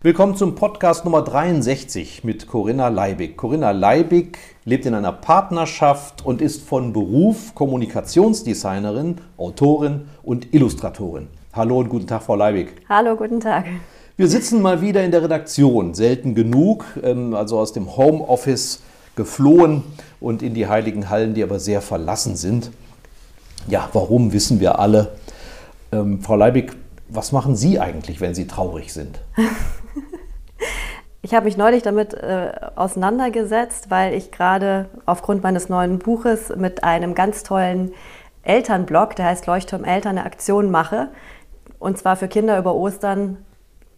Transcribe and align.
Willkommen 0.00 0.36
zum 0.36 0.54
Podcast 0.54 1.04
Nummer 1.04 1.22
63 1.22 2.22
mit 2.22 2.46
Corinna 2.46 2.86
Leibig. 2.86 3.36
Corinna 3.36 3.72
Leibig 3.72 4.38
lebt 4.64 4.86
in 4.86 4.94
einer 4.94 5.10
Partnerschaft 5.10 6.24
und 6.24 6.40
ist 6.40 6.62
von 6.62 6.92
Beruf 6.92 7.56
Kommunikationsdesignerin, 7.56 9.16
Autorin 9.36 10.02
und 10.22 10.54
Illustratorin. 10.54 11.26
Hallo 11.52 11.80
und 11.80 11.88
guten 11.88 12.06
Tag, 12.06 12.22
Frau 12.22 12.36
Leibig. 12.36 12.74
Hallo, 12.88 13.16
guten 13.16 13.40
Tag. 13.40 13.64
Wir 14.16 14.28
sitzen 14.28 14.62
mal 14.62 14.80
wieder 14.80 15.02
in 15.02 15.10
der 15.10 15.24
Redaktion, 15.24 15.94
selten 15.94 16.36
genug, 16.36 16.84
ähm, 17.02 17.34
also 17.34 17.58
aus 17.58 17.72
dem 17.72 17.96
Homeoffice 17.96 18.80
geflohen 19.16 19.82
und 20.20 20.44
in 20.44 20.54
die 20.54 20.68
heiligen 20.68 21.10
Hallen, 21.10 21.34
die 21.34 21.42
aber 21.42 21.58
sehr 21.58 21.82
verlassen 21.82 22.36
sind. 22.36 22.70
Ja, 23.66 23.88
warum 23.94 24.32
wissen 24.32 24.60
wir 24.60 24.78
alle. 24.78 25.16
Ähm, 25.90 26.20
Frau 26.22 26.36
Leibig, 26.36 26.76
was 27.08 27.32
machen 27.32 27.56
Sie 27.56 27.80
eigentlich, 27.80 28.20
wenn 28.20 28.36
Sie 28.36 28.46
traurig 28.46 28.92
sind? 28.92 29.18
Ich 31.20 31.34
habe 31.34 31.46
mich 31.46 31.56
neulich 31.56 31.82
damit 31.82 32.14
äh, 32.14 32.52
auseinandergesetzt, 32.76 33.90
weil 33.90 34.14
ich 34.14 34.30
gerade 34.30 34.88
aufgrund 35.04 35.42
meines 35.42 35.68
neuen 35.68 35.98
Buches 35.98 36.54
mit 36.56 36.84
einem 36.84 37.14
ganz 37.14 37.42
tollen 37.42 37.92
Elternblog, 38.42 39.16
der 39.16 39.26
heißt 39.26 39.46
Leuchtturm 39.46 39.84
Eltern, 39.84 40.16
eine 40.16 40.24
Aktion 40.24 40.70
mache. 40.70 41.08
Und 41.78 41.98
zwar 41.98 42.16
für 42.16 42.28
Kinder 42.28 42.58
über 42.58 42.74
Ostern 42.74 43.38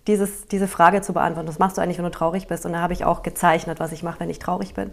dieses, 0.07 0.47
diese 0.47 0.67
Frage 0.67 1.03
zu 1.03 1.13
beantworten. 1.13 1.49
Was 1.49 1.59
machst 1.59 1.77
du 1.77 1.83
eigentlich, 1.83 1.99
wenn 1.99 2.05
du 2.05 2.11
traurig 2.11 2.47
bist? 2.49 2.65
Und 2.65 2.73
da 2.73 2.81
habe 2.81 2.95
ich 2.95 3.05
auch 3.05 3.23
gezeichnet, 3.23 3.81
was 3.81 3.93
ich 3.93 4.03
mache, 4.03 4.21
wenn 4.21 4.31
ich 4.31 4.39
traurig 4.39 4.75
bin. 4.75 4.91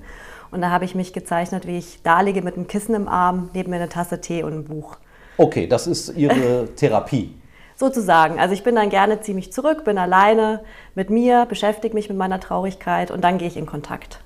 Und 0.52 0.62
da 0.62 0.70
habe 0.70 0.86
ich 0.86 0.96
mich 0.96 1.14
gezeichnet, 1.14 1.66
wie 1.66 1.78
ich 1.78 2.02
da 2.04 2.22
liege 2.22 2.42
mit 2.42 2.56
einem 2.56 2.68
Kissen 2.68 2.94
im 2.94 3.08
Arm, 3.08 3.50
neben 3.54 3.70
mir 3.70 3.78
eine 3.78 3.90
Tasse 3.90 4.22
Tee 4.22 4.44
und 4.44 4.54
ein 4.54 4.64
Buch. 4.66 4.98
Okay, 5.38 5.68
das 5.68 5.88
ist 5.88 6.16
Ihre 6.16 6.68
Therapie 6.76 7.34
sozusagen. 7.78 8.40
Also 8.40 8.54
ich 8.54 8.64
bin 8.64 8.76
dann 8.76 8.90
gerne 8.90 9.22
ziemlich 9.22 9.54
zurück, 9.54 9.86
bin 9.86 9.98
alleine 9.98 10.62
mit 10.96 11.10
mir, 11.10 11.46
beschäftige 11.46 11.94
mich 11.94 12.10
mit 12.10 12.18
meiner 12.18 12.40
Traurigkeit 12.40 13.12
und 13.12 13.24
dann 13.24 13.38
gehe 13.38 13.48
ich 13.48 13.56
in 13.56 13.68
Kontakt. 13.68 14.20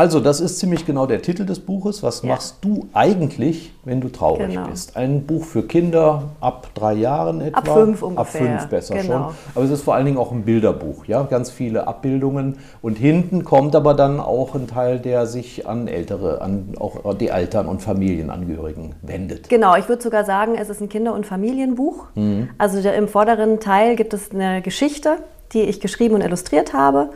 Also, 0.00 0.18
das 0.18 0.40
ist 0.40 0.58
ziemlich 0.58 0.86
genau 0.86 1.04
der 1.04 1.20
Titel 1.20 1.44
des 1.44 1.60
Buches. 1.60 2.02
Was 2.02 2.22
ja. 2.22 2.30
machst 2.30 2.56
du 2.62 2.88
eigentlich, 2.94 3.74
wenn 3.84 4.00
du 4.00 4.08
traurig 4.08 4.48
genau. 4.48 4.66
bist? 4.66 4.96
Ein 4.96 5.26
Buch 5.26 5.44
für 5.44 5.62
Kinder 5.62 6.30
ab 6.40 6.68
drei 6.72 6.94
Jahren 6.94 7.42
etwa? 7.42 7.58
Ab 7.58 7.68
fünf 7.68 8.02
ungefähr. 8.02 8.40
Ab 8.40 8.60
fünf 8.60 8.70
besser 8.70 8.94
genau. 8.94 9.04
schon. 9.04 9.34
Aber 9.54 9.64
es 9.66 9.70
ist 9.70 9.82
vor 9.82 9.94
allen 9.94 10.06
Dingen 10.06 10.16
auch 10.16 10.32
ein 10.32 10.44
Bilderbuch, 10.44 11.04
ja, 11.04 11.24
ganz 11.24 11.50
viele 11.50 11.86
Abbildungen. 11.86 12.56
Und 12.80 12.96
hinten 12.96 13.44
kommt 13.44 13.76
aber 13.76 13.92
dann 13.92 14.20
auch 14.20 14.54
ein 14.54 14.68
Teil, 14.68 15.00
der 15.00 15.26
sich 15.26 15.68
an 15.68 15.86
Ältere, 15.86 16.40
an 16.40 16.76
auch 16.78 17.12
die 17.12 17.28
Eltern 17.28 17.66
und 17.66 17.82
Familienangehörigen 17.82 18.94
wendet. 19.02 19.50
Genau, 19.50 19.76
ich 19.76 19.86
würde 19.90 20.02
sogar 20.02 20.24
sagen, 20.24 20.54
es 20.58 20.70
ist 20.70 20.80
ein 20.80 20.88
Kinder- 20.88 21.12
und 21.12 21.26
Familienbuch. 21.26 22.06
Mhm. 22.14 22.48
Also 22.56 22.78
im 22.88 23.06
vorderen 23.06 23.60
Teil 23.60 23.96
gibt 23.96 24.14
es 24.14 24.30
eine 24.30 24.62
Geschichte, 24.62 25.18
die 25.52 25.60
ich 25.60 25.78
geschrieben 25.78 26.14
und 26.14 26.22
illustriert 26.22 26.72
habe. 26.72 27.10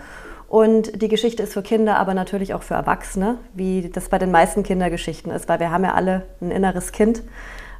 Und 0.54 1.02
die 1.02 1.08
Geschichte 1.08 1.42
ist 1.42 1.52
für 1.52 1.62
Kinder, 1.62 1.98
aber 1.98 2.14
natürlich 2.14 2.54
auch 2.54 2.62
für 2.62 2.74
Erwachsene, 2.74 3.38
wie 3.54 3.90
das 3.92 4.08
bei 4.08 4.20
den 4.20 4.30
meisten 4.30 4.62
Kindergeschichten 4.62 5.32
ist, 5.32 5.48
weil 5.48 5.58
wir 5.58 5.72
haben 5.72 5.82
ja 5.82 5.94
alle 5.94 6.26
ein 6.40 6.52
inneres 6.52 6.92
Kind, 6.92 7.24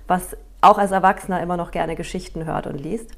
was 0.09 0.37
auch 0.61 0.77
als 0.77 0.91
Erwachsener 0.91 1.41
immer 1.41 1.57
noch 1.57 1.71
gerne 1.71 1.95
Geschichten 1.95 2.47
hört 2.47 2.67
und 2.67 2.81
liest. 2.81 3.13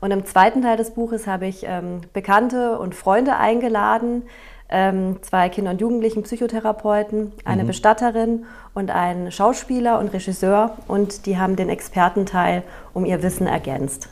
Und 0.00 0.10
im 0.10 0.24
zweiten 0.24 0.62
Teil 0.62 0.78
des 0.78 0.92
Buches 0.92 1.26
habe 1.26 1.44
ich 1.44 1.66
ähm, 1.68 2.00
Bekannte 2.14 2.78
und 2.78 2.94
Freunde 2.94 3.36
eingeladen, 3.36 4.22
ähm, 4.70 5.18
zwei 5.20 5.50
Kinder- 5.50 5.72
und 5.72 5.82
Jugendlichen 5.82 6.22
Psychotherapeuten, 6.22 7.32
eine 7.44 7.64
mhm. 7.64 7.66
Bestatterin 7.66 8.46
und 8.72 8.90
einen 8.90 9.30
Schauspieler 9.30 9.98
und 9.98 10.14
Regisseur. 10.14 10.78
Und 10.88 11.26
die 11.26 11.36
haben 11.36 11.56
den 11.56 11.68
Expertenteil 11.68 12.62
um 12.94 13.04
ihr 13.04 13.22
Wissen 13.22 13.48
ergänzt. 13.48 14.08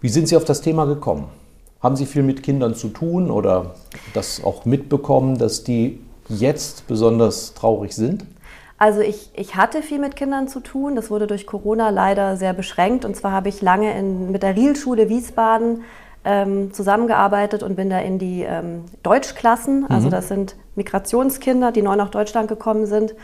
Wie 0.00 0.08
sind 0.08 0.28
Sie 0.28 0.36
auf 0.38 0.46
das 0.46 0.62
Thema 0.62 0.86
gekommen? 0.86 1.28
Haben 1.80 1.96
Sie 1.96 2.06
viel 2.06 2.22
mit 2.22 2.42
Kindern 2.42 2.74
zu 2.74 2.88
tun 2.88 3.30
oder 3.30 3.74
das 4.12 4.42
auch 4.42 4.64
mitbekommen, 4.64 5.38
dass 5.38 5.62
die 5.62 6.00
jetzt 6.28 6.88
besonders 6.88 7.54
traurig 7.54 7.94
sind? 7.94 8.26
Also 8.78 9.00
ich, 9.00 9.30
ich 9.34 9.56
hatte 9.56 9.82
viel 9.82 9.98
mit 9.98 10.16
Kindern 10.16 10.48
zu 10.48 10.60
tun. 10.60 10.96
Das 10.96 11.10
wurde 11.10 11.26
durch 11.26 11.46
Corona 11.46 11.90
leider 11.90 12.36
sehr 12.36 12.52
beschränkt. 12.52 13.04
Und 13.04 13.16
zwar 13.16 13.32
habe 13.32 13.48
ich 13.48 13.62
lange 13.62 13.96
in, 13.96 14.30
mit 14.30 14.42
der 14.42 14.56
Rielschule 14.56 15.08
Wiesbaden 15.08 15.82
ähm, 16.24 16.72
zusammengearbeitet 16.72 17.62
und 17.62 17.76
bin 17.76 17.90
da 17.90 17.98
in 17.98 18.18
die 18.18 18.42
ähm, 18.42 18.84
Deutschklassen, 19.02 19.86
also 19.88 20.08
mhm. 20.08 20.10
das 20.10 20.28
sind 20.28 20.56
Migrationskinder, 20.74 21.72
die 21.72 21.82
neu 21.82 21.96
nach 21.96 22.10
Deutschland 22.10 22.48
gekommen 22.48 22.86
sind. 22.86 23.14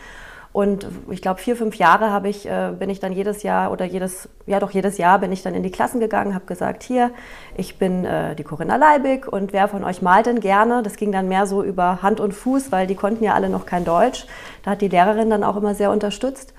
Und 0.55 0.87
ich 1.09 1.21
glaube, 1.21 1.41
vier, 1.41 1.57
fünf 1.57 1.75
Jahre 1.75 2.11
habe 2.11 2.29
ich, 2.29 2.47
äh, 2.47 2.71
bin 2.79 2.89
ich 2.89 3.01
dann 3.01 3.11
jedes 3.11 3.43
Jahr 3.43 3.73
oder 3.73 3.83
jedes, 3.83 4.29
ja 4.45 4.61
doch 4.61 4.71
jedes 4.71 4.97
Jahr 4.97 5.19
bin 5.19 5.33
ich 5.33 5.43
dann 5.43 5.53
in 5.53 5.63
die 5.63 5.69
Klassen 5.69 5.99
gegangen, 5.99 6.33
habe 6.33 6.45
gesagt, 6.45 6.81
hier, 6.81 7.11
ich 7.57 7.77
bin 7.77 8.05
äh, 8.05 8.37
die 8.37 8.45
Corinna 8.45 8.77
Leibig 8.77 9.27
und 9.27 9.51
wer 9.51 9.67
von 9.67 9.83
euch 9.83 10.01
malt 10.01 10.27
denn 10.27 10.39
gerne? 10.39 10.81
Das 10.81 10.95
ging 10.95 11.11
dann 11.11 11.27
mehr 11.27 11.45
so 11.45 11.61
über 11.61 12.01
Hand 12.01 12.21
und 12.21 12.31
Fuß, 12.31 12.71
weil 12.71 12.87
die 12.87 12.95
konnten 12.95 13.25
ja 13.25 13.33
alle 13.33 13.49
noch 13.49 13.65
kein 13.65 13.83
Deutsch. 13.83 14.27
Da 14.63 14.71
hat 14.71 14.81
die 14.81 14.87
Lehrerin 14.87 15.29
dann 15.29 15.43
auch 15.43 15.57
immer 15.57 15.75
sehr 15.75 15.91
unterstützt. 15.91 16.53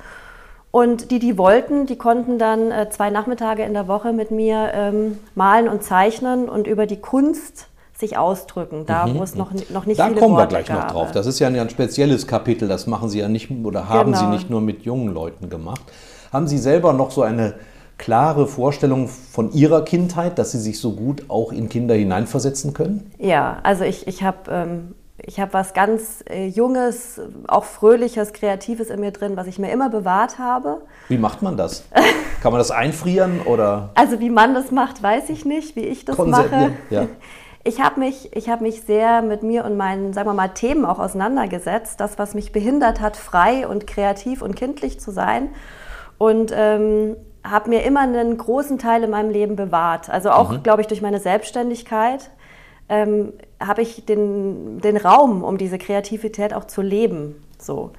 Und 0.70 1.10
die, 1.10 1.18
die 1.18 1.38
wollten, 1.38 1.86
die 1.86 1.96
konnten 1.96 2.38
dann 2.38 2.70
äh, 2.70 2.90
zwei 2.90 3.08
Nachmittage 3.08 3.62
in 3.62 3.72
der 3.72 3.88
Woche 3.88 4.12
mit 4.12 4.30
mir 4.30 4.72
ähm, 4.74 5.20
malen 5.34 5.68
und 5.70 5.82
zeichnen 5.82 6.50
und 6.50 6.66
über 6.66 6.84
die 6.84 7.00
Kunst 7.00 7.68
sich 7.98 8.18
ausdrücken, 8.18 8.84
da 8.86 9.06
mhm. 9.06 9.18
wo 9.18 9.22
es 9.22 9.34
noch, 9.34 9.52
noch 9.70 9.86
nicht 9.86 9.98
da 9.98 10.08
viele 10.08 10.20
kommen 10.20 10.36
Worte 10.36 10.54
wir 10.54 10.62
gleich 10.62 10.66
gab. 10.66 10.86
noch 10.86 10.92
drauf. 10.92 11.12
Das 11.12 11.26
ist 11.26 11.38
ja 11.38 11.48
ein 11.48 11.70
spezielles 11.70 12.26
Kapitel, 12.26 12.68
das 12.68 12.86
machen 12.86 13.08
Sie 13.08 13.20
ja 13.20 13.28
nicht 13.28 13.50
oder 13.50 13.88
haben 13.88 14.12
genau. 14.12 14.24
Sie 14.24 14.30
nicht 14.30 14.50
nur 14.50 14.60
mit 14.60 14.82
jungen 14.82 15.12
Leuten 15.12 15.48
gemacht. 15.48 15.82
Haben 16.32 16.46
Sie 16.46 16.58
selber 16.58 16.92
noch 16.92 17.10
so 17.10 17.22
eine 17.22 17.54
klare 17.96 18.46
Vorstellung 18.46 19.08
von 19.08 19.52
Ihrer 19.52 19.82
Kindheit, 19.82 20.38
dass 20.38 20.52
Sie 20.52 20.58
sich 20.58 20.78
so 20.78 20.92
gut 20.92 21.24
auch 21.28 21.52
in 21.52 21.70
Kinder 21.70 21.94
hineinversetzen 21.94 22.74
können? 22.74 23.10
Ja, 23.18 23.58
also 23.62 23.84
ich, 23.84 24.06
ich 24.06 24.22
habe 24.22 24.50
ähm, 24.50 24.94
ich 25.16 25.40
hab 25.40 25.54
was 25.54 25.72
ganz 25.72 26.22
äh, 26.28 26.46
Junges, 26.46 27.18
auch 27.48 27.64
Fröhliches, 27.64 28.34
Kreatives 28.34 28.90
in 28.90 29.00
mir 29.00 29.12
drin, 29.12 29.36
was 29.36 29.46
ich 29.46 29.58
mir 29.58 29.72
immer 29.72 29.88
bewahrt 29.88 30.38
habe. 30.38 30.82
Wie 31.08 31.16
macht 31.16 31.40
man 31.40 31.56
das? 31.56 31.84
Kann 32.42 32.52
man 32.52 32.58
das 32.58 32.70
einfrieren 32.70 33.40
oder? 33.46 33.90
Also 33.94 34.20
wie 34.20 34.28
man 34.28 34.52
das 34.52 34.70
macht, 34.70 35.02
weiß 35.02 35.30
ich 35.30 35.46
nicht, 35.46 35.76
wie 35.76 35.86
ich 35.86 36.04
das 36.04 36.18
mache. 36.18 36.72
Ja 36.90 37.06
ich 37.66 37.80
habe 37.80 38.00
mich, 38.00 38.30
hab 38.48 38.60
mich 38.60 38.82
sehr 38.82 39.22
mit 39.22 39.42
mir 39.42 39.64
und 39.64 39.76
meinen, 39.76 40.12
sagen 40.12 40.28
wir 40.28 40.34
mal, 40.34 40.48
Themen 40.48 40.84
auch 40.84 40.98
auseinandergesetzt. 40.98 42.00
Das, 42.00 42.18
was 42.18 42.34
mich 42.34 42.52
behindert 42.52 43.00
hat, 43.00 43.16
frei 43.16 43.66
und 43.66 43.86
kreativ 43.86 44.42
und 44.42 44.54
kindlich 44.54 45.00
zu 45.00 45.10
sein. 45.10 45.50
Und 46.18 46.52
ähm, 46.54 47.16
habe 47.44 47.70
mir 47.70 47.84
immer 47.84 48.00
einen 48.00 48.36
großen 48.36 48.78
Teil 48.78 49.02
in 49.02 49.10
meinem 49.10 49.30
Leben 49.30 49.56
bewahrt. 49.56 50.08
Also 50.08 50.30
auch, 50.30 50.50
mhm. 50.50 50.62
glaube 50.62 50.80
ich, 50.80 50.86
durch 50.86 51.02
meine 51.02 51.20
Selbstständigkeit 51.20 52.30
ähm, 52.88 53.32
habe 53.60 53.82
ich 53.82 54.04
den, 54.06 54.80
den 54.80 54.96
Raum, 54.96 55.42
um 55.42 55.58
diese 55.58 55.78
Kreativität 55.78 56.54
auch 56.54 56.64
zu 56.64 56.82
leben. 56.82 57.42
So. 57.58 57.92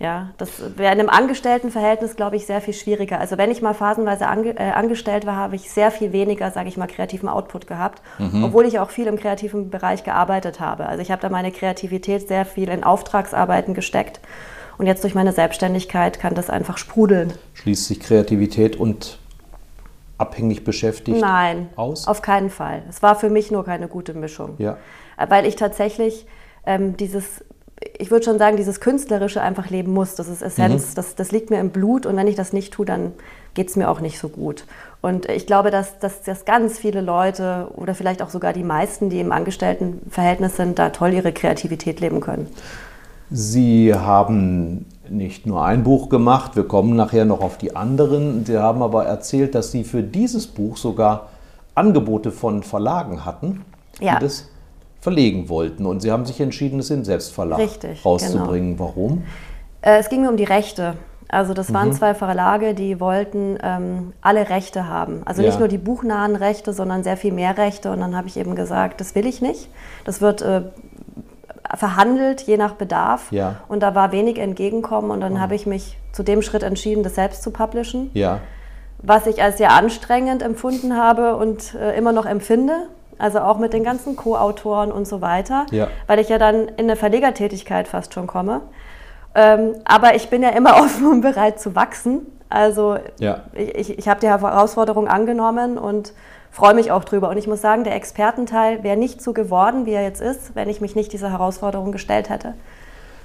Ja, 0.00 0.30
das 0.38 0.60
wäre 0.76 0.92
in 0.92 1.00
einem 1.00 1.08
Angestelltenverhältnis, 1.08 2.14
glaube 2.14 2.36
ich, 2.36 2.46
sehr 2.46 2.60
viel 2.60 2.74
schwieriger. 2.74 3.18
Also 3.18 3.36
wenn 3.36 3.50
ich 3.50 3.62
mal 3.62 3.74
phasenweise 3.74 4.28
ange 4.28 4.50
äh, 4.56 4.70
angestellt 4.70 5.26
war, 5.26 5.34
habe 5.34 5.56
ich 5.56 5.70
sehr 5.72 5.90
viel 5.90 6.12
weniger, 6.12 6.52
sage 6.52 6.68
ich 6.68 6.76
mal, 6.76 6.86
kreativen 6.86 7.28
Output 7.28 7.66
gehabt, 7.66 8.00
mhm. 8.18 8.44
obwohl 8.44 8.64
ich 8.64 8.78
auch 8.78 8.90
viel 8.90 9.08
im 9.08 9.16
kreativen 9.16 9.70
Bereich 9.70 10.04
gearbeitet 10.04 10.60
habe. 10.60 10.86
Also 10.86 11.02
ich 11.02 11.10
habe 11.10 11.20
da 11.20 11.28
meine 11.30 11.50
Kreativität 11.50 12.28
sehr 12.28 12.44
viel 12.44 12.68
in 12.68 12.84
Auftragsarbeiten 12.84 13.74
gesteckt. 13.74 14.20
Und 14.78 14.86
jetzt 14.86 15.02
durch 15.02 15.16
meine 15.16 15.32
Selbstständigkeit 15.32 16.20
kann 16.20 16.36
das 16.36 16.48
einfach 16.48 16.78
sprudeln. 16.78 17.32
Schließt 17.54 17.86
sich 17.86 17.98
Kreativität 17.98 18.76
und 18.76 19.18
abhängig 20.16 20.62
beschäftigt 20.62 21.20
Nein, 21.20 21.70
aus? 21.74 22.06
Auf 22.06 22.22
keinen 22.22 22.50
Fall. 22.50 22.82
Es 22.88 23.02
war 23.02 23.16
für 23.16 23.30
mich 23.30 23.50
nur 23.50 23.64
keine 23.64 23.88
gute 23.88 24.14
Mischung. 24.14 24.54
Ja. 24.58 24.76
Weil 25.16 25.46
ich 25.46 25.56
tatsächlich 25.56 26.26
ähm, 26.64 26.96
dieses 26.96 27.44
ich 27.98 28.10
würde 28.10 28.24
schon 28.24 28.38
sagen, 28.38 28.56
dieses 28.56 28.80
Künstlerische 28.80 29.42
einfach 29.42 29.70
leben 29.70 29.92
muss. 29.92 30.14
Das 30.14 30.28
ist 30.28 30.40
Essenz, 30.40 30.90
mhm. 30.90 30.94
das, 30.94 31.14
das 31.16 31.32
liegt 31.32 31.50
mir 31.50 31.58
im 31.58 31.70
Blut 31.70 32.06
und 32.06 32.16
wenn 32.16 32.28
ich 32.28 32.36
das 32.36 32.52
nicht 32.52 32.72
tue, 32.72 32.86
dann 32.86 33.12
geht 33.54 33.68
es 33.68 33.76
mir 33.76 33.90
auch 33.90 34.00
nicht 34.00 34.18
so 34.18 34.28
gut. 34.28 34.64
Und 35.00 35.28
ich 35.28 35.46
glaube, 35.46 35.70
dass, 35.70 35.98
dass, 35.98 36.22
dass 36.22 36.44
ganz 36.44 36.78
viele 36.78 37.00
Leute 37.00 37.68
oder 37.74 37.94
vielleicht 37.94 38.22
auch 38.22 38.30
sogar 38.30 38.52
die 38.52 38.62
meisten, 38.62 39.10
die 39.10 39.20
im 39.20 39.32
Angestelltenverhältnis 39.32 40.56
sind, 40.56 40.78
da 40.78 40.90
toll 40.90 41.12
ihre 41.12 41.32
Kreativität 41.32 42.00
leben 42.00 42.20
können. 42.20 42.46
Sie 43.30 43.92
haben 43.92 44.86
nicht 45.08 45.46
nur 45.46 45.64
ein 45.64 45.82
Buch 45.82 46.08
gemacht, 46.08 46.56
wir 46.56 46.64
kommen 46.64 46.96
nachher 46.96 47.24
noch 47.24 47.40
auf 47.40 47.58
die 47.58 47.74
anderen. 47.74 48.44
Sie 48.44 48.58
haben 48.58 48.82
aber 48.82 49.04
erzählt, 49.06 49.54
dass 49.54 49.72
Sie 49.72 49.84
für 49.84 50.02
dieses 50.02 50.46
Buch 50.46 50.76
sogar 50.76 51.28
Angebote 51.74 52.30
von 52.30 52.62
Verlagen 52.62 53.24
hatten, 53.24 53.64
ja. 54.00 54.18
das 54.18 54.48
verlegen 55.00 55.48
wollten. 55.48 55.86
Und 55.86 56.00
Sie 56.00 56.10
haben 56.10 56.24
sich 56.24 56.40
entschieden, 56.40 56.80
es 56.80 56.90
in 56.90 57.04
Selbstverlag 57.04 57.58
Richtig, 57.58 58.04
rauszubringen. 58.04 58.76
Genau. 58.76 58.88
Warum? 58.88 59.24
Äh, 59.80 59.98
es 59.98 60.08
ging 60.08 60.22
mir 60.22 60.28
um 60.28 60.36
die 60.36 60.44
Rechte. 60.44 60.94
Also 61.28 61.52
das 61.52 61.74
waren 61.74 61.88
mhm. 61.88 61.92
zwei 61.92 62.14
Verlage, 62.14 62.74
die 62.74 63.00
wollten 63.00 63.58
ähm, 63.62 64.14
alle 64.22 64.48
Rechte 64.48 64.88
haben. 64.88 65.22
Also 65.26 65.42
ja. 65.42 65.48
nicht 65.48 65.58
nur 65.58 65.68
die 65.68 65.78
buchnahen 65.78 66.36
Rechte, 66.36 66.72
sondern 66.72 67.04
sehr 67.04 67.18
viel 67.18 67.32
mehr 67.32 67.58
Rechte. 67.58 67.92
Und 67.92 68.00
dann 68.00 68.16
habe 68.16 68.28
ich 68.28 68.38
eben 68.38 68.54
gesagt, 68.54 69.00
das 69.00 69.14
will 69.14 69.26
ich 69.26 69.42
nicht. 69.42 69.68
Das 70.04 70.22
wird 70.22 70.40
äh, 70.40 70.62
verhandelt, 71.76 72.40
je 72.42 72.56
nach 72.56 72.74
Bedarf. 72.74 73.30
Ja. 73.30 73.56
Und 73.68 73.82
da 73.82 73.94
war 73.94 74.10
wenig 74.10 74.38
Entgegenkommen. 74.38 75.10
Und 75.10 75.20
dann 75.20 75.34
oh. 75.34 75.40
habe 75.40 75.54
ich 75.54 75.66
mich 75.66 75.98
zu 76.12 76.22
dem 76.22 76.40
Schritt 76.40 76.62
entschieden, 76.62 77.02
das 77.02 77.14
selbst 77.14 77.42
zu 77.42 77.50
publishen. 77.50 78.10
Ja. 78.14 78.40
Was 79.02 79.26
ich 79.26 79.42
als 79.42 79.58
sehr 79.58 79.72
anstrengend 79.72 80.42
empfunden 80.42 80.96
habe 80.96 81.36
und 81.36 81.74
äh, 81.74 81.96
immer 81.96 82.12
noch 82.12 82.24
empfinde. 82.24 82.88
Also 83.18 83.40
auch 83.40 83.58
mit 83.58 83.72
den 83.72 83.84
ganzen 83.84 84.16
Co-Autoren 84.16 84.92
und 84.92 85.06
so 85.06 85.20
weiter. 85.20 85.66
Ja. 85.70 85.88
Weil 86.06 86.18
ich 86.20 86.28
ja 86.28 86.38
dann 86.38 86.68
in 86.68 86.84
eine 86.84 86.96
Verlegertätigkeit 86.96 87.88
fast 87.88 88.14
schon 88.14 88.26
komme. 88.26 88.62
Ähm, 89.34 89.74
aber 89.84 90.14
ich 90.14 90.30
bin 90.30 90.42
ja 90.42 90.50
immer 90.50 90.76
offen 90.80 91.06
und 91.06 91.20
bereit 91.20 91.60
zu 91.60 91.74
wachsen. 91.74 92.26
Also 92.48 92.96
ja. 93.18 93.42
ich, 93.52 93.74
ich, 93.74 93.98
ich 93.98 94.08
habe 94.08 94.20
die 94.20 94.28
Herausforderung 94.28 95.08
angenommen 95.08 95.78
und 95.78 96.12
freue 96.50 96.74
mich 96.74 96.90
auch 96.90 97.04
drüber. 97.04 97.28
Und 97.28 97.36
ich 97.36 97.46
muss 97.46 97.60
sagen, 97.60 97.84
der 97.84 97.94
Expertenteil 97.94 98.82
wäre 98.82 98.96
nicht 98.96 99.22
so 99.22 99.32
geworden, 99.32 99.86
wie 99.86 99.92
er 99.92 100.02
jetzt 100.02 100.20
ist, 100.20 100.54
wenn 100.54 100.68
ich 100.68 100.80
mich 100.80 100.94
nicht 100.96 101.12
dieser 101.12 101.30
Herausforderung 101.30 101.92
gestellt 101.92 102.30
hätte. 102.30 102.54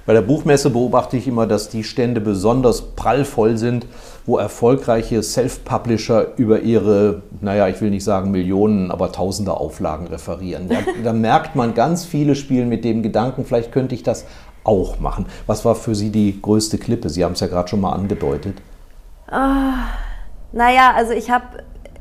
Bei 0.06 0.12
der 0.12 0.20
Buchmesse 0.20 0.68
beobachte 0.68 1.16
ich 1.16 1.26
immer, 1.26 1.46
dass 1.46 1.70
die 1.70 1.82
Stände 1.82 2.20
besonders 2.20 2.82
prallvoll 2.94 3.56
sind, 3.56 3.86
wo 4.26 4.36
erfolgreiche 4.36 5.22
Self-Publisher 5.22 6.36
über 6.36 6.60
ihre, 6.60 7.22
naja, 7.40 7.68
ich 7.68 7.80
will 7.80 7.90
nicht 7.90 8.04
sagen 8.04 8.30
Millionen, 8.30 8.90
aber 8.90 9.12
tausende 9.12 9.54
Auflagen 9.54 10.06
referieren. 10.06 10.68
Da, 10.68 10.76
da 11.04 11.12
merkt 11.12 11.56
man 11.56 11.74
ganz 11.74 12.04
viele 12.04 12.34
Spielen 12.34 12.68
mit 12.68 12.84
dem 12.84 13.02
Gedanken, 13.02 13.44
vielleicht 13.44 13.72
könnte 13.72 13.94
ich 13.94 14.02
das 14.02 14.26
auch 14.62 15.00
machen. 15.00 15.26
Was 15.46 15.64
war 15.64 15.74
für 15.74 15.94
Sie 15.94 16.10
die 16.10 16.40
größte 16.40 16.78
Klippe? 16.78 17.08
Sie 17.08 17.24
haben 17.24 17.32
es 17.32 17.40
ja 17.40 17.46
gerade 17.46 17.68
schon 17.68 17.80
mal 17.80 17.92
angedeutet. 17.92 18.56
Ah, 19.26 19.86
naja, 20.52 20.92
also 20.94 21.12
ich 21.12 21.30
habe 21.30 21.44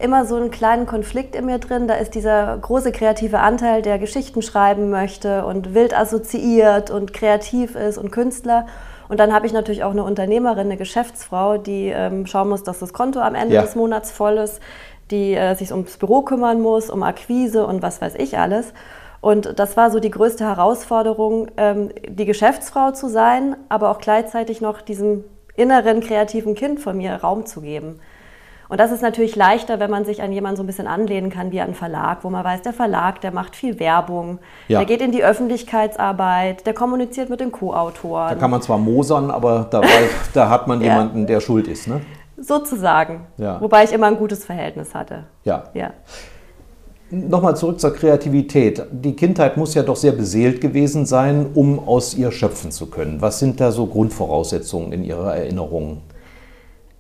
immer 0.03 0.25
so 0.25 0.35
einen 0.35 0.51
kleinen 0.51 0.85
Konflikt 0.85 1.33
in 1.33 1.45
mir 1.45 1.59
drin. 1.59 1.88
Da 1.88 1.95
ist 1.95 2.13
dieser 2.13 2.57
große 2.57 2.91
kreative 2.91 3.39
Anteil, 3.39 3.81
der 3.81 4.00
Geschichten 4.00 4.41
schreiben 4.41 4.89
möchte 4.89 5.45
und 5.45 5.73
wild 5.73 5.97
assoziiert 5.97 6.91
und 6.91 7.13
kreativ 7.13 7.75
ist 7.75 7.97
und 7.97 8.11
Künstler. 8.11 8.67
Und 9.07 9.19
dann 9.19 9.33
habe 9.33 9.45
ich 9.45 9.53
natürlich 9.53 9.83
auch 9.83 9.91
eine 9.91 10.03
Unternehmerin, 10.03 10.67
eine 10.67 10.77
Geschäftsfrau, 10.77 11.57
die 11.57 11.88
ähm, 11.88 12.25
schauen 12.25 12.50
muss, 12.50 12.63
dass 12.63 12.79
das 12.79 12.91
Konto 12.94 13.19
am 13.21 13.33
Ende 13.33 13.55
ja. 13.55 13.61
des 13.61 13.75
Monats 13.75 14.11
voll 14.11 14.38
ist, 14.38 14.59
die 15.09 15.35
äh, 15.35 15.55
sich 15.55 15.71
ums 15.71 15.97
Büro 15.97 16.21
kümmern 16.21 16.61
muss, 16.61 16.89
um 16.89 17.01
Akquise 17.01 17.65
und 17.65 17.81
was 17.81 18.01
weiß 18.01 18.15
ich 18.15 18.38
alles. 18.38 18.73
Und 19.21 19.57
das 19.57 19.77
war 19.77 19.89
so 19.89 20.01
die 20.01 20.11
größte 20.11 20.44
Herausforderung, 20.44 21.47
ähm, 21.56 21.91
die 22.09 22.25
Geschäftsfrau 22.25 22.91
zu 22.91 23.07
sein, 23.07 23.56
aber 23.69 23.89
auch 23.89 23.99
gleichzeitig 23.99 24.59
noch 24.59 24.81
diesem 24.81 25.23
inneren 25.56 26.01
kreativen 26.01 26.56
Kind 26.56 26.81
von 26.81 26.97
mir 26.97 27.15
Raum 27.15 27.45
zu 27.45 27.61
geben. 27.61 28.01
Und 28.73 28.79
das 28.79 28.91
ist 28.91 29.03
natürlich 29.03 29.35
leichter, 29.35 29.79
wenn 29.79 29.91
man 29.91 30.03
sich 30.03 30.23
an 30.23 30.31
jemanden 30.31 30.57
so 30.57 30.63
ein 30.63 30.65
bisschen 30.65 30.87
anlehnen 30.87 31.29
kann 31.29 31.51
wie 31.51 31.59
an 31.61 31.65
einen 31.65 31.75
Verlag, 31.75 32.23
wo 32.23 32.31
man 32.31 32.43
weiß, 32.43 32.63
der 32.63 32.73
Verlag, 32.73 33.21
der 33.21 33.31
macht 33.31 33.55
viel 33.55 33.79
Werbung, 33.79 34.39
ja. 34.67 34.79
der 34.79 34.87
geht 34.87 34.99
in 34.99 35.11
die 35.11 35.23
Öffentlichkeitsarbeit, 35.23 36.65
der 36.65 36.73
kommuniziert 36.73 37.29
mit 37.29 37.39
den 37.39 37.51
Co-Autoren. 37.51 38.29
Da 38.29 38.33
kann 38.35 38.49
man 38.49 38.63
zwar 38.63 38.79
mosern, 38.79 39.29
aber 39.29 39.67
dabei, 39.69 40.09
da 40.33 40.49
hat 40.49 40.67
man 40.67 40.81
ja. 40.81 40.87
jemanden, 40.87 41.27
der 41.27 41.39
schuld 41.39 41.67
ist, 41.67 41.87
ne? 41.87 42.01
Sozusagen. 42.35 43.27
Ja. 43.37 43.61
Wobei 43.61 43.83
ich 43.83 43.93
immer 43.93 44.07
ein 44.07 44.17
gutes 44.17 44.43
Verhältnis 44.43 44.95
hatte. 44.95 45.25
Ja. 45.43 45.65
ja. 45.75 45.91
Nochmal 47.11 47.55
zurück 47.55 47.79
zur 47.79 47.93
Kreativität. 47.93 48.87
Die 48.91 49.15
Kindheit 49.15 49.55
muss 49.55 49.75
ja 49.75 49.83
doch 49.83 49.97
sehr 49.97 50.13
beseelt 50.13 50.61
gewesen 50.61 51.05
sein, 51.05 51.51
um 51.53 51.87
aus 51.87 52.15
ihr 52.15 52.31
schöpfen 52.31 52.71
zu 52.71 52.87
können. 52.87 53.21
Was 53.21 53.37
sind 53.37 53.61
da 53.61 53.71
so 53.71 53.85
Grundvoraussetzungen 53.85 54.91
in 54.93 55.03
Ihrer 55.03 55.35
Erinnerung? 55.35 56.01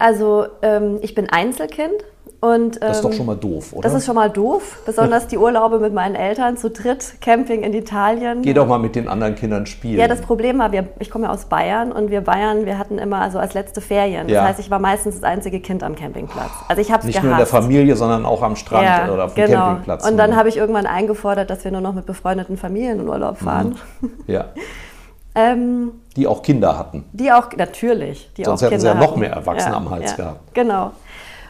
Also 0.03 0.47
ähm, 0.61 0.99
ich 1.01 1.15
bin 1.15 1.29
Einzelkind 1.29 1.93
und, 2.41 2.75
ähm, 2.75 2.79
das 2.81 2.97
ist 2.97 3.05
doch 3.05 3.11
ähm, 3.11 3.15
schon 3.15 3.25
mal 3.25 3.37
doof, 3.37 3.71
oder? 3.71 3.83
Das 3.83 3.93
ist 3.93 4.05
schon 4.05 4.15
mal 4.15 4.29
doof, 4.29 4.81
besonders 4.85 5.27
die 5.27 5.37
Urlaube 5.37 5.79
mit 5.79 5.93
meinen 5.93 6.15
Eltern 6.15 6.57
zu 6.57 6.69
dritt, 6.69 7.21
Camping 7.21 7.63
in 7.63 7.73
Italien. 7.73 8.41
Geh 8.41 8.53
doch 8.53 8.67
mal 8.67 8.79
mit 8.79 8.97
den 8.97 9.07
anderen 9.07 9.35
Kindern 9.35 9.65
spielen. 9.65 9.97
Ja, 9.97 10.09
das 10.09 10.19
Problem 10.19 10.59
war, 10.59 10.73
wir, 10.73 10.89
ich 10.99 11.09
komme 11.09 11.27
ja 11.27 11.31
aus 11.31 11.45
Bayern 11.45 11.93
und 11.93 12.11
wir 12.11 12.19
Bayern, 12.19 12.65
wir 12.65 12.77
hatten 12.77 12.97
immer 12.97 13.21
also 13.21 13.39
als 13.39 13.53
letzte 13.53 13.79
Ferien. 13.79 14.27
Ja. 14.27 14.41
Das 14.41 14.49
heißt, 14.49 14.59
ich 14.59 14.69
war 14.69 14.79
meistens 14.79 15.21
das 15.21 15.23
einzige 15.23 15.61
Kind 15.61 15.83
am 15.83 15.95
Campingplatz. 15.95 16.51
Also 16.67 16.81
ich 16.81 16.91
habe 16.91 17.05
Nicht 17.05 17.13
gehasst. 17.13 17.23
nur 17.23 17.31
in 17.31 17.37
der 17.37 17.47
Familie, 17.47 17.95
sondern 17.95 18.25
auch 18.25 18.41
am 18.41 18.57
Strand 18.57 18.83
ja, 18.83 19.09
oder 19.09 19.23
auf 19.23 19.35
dem 19.35 19.45
genau. 19.45 19.59
Campingplatz. 19.67 20.05
Und 20.05 20.17
dann 20.17 20.31
mhm. 20.31 20.35
habe 20.35 20.49
ich 20.49 20.57
irgendwann 20.57 20.85
eingefordert, 20.85 21.49
dass 21.49 21.63
wir 21.63 21.71
nur 21.71 21.79
noch 21.79 21.93
mit 21.93 22.05
befreundeten 22.05 22.57
Familien 22.57 22.99
in 22.99 23.07
Urlaub 23.07 23.37
fahren. 23.37 23.77
Mhm. 24.01 24.11
Ja. 24.27 24.47
ähm, 25.35 25.91
die 26.15 26.27
auch 26.27 26.41
Kinder 26.41 26.77
hatten. 26.77 27.05
Die 27.11 27.31
auch, 27.31 27.51
natürlich. 27.55 28.29
Die 28.37 28.43
Sonst 28.43 28.61
auch 28.61 28.65
hätten 28.67 28.77
Kinder 28.77 28.93
sie 28.93 28.99
ja 28.99 29.07
noch 29.07 29.15
mehr 29.15 29.31
Erwachsene 29.31 29.71
ja, 29.71 29.77
am 29.77 29.89
Hals 29.89 30.11
ja, 30.11 30.17
gehabt. 30.17 30.53
Genau. 30.53 30.91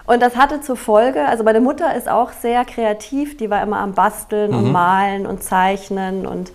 Und 0.06 0.22
das 0.22 0.36
hatte 0.36 0.62
zur 0.62 0.76
Folge, 0.76 1.26
also 1.26 1.44
meine 1.44 1.62
Mutter 1.62 1.96
ist 1.96 2.10
auch 2.10 2.32
sehr 2.32 2.66
kreativ, 2.66 3.38
die 3.38 3.50
war 3.50 3.62
immer 3.62 3.78
am 3.78 3.94
Basteln 3.94 4.52
mhm. 4.52 4.58
und 4.58 4.72
Malen 4.72 5.26
und 5.26 5.44
Zeichnen 5.44 6.26
und 6.26 6.52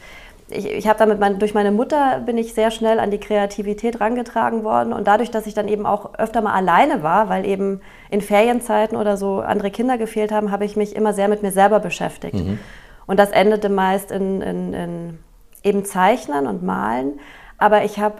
ich, 0.50 0.66
ich 0.66 0.88
habe 0.88 0.98
damit 0.98 1.20
mein, 1.20 1.38
durch 1.38 1.54
meine 1.54 1.70
Mutter 1.70 2.20
bin 2.24 2.38
ich 2.38 2.54
sehr 2.54 2.70
schnell 2.70 2.98
an 3.00 3.10
die 3.10 3.18
Kreativität 3.18 4.00
rangetragen 4.00 4.64
worden 4.64 4.92
und 4.92 5.06
dadurch, 5.06 5.30
dass 5.30 5.46
ich 5.46 5.54
dann 5.54 5.68
eben 5.68 5.86
auch 5.86 6.14
öfter 6.14 6.40
mal 6.40 6.54
alleine 6.54 7.02
war, 7.02 7.28
weil 7.28 7.46
eben 7.46 7.80
in 8.10 8.20
Ferienzeiten 8.20 8.96
oder 8.96 9.16
so 9.16 9.40
andere 9.40 9.70
Kinder 9.70 9.98
gefehlt 9.98 10.32
haben, 10.32 10.50
habe 10.50 10.64
ich 10.64 10.76
mich 10.76 10.96
immer 10.96 11.12
sehr 11.12 11.28
mit 11.28 11.42
mir 11.42 11.52
selber 11.52 11.80
beschäftigt. 11.80 12.34
Mhm. 12.34 12.58
Und 13.06 13.18
das 13.18 13.30
endete 13.30 13.68
meist 13.68 14.10
in, 14.10 14.42
in, 14.42 14.74
in 14.74 15.18
eben 15.68 15.84
Zeichnen 15.84 16.46
und 16.46 16.62
Malen. 16.62 17.20
Aber 17.58 17.84
ich 17.84 17.98
habe 17.98 18.16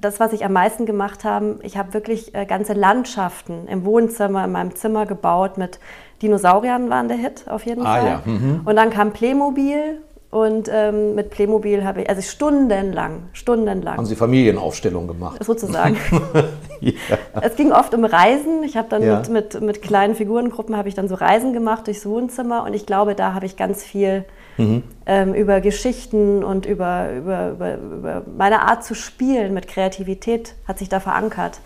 das, 0.00 0.20
was 0.20 0.32
ich 0.32 0.44
am 0.44 0.52
meisten 0.52 0.86
gemacht 0.86 1.24
habe, 1.24 1.58
ich 1.62 1.76
habe 1.76 1.94
wirklich 1.94 2.34
äh, 2.34 2.44
ganze 2.44 2.72
Landschaften 2.72 3.66
im 3.68 3.84
Wohnzimmer, 3.84 4.44
in 4.44 4.52
meinem 4.52 4.74
Zimmer 4.74 5.06
gebaut 5.06 5.58
mit 5.58 5.78
Dinosauriern 6.22 6.88
waren 6.88 7.08
der 7.08 7.16
Hit 7.16 7.44
auf 7.48 7.66
jeden 7.66 7.84
ah, 7.84 7.96
Fall. 7.96 8.06
Ja. 8.06 8.22
Mhm. 8.24 8.60
Und 8.64 8.76
dann 8.76 8.90
kam 8.90 9.12
Playmobil 9.12 10.00
und 10.30 10.70
ähm, 10.72 11.14
mit 11.14 11.30
Playmobil 11.30 11.84
habe 11.84 12.02
ich, 12.02 12.08
also 12.08 12.22
stundenlang, 12.22 13.24
stundenlang. 13.32 13.96
Haben 13.96 14.06
Sie 14.06 14.16
Familienaufstellung 14.16 15.06
gemacht? 15.06 15.44
Sozusagen. 15.44 15.96
ja. 16.80 16.92
Es 17.40 17.56
ging 17.56 17.72
oft 17.72 17.92
um 17.92 18.04
Reisen. 18.04 18.62
Ich 18.62 18.76
habe 18.76 18.88
dann 18.88 19.02
ja. 19.02 19.18
mit, 19.18 19.28
mit, 19.28 19.60
mit 19.60 19.82
kleinen 19.82 20.14
Figurengruppen 20.14 20.76
habe 20.76 20.88
ich 20.88 20.94
dann 20.94 21.08
so 21.08 21.16
Reisen 21.16 21.52
gemacht 21.52 21.86
durchs 21.86 22.06
Wohnzimmer 22.06 22.64
und 22.64 22.72
ich 22.74 22.86
glaube, 22.86 23.14
da 23.14 23.34
habe 23.34 23.46
ich 23.46 23.56
ganz 23.56 23.82
viel 23.84 24.24
mhm. 24.56 24.82
ähm, 25.06 25.34
über 25.34 25.60
Geschichten 25.60 26.44
und 26.44 26.66
über, 26.66 27.12
über, 27.12 27.50
über, 27.50 27.74
über, 27.76 28.22
meine 28.36 28.62
Art 28.62 28.84
zu 28.84 28.94
spielen 28.94 29.54
mit 29.54 29.68
Kreativität 29.68 30.54
hat 30.66 30.78
sich 30.78 30.88
da 30.88 31.00
verankert. 31.00 31.60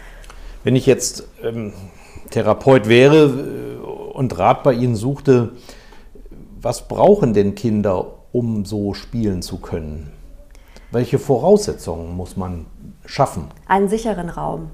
Wenn 0.65 0.77
ich 0.77 0.87
jetzt 0.87 1.29
ähm, 1.43 1.73
Therapeut 2.31 2.89
wäre 2.89 3.27
äh, 3.27 4.15
und 4.15 4.39
Rat 4.39 4.63
bei 4.63 4.73
Ihnen 4.73 4.97
suchte, 4.97 5.53
was 6.61 6.89
brauchen 6.89 7.35
denn 7.35 7.55
Kinder, 7.55 8.15
um 8.33 8.65
so 8.65 8.95
spielen 8.95 9.43
zu 9.43 9.59
können? 9.59 10.13
Welche 10.91 11.19
Voraussetzungen 11.19 12.17
muss 12.17 12.37
man 12.37 12.67
schaffen? 13.05 13.49
Einen 13.69 13.89
sicheren 13.89 14.29
Raum. 14.29 14.71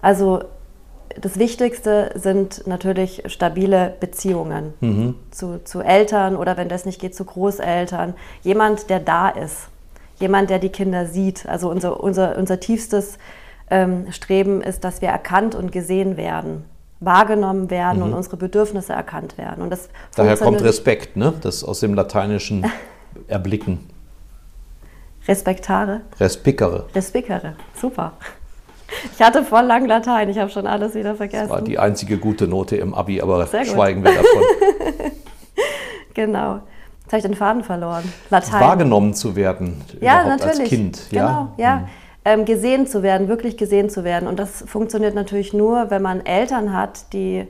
Also 0.00 0.44
das 1.20 1.38
Wichtigste 1.38 2.10
sind 2.14 2.66
natürlich 2.66 3.22
stabile 3.26 3.94
Beziehungen 4.00 4.74
mhm. 4.80 5.14
zu, 5.30 5.62
zu 5.64 5.80
Eltern 5.80 6.36
oder 6.36 6.56
wenn 6.56 6.68
das 6.68 6.84
nicht 6.84 7.00
geht, 7.00 7.14
zu 7.14 7.24
Großeltern. 7.24 8.14
Jemand, 8.42 8.90
der 8.90 9.00
da 9.00 9.28
ist. 9.28 9.68
Jemand, 10.18 10.50
der 10.50 10.58
die 10.58 10.68
Kinder 10.68 11.06
sieht. 11.06 11.46
Also 11.46 11.70
unser, 11.70 12.02
unser, 12.02 12.36
unser 12.36 12.60
tiefstes 12.60 13.18
ähm, 13.70 14.10
Streben 14.12 14.62
ist, 14.62 14.84
dass 14.84 15.02
wir 15.02 15.08
erkannt 15.08 15.54
und 15.54 15.72
gesehen 15.72 16.16
werden, 16.16 16.64
wahrgenommen 17.00 17.70
werden 17.70 17.98
mhm. 17.98 18.04
und 18.04 18.14
unsere 18.14 18.36
Bedürfnisse 18.36 18.92
erkannt 18.92 19.38
werden. 19.38 19.62
Und 19.62 19.70
das 19.70 19.88
Daher 20.14 20.36
kommt 20.36 20.62
Respekt, 20.62 21.16
ne? 21.16 21.32
das 21.40 21.64
aus 21.64 21.80
dem 21.80 21.94
Lateinischen 21.94 22.64
erblicken. 23.28 23.80
Respektare? 25.26 26.02
Respicere. 26.20 26.86
Respicere, 26.94 27.56
super. 27.80 28.12
Ich 29.14 29.22
hatte 29.24 29.44
voll 29.44 29.64
lang 29.64 29.86
Latein, 29.86 30.28
ich 30.28 30.38
habe 30.38 30.50
schon 30.50 30.66
alles 30.66 30.94
wieder 30.94 31.14
vergessen. 31.14 31.48
Das 31.48 31.58
war 31.58 31.62
die 31.62 31.78
einzige 31.78 32.18
gute 32.18 32.48
Note 32.48 32.76
im 32.76 32.94
Abi, 32.94 33.20
aber 33.20 33.46
schweigen 33.46 34.04
wir 34.04 34.12
davon. 34.12 34.42
genau. 36.14 36.60
Jetzt 37.02 37.12
habe 37.12 37.18
ich 37.18 37.24
den 37.24 37.34
Faden 37.34 37.64
verloren. 37.64 38.04
Latein. 38.30 38.60
Wahrgenommen 38.60 39.14
zu 39.14 39.36
werden. 39.36 39.82
Ja, 40.00 40.24
natürlich. 40.26 40.60
Als 40.60 40.68
Kind. 40.68 41.00
Genau, 41.10 41.48
ja. 41.56 41.64
ja. 41.64 41.76
Mhm. 41.76 41.88
Ähm, 42.26 42.44
gesehen 42.46 42.86
zu 42.86 43.02
werden, 43.02 43.28
wirklich 43.28 43.58
gesehen 43.58 43.90
zu 43.90 44.02
werden. 44.02 44.26
Und 44.26 44.38
das 44.38 44.64
funktioniert 44.66 45.14
natürlich 45.14 45.52
nur, 45.52 45.90
wenn 45.90 46.00
man 46.00 46.24
Eltern 46.24 46.72
hat, 46.72 47.12
die 47.12 47.46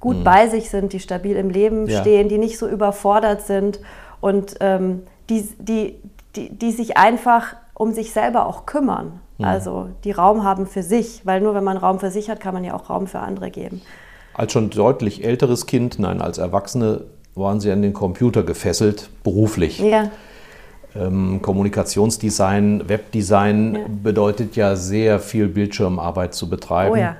gut 0.00 0.18
mhm. 0.18 0.24
bei 0.24 0.48
sich 0.48 0.68
sind, 0.68 0.92
die 0.92 1.00
stabil 1.00 1.36
im 1.36 1.48
Leben 1.48 1.88
ja. 1.88 2.00
stehen, 2.02 2.28
die 2.28 2.36
nicht 2.36 2.58
so 2.58 2.68
überfordert 2.68 3.42
sind 3.46 3.80
und 4.20 4.56
ähm, 4.60 5.04
die, 5.30 5.48
die, 5.58 5.98
die, 6.36 6.50
die 6.50 6.72
sich 6.72 6.98
einfach 6.98 7.56
um 7.72 7.92
sich 7.92 8.12
selber 8.12 8.46
auch 8.46 8.66
kümmern. 8.66 9.20
Mhm. 9.38 9.44
Also 9.44 9.88
die 10.04 10.10
Raum 10.10 10.44
haben 10.44 10.66
für 10.66 10.82
sich, 10.82 11.22
weil 11.24 11.40
nur 11.40 11.54
wenn 11.54 11.64
man 11.64 11.76
Raum 11.76 11.98
für 11.98 12.10
sich 12.10 12.28
hat, 12.28 12.40
kann 12.40 12.54
man 12.54 12.64
ja 12.64 12.74
auch 12.74 12.90
Raum 12.90 13.06
für 13.06 13.20
andere 13.20 13.50
geben. 13.50 13.80
Als 14.34 14.52
schon 14.52 14.70
deutlich 14.70 15.24
älteres 15.24 15.66
Kind, 15.66 15.98
nein, 15.98 16.20
als 16.20 16.38
Erwachsene 16.38 17.02
waren 17.34 17.60
Sie 17.60 17.70
an 17.70 17.82
den 17.82 17.92
Computer 17.92 18.42
gefesselt, 18.42 19.10
beruflich. 19.22 19.78
Ja. 19.78 20.10
Ähm, 20.94 21.40
Kommunikationsdesign, 21.42 22.88
Webdesign 22.88 23.74
ja. 23.74 23.80
bedeutet 24.02 24.56
ja 24.56 24.74
sehr 24.74 25.20
viel 25.20 25.48
Bildschirmarbeit 25.48 26.34
zu 26.34 26.48
betreiben. 26.48 26.92
Oh 26.92 26.96
ja. 26.96 27.16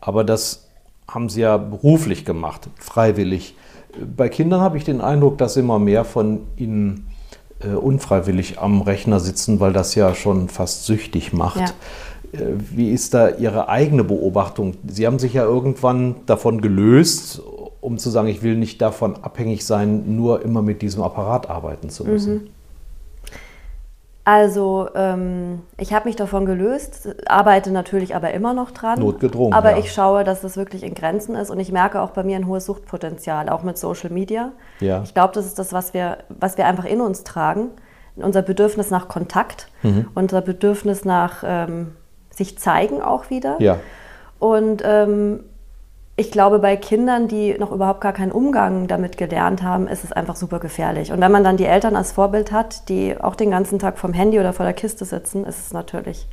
Aber 0.00 0.24
das 0.24 0.68
haben 1.08 1.28
Sie 1.28 1.42
ja 1.42 1.56
beruflich 1.56 2.24
gemacht, 2.24 2.68
freiwillig. 2.76 3.54
Bei 4.16 4.28
Kindern 4.28 4.60
habe 4.60 4.78
ich 4.78 4.84
den 4.84 5.00
Eindruck, 5.00 5.38
dass 5.38 5.56
immer 5.56 5.78
mehr 5.78 6.04
von 6.04 6.40
ihnen 6.56 7.06
unfreiwillig 7.68 8.58
am 8.58 8.82
Rechner 8.82 9.20
sitzen, 9.20 9.60
weil 9.60 9.72
das 9.72 9.94
ja 9.94 10.14
schon 10.14 10.48
fast 10.48 10.86
süchtig 10.86 11.32
macht. 11.32 11.74
Ja. 12.32 12.40
Äh, 12.40 12.54
wie 12.70 12.90
ist 12.90 13.14
da 13.14 13.28
Ihre 13.30 13.68
eigene 13.68 14.04
Beobachtung? 14.04 14.74
Sie 14.86 15.06
haben 15.06 15.18
sich 15.18 15.34
ja 15.34 15.44
irgendwann 15.44 16.16
davon 16.26 16.60
gelöst, 16.60 17.42
um 17.80 17.98
zu 17.98 18.10
sagen, 18.10 18.28
ich 18.28 18.42
will 18.42 18.56
nicht 18.56 18.80
davon 18.80 19.16
abhängig 19.22 19.64
sein, 19.64 20.16
nur 20.16 20.42
immer 20.42 20.62
mit 20.62 20.82
diesem 20.82 21.02
Apparat 21.02 21.50
arbeiten 21.50 21.90
zu 21.90 22.04
müssen. 22.04 22.34
Mhm. 22.34 22.48
Also 24.24 24.88
ähm, 24.94 25.62
ich 25.76 25.92
habe 25.92 26.06
mich 26.06 26.14
davon 26.14 26.46
gelöst, 26.46 27.08
arbeite 27.26 27.72
natürlich 27.72 28.14
aber 28.14 28.32
immer 28.32 28.54
noch 28.54 28.70
dran. 28.70 29.00
Notgedrungen. 29.00 29.52
Aber 29.52 29.72
ja. 29.72 29.78
ich 29.78 29.92
schaue, 29.92 30.22
dass 30.22 30.42
das 30.42 30.56
wirklich 30.56 30.84
in 30.84 30.94
Grenzen 30.94 31.34
ist 31.34 31.50
und 31.50 31.58
ich 31.58 31.72
merke 31.72 32.00
auch 32.00 32.10
bei 32.10 32.22
mir 32.22 32.36
ein 32.36 32.46
hohes 32.46 32.66
Suchtpotenzial, 32.66 33.48
auch 33.48 33.64
mit 33.64 33.78
Social 33.78 34.10
Media. 34.10 34.52
Ja. 34.78 35.02
Ich 35.02 35.14
glaube, 35.14 35.34
das 35.34 35.46
ist 35.46 35.58
das, 35.58 35.72
was 35.72 35.92
wir, 35.92 36.18
was 36.28 36.56
wir 36.56 36.66
einfach 36.66 36.84
in 36.84 37.00
uns 37.00 37.24
tragen. 37.24 37.70
Unser 38.14 38.42
Bedürfnis 38.42 38.90
nach 38.90 39.08
Kontakt, 39.08 39.68
mhm. 39.82 40.06
unser 40.14 40.40
Bedürfnis 40.40 41.04
nach 41.04 41.42
ähm, 41.44 41.96
sich 42.30 42.58
zeigen 42.58 43.02
auch 43.02 43.28
wieder. 43.28 43.56
Ja. 43.58 43.78
Und 44.38 44.82
ähm, 44.84 45.44
ich 46.16 46.30
glaube, 46.30 46.58
bei 46.58 46.76
Kindern, 46.76 47.26
die 47.26 47.56
noch 47.58 47.72
überhaupt 47.72 48.02
gar 48.02 48.12
keinen 48.12 48.32
Umgang 48.32 48.86
damit 48.86 49.16
gelernt 49.16 49.62
haben, 49.62 49.88
ist 49.88 50.04
es 50.04 50.12
einfach 50.12 50.36
super 50.36 50.58
gefährlich. 50.58 51.10
Und 51.10 51.20
wenn 51.20 51.32
man 51.32 51.42
dann 51.42 51.56
die 51.56 51.64
Eltern 51.64 51.96
als 51.96 52.12
Vorbild 52.12 52.52
hat, 52.52 52.88
die 52.90 53.18
auch 53.18 53.34
den 53.34 53.50
ganzen 53.50 53.78
Tag 53.78 53.98
vom 53.98 54.12
Handy 54.12 54.38
oder 54.38 54.52
vor 54.52 54.66
der 54.66 54.74
Kiste 54.74 55.06
sitzen, 55.06 55.44
ist 55.44 55.58
es 55.58 55.72
natürlich 55.72 56.26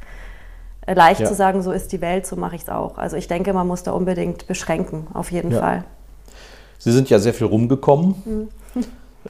leicht 0.86 1.22
ja. 1.22 1.28
zu 1.28 1.34
sagen, 1.34 1.62
so 1.62 1.72
ist 1.72 1.94
die 1.94 2.02
Welt, 2.02 2.28
so 2.28 2.36
mache 2.36 2.56
ich 2.56 2.64
es 2.64 2.70
auch. 2.70 2.98
Also 2.98 3.16
ich 3.16 3.28
denke, 3.28 3.54
man 3.54 3.68
muss 3.68 3.84
da 3.84 3.92
unbedingt 3.92 4.48
beschränken, 4.48 5.08
auf 5.14 5.32
jeden 5.32 5.52
ja. 5.52 5.60
Fall. 5.60 5.84
Sie 6.78 6.92
sind 6.92 7.10
ja 7.10 7.20
sehr 7.20 7.34
viel 7.34 7.48
rumgekommen. 7.48 8.16
Mhm. 8.26 8.50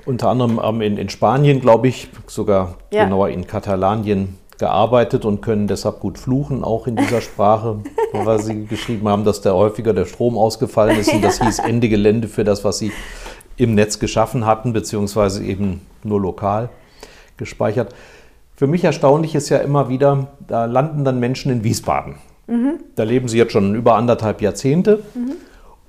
Unter 0.05 0.29
anderem 0.29 0.81
in, 0.81 0.97
in 0.97 1.09
Spanien, 1.09 1.61
glaube 1.61 1.87
ich, 1.87 2.09
sogar 2.27 2.75
ja. 2.91 3.03
genauer 3.03 3.29
in 3.29 3.45
Katalanien 3.45 4.37
gearbeitet 4.59 5.25
und 5.25 5.41
können 5.41 5.67
deshalb 5.67 5.99
gut 5.99 6.19
fluchen, 6.19 6.63
auch 6.63 6.85
in 6.85 6.95
dieser 6.95 7.21
Sprache, 7.21 7.79
weil 8.13 8.39
sie 8.39 8.65
geschrieben 8.65 9.07
haben, 9.07 9.23
dass 9.23 9.41
da 9.41 9.53
häufiger 9.53 9.93
der 9.93 10.05
Strom 10.05 10.37
ausgefallen 10.37 10.99
ist 10.99 11.11
und 11.11 11.23
das 11.23 11.41
hieß 11.41 11.59
Ende 11.59 11.89
Gelände 11.89 12.27
für 12.27 12.43
das, 12.43 12.63
was 12.63 12.77
sie 12.77 12.91
im 13.57 13.73
Netz 13.73 13.99
geschaffen 13.99 14.45
hatten, 14.45 14.73
beziehungsweise 14.73 15.43
eben 15.43 15.81
nur 16.03 16.21
lokal 16.21 16.69
gespeichert. 17.37 17.95
Für 18.55 18.67
mich 18.67 18.83
erstaunlich 18.83 19.35
ist 19.35 19.49
ja 19.49 19.57
immer 19.59 19.87
wieder, 19.87 20.27
da 20.45 20.65
landen 20.65 21.05
dann 21.05 21.19
Menschen 21.19 21.51
in 21.51 21.63
Wiesbaden. 21.63 22.15
Mhm. 22.47 22.79
Da 22.95 23.03
leben 23.03 23.29
sie 23.29 23.37
jetzt 23.37 23.53
schon 23.53 23.75
über 23.75 23.95
anderthalb 23.95 24.41
Jahrzehnte. 24.41 25.03
Mhm. 25.15 25.33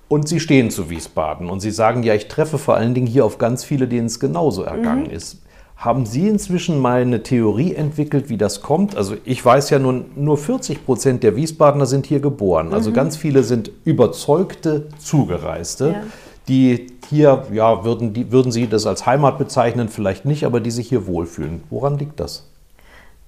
Und 0.07 0.29
sie 0.29 0.41
stehen 0.41 0.71
zu 0.71 0.91
Wiesbaden 0.91 1.49
und 1.49 1.61
sie 1.61 1.71
sagen, 1.71 2.03
ja, 2.03 2.15
ich 2.15 2.27
treffe 2.27 2.59
vor 2.59 2.75
allen 2.75 2.95
Dingen 2.95 3.07
hier 3.07 3.25
auf 3.25 3.39
ganz 3.39 3.63
viele, 3.63 3.87
denen 3.87 4.07
es 4.07 4.19
genauso 4.19 4.63
ergangen 4.63 5.05
mhm. 5.05 5.11
ist. 5.11 5.43
Haben 5.81 6.05
Sie 6.05 6.29
inzwischen 6.29 6.79
mal 6.79 7.01
eine 7.01 7.23
Theorie 7.23 7.75
entwickelt, 7.75 8.29
wie 8.29 8.37
das 8.37 8.61
kommt? 8.61 8.99
Also 8.99 9.17
ich 9.25 9.43
weiß 9.43 9.71
ja 9.71 9.79
nun, 9.79 10.11
nur 10.15 10.37
40 10.37 10.85
Prozent 10.85 11.23
der 11.23 11.37
Wiesbadener 11.37 11.87
sind 11.87 12.05
hier 12.05 12.21
geboren. 12.21 12.75
Also 12.75 12.91
mhm. 12.91 12.95
ganz 12.95 13.17
viele 13.17 13.43
sind 13.43 13.71
überzeugte 13.85 14.89
Zugereiste, 14.99 15.87
ja. 15.93 16.03
die 16.49 16.89
hier, 17.09 17.45
ja, 17.51 17.83
würden, 17.83 18.13
die, 18.13 18.31
würden 18.31 18.53
Sie 18.53 18.67
das 18.67 18.85
als 18.87 19.07
Heimat 19.07 19.39
bezeichnen, 19.39 19.89
vielleicht 19.89 20.27
nicht, 20.27 20.45
aber 20.45 20.61
die 20.61 20.71
sich 20.71 20.87
hier 20.87 21.07
wohlfühlen. 21.07 21.63
Woran 21.71 21.97
liegt 21.97 22.21
das? 22.21 22.47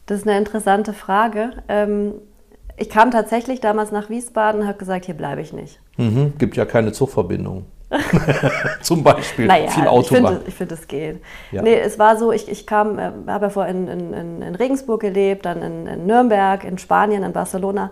Das 0.05 0.19
ist 0.19 0.29
eine 0.29 0.37
interessante 0.37 0.93
Frage. 0.93 1.53
Ähm, 1.69 2.13
ich 2.77 2.91
kam 2.91 3.11
tatsächlich 3.13 3.63
damals 3.63 3.93
nach 3.93 4.11
Wiesbaden 4.11 4.61
und 4.61 4.67
habe 4.67 4.77
gesagt, 4.77 5.07
hier 5.07 5.15
bleibe 5.15 5.41
ich 5.41 5.55
nicht. 5.55 5.81
Mhm, 5.97 6.35
gibt 6.37 6.59
ja 6.59 6.67
keine 6.67 6.93
Zugverbindung. 6.93 7.65
Zum 8.83 9.03
Beispiel. 9.03 9.47
Naja, 9.47 9.71
viel 9.71 9.87
Autobahn. 9.87 10.41
Ich 10.47 10.55
finde, 10.55 10.75
es 10.75 10.87
geht. 10.87 11.23
Ja. 11.51 11.63
Nee, 11.63 11.79
es 11.79 11.99
war 11.99 12.17
so, 12.17 12.33
ich, 12.33 12.49
ich 12.49 12.67
kam, 12.67 12.99
äh, 12.99 13.13
habe 13.27 13.47
ja 13.47 13.51
vorher 13.51 13.73
in, 13.75 13.89
in, 13.89 14.43
in, 14.43 14.55
Regensburg 14.55 15.01
gelebt, 15.01 15.47
dann 15.47 15.63
in, 15.63 15.87
in, 15.87 16.07
Nürnberg, 16.07 16.65
in 16.65 16.79
Spanien, 16.79 17.23
in 17.23 17.33
Barcelona 17.33 17.91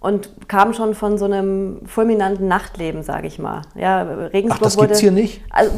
und 0.00 0.48
kam 0.48 0.72
schon 0.72 0.94
von 0.94 1.18
so 1.18 1.26
einem 1.26 1.82
fulminanten 1.86 2.48
Nachtleben, 2.48 3.02
sage 3.02 3.26
ich 3.26 3.38
mal. 3.38 3.62
Ja, 3.74 4.02
Regensburg 4.02 4.60
Ach, 4.60 4.64
das 4.64 4.76
gibt 4.76 4.90
es 4.92 5.00
hier 5.00 5.12
nicht? 5.12 5.42
Also, 5.50 5.72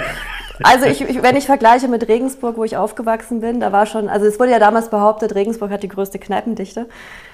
also 0.62 0.86
ich, 0.86 1.00
ich, 1.02 1.22
wenn 1.22 1.36
ich 1.36 1.46
vergleiche 1.46 1.88
mit 1.88 2.06
Regensburg, 2.08 2.56
wo 2.56 2.64
ich 2.64 2.76
aufgewachsen 2.76 3.40
bin, 3.40 3.58
da 3.58 3.72
war 3.72 3.86
schon, 3.86 4.08
also 4.08 4.26
es 4.26 4.38
wurde 4.38 4.52
ja 4.52 4.60
damals 4.60 4.90
behauptet, 4.90 5.34
Regensburg 5.34 5.70
hat 5.70 5.82
die 5.82 5.88
größte 5.88 6.18
Kneipendichte. 6.20 6.88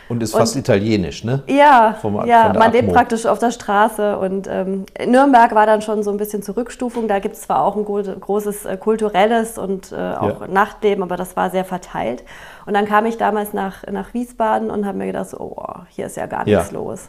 Und 0.09 0.23
ist 0.23 0.33
fast 0.33 0.55
und, 0.55 0.61
italienisch, 0.61 1.25
ne? 1.25 1.43
Ja, 1.47 1.97
Vom, 2.01 2.27
ja 2.27 2.53
man 2.53 2.73
lebt 2.73 2.93
praktisch 2.93 3.25
auf 3.27 3.39
der 3.39 3.51
Straße. 3.51 4.19
Und 4.19 4.47
ähm, 4.51 4.85
Nürnberg 5.07 5.55
war 5.55 5.67
dann 5.67 5.83
schon 5.83 6.03
so 6.03 6.11
ein 6.11 6.19
bisschen 6.19 6.43
Zurückstufung. 6.43 7.09
Da 7.09 7.21
gibt 7.21 7.37
es 7.37 7.43
zwar 7.43 7.65
auch 7.65 7.77
ein 7.77 7.85
großes 7.85 8.67
äh, 8.67 8.77
kulturelles 8.77 9.57
und 9.57 9.93
äh, 9.93 9.97
auch 9.97 10.43
ja. 10.43 10.49
Nachtleben, 10.49 11.03
aber 11.03 11.17
das 11.17 11.37
war 11.37 11.51
sehr 11.51 11.65
verteilt. 11.65 12.23
Und 12.67 12.75
dann 12.75 12.87
kam 12.87 13.07
ich 13.07 13.17
damals 13.17 13.53
nach, 13.53 13.87
nach 13.91 14.13
Wiesbaden 14.13 14.71
und 14.71 14.87
habe 14.87 14.99
mir 14.99 15.07
gedacht, 15.07 15.31
so, 15.31 15.39
oh, 15.39 15.75
hier 15.89 16.07
ist 16.07 16.17
ja 16.17 16.27
gar 16.27 16.45
nichts 16.45 16.71
ja. 16.71 16.79
los. 16.79 17.09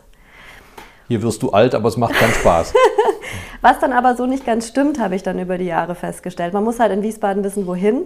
Hier 1.07 1.21
wirst 1.21 1.43
du 1.43 1.51
alt, 1.51 1.75
aber 1.75 1.89
es 1.89 1.97
macht 1.97 2.13
keinen 2.15 2.33
Spaß. 2.33 2.73
Was 3.61 3.79
dann 3.79 3.93
aber 3.93 4.15
so 4.15 4.25
nicht 4.25 4.45
ganz 4.45 4.67
stimmt, 4.67 4.99
habe 4.99 5.15
ich 5.15 5.23
dann 5.23 5.37
über 5.37 5.57
die 5.57 5.65
Jahre 5.65 5.95
festgestellt. 5.95 6.53
Man 6.53 6.63
muss 6.63 6.79
halt 6.79 6.91
in 6.91 7.03
Wiesbaden 7.03 7.43
wissen, 7.43 7.67
wohin. 7.67 8.03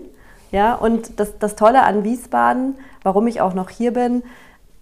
Ja, 0.51 0.73
und 0.73 1.19
das, 1.19 1.37
das 1.37 1.55
Tolle 1.55 1.83
an 1.83 2.03
Wiesbaden, 2.03 2.75
warum 3.03 3.27
ich 3.27 3.39
auch 3.39 3.53
noch 3.53 3.69
hier 3.69 3.93
bin, 3.93 4.23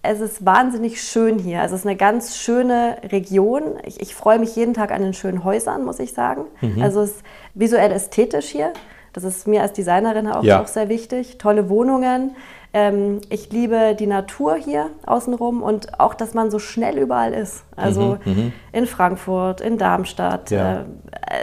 es 0.08 0.20
ist 0.20 0.46
wahnsinnig 0.46 1.02
schön 1.02 1.38
hier. 1.38 1.60
Also 1.60 1.74
es 1.74 1.82
ist 1.82 1.86
eine 1.86 1.96
ganz 1.96 2.36
schöne 2.36 2.96
Region. 3.12 3.62
Ich, 3.84 4.00
ich 4.00 4.14
freue 4.14 4.38
mich 4.38 4.56
jeden 4.56 4.72
Tag 4.72 4.90
an 4.90 5.02
den 5.02 5.12
schönen 5.12 5.44
Häusern, 5.44 5.84
muss 5.84 5.98
ich 5.98 6.14
sagen. 6.14 6.44
Mhm. 6.62 6.82
Also 6.82 7.02
es 7.02 7.10
ist 7.10 7.22
visuell 7.54 7.92
ästhetisch 7.92 8.46
hier. 8.46 8.72
Das 9.12 9.24
ist 9.24 9.46
mir 9.46 9.62
als 9.62 9.74
Designerin 9.74 10.26
auch, 10.26 10.42
ja. 10.44 10.62
auch 10.62 10.66
sehr 10.66 10.88
wichtig. 10.88 11.36
Tolle 11.38 11.68
Wohnungen. 11.68 12.36
Ähm, 12.72 13.20
ich 13.28 13.50
liebe 13.50 13.96
die 13.98 14.06
Natur 14.06 14.56
hier 14.56 14.86
außenrum 15.04 15.62
und 15.62 16.00
auch, 16.00 16.14
dass 16.14 16.32
man 16.32 16.50
so 16.50 16.58
schnell 16.58 16.98
überall 16.98 17.34
ist. 17.34 17.64
Also 17.76 18.18
mhm, 18.24 18.32
mhm. 18.32 18.52
in 18.72 18.86
Frankfurt, 18.86 19.60
in 19.60 19.76
Darmstadt. 19.76 20.50
Ja. 20.50 20.80
Äh, 20.80 20.84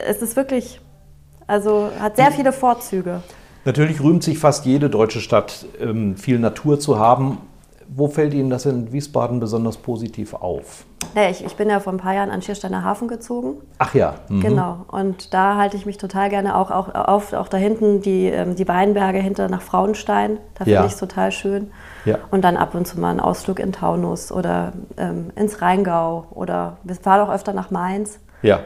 es 0.08 0.24
ist 0.24 0.36
wirklich, 0.36 0.82
also 1.46 1.90
hat 2.00 2.16
sehr 2.16 2.32
viele 2.32 2.52
Vorzüge. 2.52 3.22
Natürlich 3.64 4.02
rühmt 4.02 4.24
sich 4.24 4.40
fast 4.40 4.66
jede 4.66 4.90
deutsche 4.90 5.20
Stadt, 5.20 5.66
ähm, 5.80 6.18
viel 6.18 6.40
Natur 6.40 6.80
zu 6.80 6.98
haben. 6.98 7.40
Wo 7.88 8.08
fällt 8.08 8.34
Ihnen 8.34 8.50
das 8.50 8.66
in 8.66 8.92
Wiesbaden 8.92 9.40
besonders 9.40 9.78
positiv 9.78 10.34
auf? 10.34 10.86
Ja, 11.14 11.30
ich, 11.30 11.46
ich 11.46 11.56
bin 11.56 11.70
ja 11.70 11.80
vor 11.80 11.94
ein 11.94 11.98
paar 11.98 12.14
Jahren 12.14 12.32
an 12.32 12.42
Schiersteiner 12.42 12.84
Hafen 12.84 13.08
gezogen. 13.08 13.62
Ach 13.78 13.94
ja. 13.94 14.16
Mhm. 14.28 14.42
Genau. 14.42 14.86
Und 14.88 15.34
da 15.34 15.56
halte 15.56 15.78
ich 15.78 15.86
mich 15.86 15.98
total 15.98 16.30
gerne 16.30 16.58
auch, 16.58 16.72
auch 16.72 16.94
auf. 16.94 17.34
Auch 17.34 17.48
da 17.48 17.58
hinten 17.58 18.02
die, 18.02 18.28
ähm, 18.28 18.56
die 18.56 18.68
Weinberge 18.68 19.20
hinter 19.20 19.48
nach 19.48 19.62
Frauenstein. 19.62 20.40
Da 20.56 20.66
finde 20.66 20.80
ja. 20.80 20.86
ich 20.86 20.94
es 20.94 20.98
total 20.98 21.32
schön. 21.32 21.72
Ja. 22.06 22.20
Und 22.32 22.44
dann 22.44 22.58
ab 22.58 22.76
und 22.76 22.86
zu 22.86 23.00
mal 23.00 23.12
einen 23.12 23.20
Ausflug 23.20 23.60
in 23.60 23.72
Taunus 23.72 24.32
oder 24.32 24.74
ähm, 24.98 25.32
ins 25.36 25.62
Rheingau. 25.62 26.28
Oder 26.32 26.78
wir 26.84 26.96
fahren 26.96 27.22
auch 27.22 27.34
öfter 27.34 27.54
nach 27.54 27.72
Mainz. 27.72 28.20
Ja. 28.42 28.60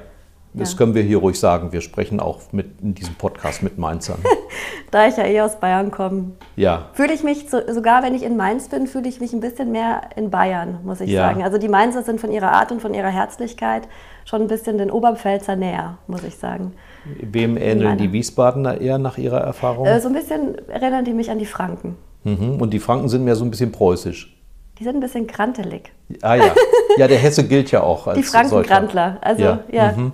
Das 0.54 0.72
ja. 0.72 0.78
können 0.78 0.96
wir 0.96 1.04
hier 1.04 1.18
ruhig 1.18 1.40
sagen. 1.40 1.72
Wir 1.72 1.82
sprechen 1.82 2.20
auch 2.20 2.40
mit, 2.52 2.82
in 2.82 2.96
diesem 2.96 3.14
Podcast 3.16 3.62
mit 3.62 3.78
Mainzern. 3.78 4.18
da 4.92 5.08
ich 5.08 5.16
ja 5.16 5.26
eh 5.26 5.42
aus 5.42 5.60
Bayern 5.60 5.92
komme, 5.92 6.32
ja. 6.56 6.88
fühle 6.94 7.14
ich 7.14 7.24
mich, 7.24 7.50
so, 7.50 7.60
sogar 7.72 8.02
wenn 8.02 8.16
ich 8.16 8.24
in 8.24 8.36
Mainz 8.36 8.68
bin, 8.68 8.88
fühle 8.88 9.08
ich 9.08 9.20
mich 9.20 9.32
ein 9.34 9.42
bisschen 9.42 9.72
mehr 9.72 10.02
in 10.16 10.32
Bayern, 10.32 10.80
muss 10.84 11.02
ich 11.02 11.12
ja. 11.12 11.28
sagen. 11.28 11.44
Also 11.44 11.60
die 11.60 11.70
Mainzer 11.70 12.02
sind 12.02 12.20
von 12.20 12.32
ihrer 12.32 12.52
Art 12.52 12.72
und 12.72 12.82
von 12.82 12.96
ihrer 12.96 13.10
Herzlichkeit 13.10 13.88
schon 14.26 14.42
ein 14.42 14.48
bisschen 14.48 14.80
den 14.80 14.90
Oberpfälzer 14.90 15.56
näher, 15.56 16.00
muss 16.08 16.24
ich 16.24 16.36
sagen. 16.36 16.74
Wem 17.22 17.56
ähneln 17.56 17.98
die 17.98 18.12
Wiesbadener 18.12 18.82
eher 18.82 18.98
nach 18.98 19.18
ihrer 19.18 19.42
Erfahrung? 19.42 19.86
Äh, 19.86 20.02
so 20.02 20.08
ein 20.08 20.14
bisschen 20.14 20.68
erinnern 20.68 21.06
die 21.06 21.14
mich 21.14 21.30
an 21.30 21.38
die 21.38 21.46
Franken. 21.46 21.96
Mhm. 22.24 22.60
Und 22.60 22.72
die 22.72 22.80
Franken 22.80 23.08
sind 23.08 23.24
mehr 23.24 23.36
so 23.36 23.46
ein 23.46 23.52
bisschen 23.52 23.72
preußisch. 23.72 24.36
Die 24.80 24.84
sind 24.84 24.96
ein 24.96 25.02
bisschen 25.02 25.28
krantelig. 25.28 25.92
Ah 26.22 26.36
ja. 26.36 26.56
Ja, 26.98 27.08
der 27.08 27.18
Hesse 27.18 27.46
gilt 27.48 27.70
ja 27.72 27.84
auch 27.84 28.08
als 28.08 28.18
Die 28.18 28.24
Franken-Krantler. 28.24 29.18
Also, 29.22 29.44
ja. 29.44 29.60
ja. 29.72 29.92
Mhm. 29.92 30.14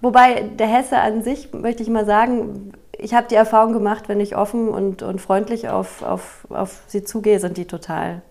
Wobei 0.00 0.42
der 0.58 0.66
Hesse 0.66 0.98
an 0.98 1.22
sich, 1.22 1.52
möchte 1.52 1.82
ich 1.82 1.88
mal 1.88 2.06
sagen, 2.06 2.72
ich 2.98 3.14
habe 3.14 3.26
die 3.28 3.34
Erfahrung 3.34 3.72
gemacht, 3.72 4.08
wenn 4.08 4.20
ich 4.20 4.36
offen 4.36 4.68
und, 4.68 5.02
und 5.02 5.20
freundlich 5.20 5.68
auf, 5.68 6.02
auf, 6.02 6.46
auf 6.50 6.80
sie 6.86 7.02
zugehe, 7.02 7.38
sind 7.40 7.56
die 7.56 7.66
total. 7.66 8.22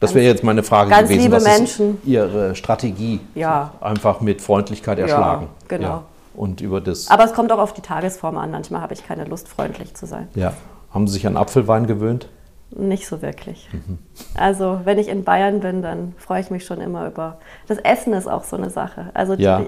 Das 0.00 0.14
wäre 0.14 0.26
jetzt 0.26 0.44
meine 0.44 0.62
Frage 0.62 0.90
ganz 0.90 1.08
gewesen. 1.08 1.22
Liebe 1.22 1.36
Was 1.36 1.44
Menschen. 1.44 1.98
ist 1.98 2.06
Ihre 2.06 2.54
Strategie? 2.54 3.20
Ja. 3.34 3.72
Einfach 3.80 4.20
mit 4.20 4.40
Freundlichkeit 4.40 4.98
erschlagen. 4.98 5.48
Ja, 5.62 5.76
genau. 5.76 5.88
Ja. 5.88 6.04
Und 6.34 6.60
über 6.60 6.80
das. 6.80 7.10
Aber 7.10 7.24
es 7.24 7.32
kommt 7.32 7.50
auch 7.50 7.58
auf 7.58 7.72
die 7.72 7.80
Tagesform 7.80 8.36
an. 8.38 8.52
Manchmal 8.52 8.80
habe 8.80 8.94
ich 8.94 9.04
keine 9.04 9.24
Lust, 9.24 9.48
freundlich 9.48 9.94
zu 9.94 10.06
sein. 10.06 10.28
Ja. 10.34 10.52
Haben 10.90 11.08
Sie 11.08 11.14
sich 11.14 11.26
an 11.26 11.36
Apfelwein 11.36 11.86
gewöhnt? 11.86 12.28
Nicht 12.70 13.08
so 13.08 13.22
wirklich. 13.22 13.68
Mhm. 13.72 13.98
Also, 14.34 14.80
wenn 14.84 14.98
ich 14.98 15.08
in 15.08 15.24
Bayern 15.24 15.60
bin, 15.60 15.82
dann 15.82 16.14
freue 16.18 16.40
ich 16.40 16.50
mich 16.50 16.64
schon 16.64 16.80
immer 16.80 17.06
über. 17.06 17.38
Das 17.66 17.78
Essen 17.78 18.12
ist 18.12 18.28
auch 18.28 18.44
so 18.44 18.56
eine 18.56 18.70
Sache. 18.70 19.10
Also, 19.14 19.34
ja. 19.34 19.66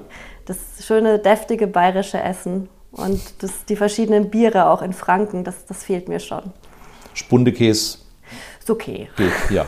Das 0.50 0.84
schöne, 0.84 1.18
deftige 1.20 1.68
bayerische 1.68 2.20
Essen 2.20 2.68
und 2.90 3.20
das, 3.38 3.64
die 3.68 3.76
verschiedenen 3.76 4.30
Biere 4.30 4.68
auch 4.68 4.82
in 4.82 4.92
Franken, 4.92 5.44
das, 5.44 5.64
das 5.66 5.84
fehlt 5.84 6.08
mir 6.08 6.18
schon. 6.18 6.42
Spundekäse. 7.14 7.98
Ist 8.58 8.70
okay. 8.70 9.08
Geht, 9.16 9.32
ja. 9.50 9.64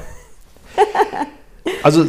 Also 1.84 2.04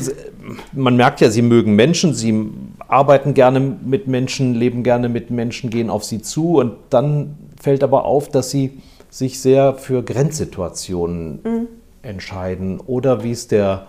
man 0.72 0.96
merkt 0.96 1.22
ja, 1.22 1.30
Sie 1.30 1.42
mögen 1.42 1.76
Menschen, 1.76 2.14
Sie 2.14 2.52
arbeiten 2.88 3.34
gerne 3.34 3.60
mit 3.60 4.08
Menschen, 4.08 4.56
leben 4.56 4.84
gerne 4.84 5.10
mit 5.10 5.30
Menschen, 5.30 5.70
gehen 5.70 5.90
auf 5.90 6.04
sie 6.04 6.22
zu 6.22 6.58
und 6.58 6.76
dann 6.90 7.38
fällt 7.62 7.84
aber 7.84 8.06
auf, 8.06 8.30
dass 8.30 8.50
Sie 8.50 8.82
sich 9.10 9.40
sehr 9.40 9.76
für 9.76 10.04
Grenzsituationen 10.04 11.42
mhm. 11.44 11.68
entscheiden 12.02 12.80
oder 12.80 13.24
wie 13.24 13.32
es 13.32 13.48
der 13.48 13.88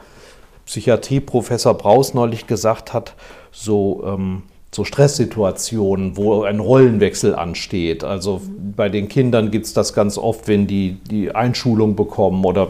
Psychiatrieprofessor 0.66 1.74
Braus 1.74 2.14
neulich 2.14 2.46
gesagt 2.46 2.92
hat, 2.92 3.14
so 3.50 4.04
ähm, 4.06 4.42
so 4.74 4.84
Stresssituationen, 4.84 6.16
wo 6.16 6.42
ein 6.42 6.58
Rollenwechsel 6.58 7.34
ansteht. 7.34 8.02
Also 8.02 8.40
bei 8.76 8.88
den 8.88 9.08
Kindern 9.08 9.50
gibt 9.50 9.66
es 9.66 9.72
das 9.72 9.94
ganz 9.94 10.18
oft, 10.18 10.48
wenn 10.48 10.66
die 10.66 10.98
die 11.10 11.34
Einschulung 11.34 11.94
bekommen 11.94 12.44
oder 12.44 12.68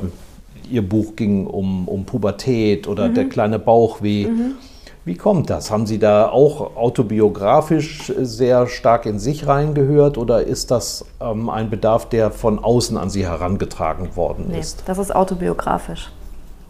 ihr 0.70 0.86
Buch 0.86 1.16
ging 1.16 1.46
um, 1.46 1.88
um 1.88 2.04
Pubertät 2.04 2.88
oder 2.88 3.08
mhm. 3.08 3.14
der 3.14 3.28
kleine 3.28 3.58
Bauchweh. 3.58 4.26
Mhm. 4.26 4.54
Wie 5.06 5.16
kommt 5.16 5.50
das? 5.50 5.70
Haben 5.70 5.86
Sie 5.86 5.98
da 5.98 6.28
auch 6.30 6.76
autobiografisch 6.76 8.10
sehr 8.18 8.66
stark 8.66 9.04
in 9.04 9.18
sich 9.18 9.46
reingehört 9.46 10.16
oder 10.16 10.42
ist 10.42 10.70
das 10.70 11.04
ähm, 11.20 11.50
ein 11.50 11.68
Bedarf, 11.68 12.08
der 12.08 12.30
von 12.30 12.58
außen 12.58 12.96
an 12.96 13.10
Sie 13.10 13.26
herangetragen 13.26 14.16
worden 14.16 14.46
nee, 14.48 14.60
ist? 14.60 14.82
Das 14.86 14.96
ist 14.96 15.14
autobiografisch. 15.14 16.10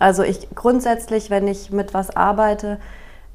Also 0.00 0.25
ich 0.25 0.49
grundsätzlich, 0.55 1.31
wenn 1.31 1.47
ich 1.47 1.71
mit 1.71 1.95
was 1.95 2.14
arbeite, 2.14 2.79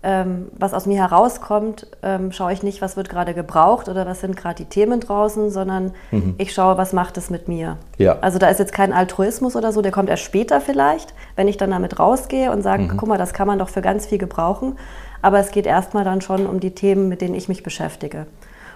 ähm, 0.02 0.48
was 0.58 0.74
aus 0.74 0.86
mir 0.86 0.98
herauskommt, 0.98 1.88
ähm, 2.04 2.32
schaue 2.32 2.54
ich 2.54 2.64
nicht, 2.64 2.82
was 2.82 2.96
wird 2.96 3.10
gerade 3.10 3.34
gebraucht 3.34 3.90
oder 3.90 4.06
was 4.06 4.22
sind 4.22 4.38
gerade 4.38 4.56
die 4.56 4.66
Themen 4.66 5.02
draußen, 5.02 5.50
sondern 5.50 5.92
mhm. 6.12 6.36
ich 6.38 6.54
schaue, 6.54 6.78
was 6.78 6.94
macht 6.94 7.18
es 7.18 7.30
mit 7.30 7.50
mir. 7.50 7.78
Ja. 7.98 8.18
Also 8.22 8.40
da 8.40 8.48
ist 8.48 8.60
jetzt 8.60 8.72
kein 8.72 8.94
Altruismus 8.94 9.58
oder 9.58 9.74
so, 9.74 9.82
der 9.82 9.92
kommt 9.92 10.10
erst 10.10 10.24
später 10.24 10.62
vielleicht, 10.62 11.14
wenn 11.36 11.50
ich 11.50 11.58
dann 11.58 11.72
damit 11.72 12.00
rausgehe 12.00 12.52
und 12.52 12.62
sage, 12.62 12.84
mhm. 12.84 12.98
guck 12.98 13.10
mal, 13.10 13.18
das 13.18 13.34
kann 13.34 13.48
man 13.48 13.60
doch 13.60 13.70
für 13.70 13.82
ganz 13.82 14.06
viel 14.06 14.18
gebrauchen. 14.18 14.78
Aber 15.22 15.40
es 15.40 15.52
geht 15.52 15.66
erstmal 15.66 16.06
dann 16.06 16.22
schon 16.22 16.46
um 16.46 16.62
die 16.62 16.72
Themen, 16.72 17.10
mit 17.10 17.20
denen 17.20 17.36
ich 17.36 17.50
mich 17.50 17.62
beschäftige. 17.62 18.26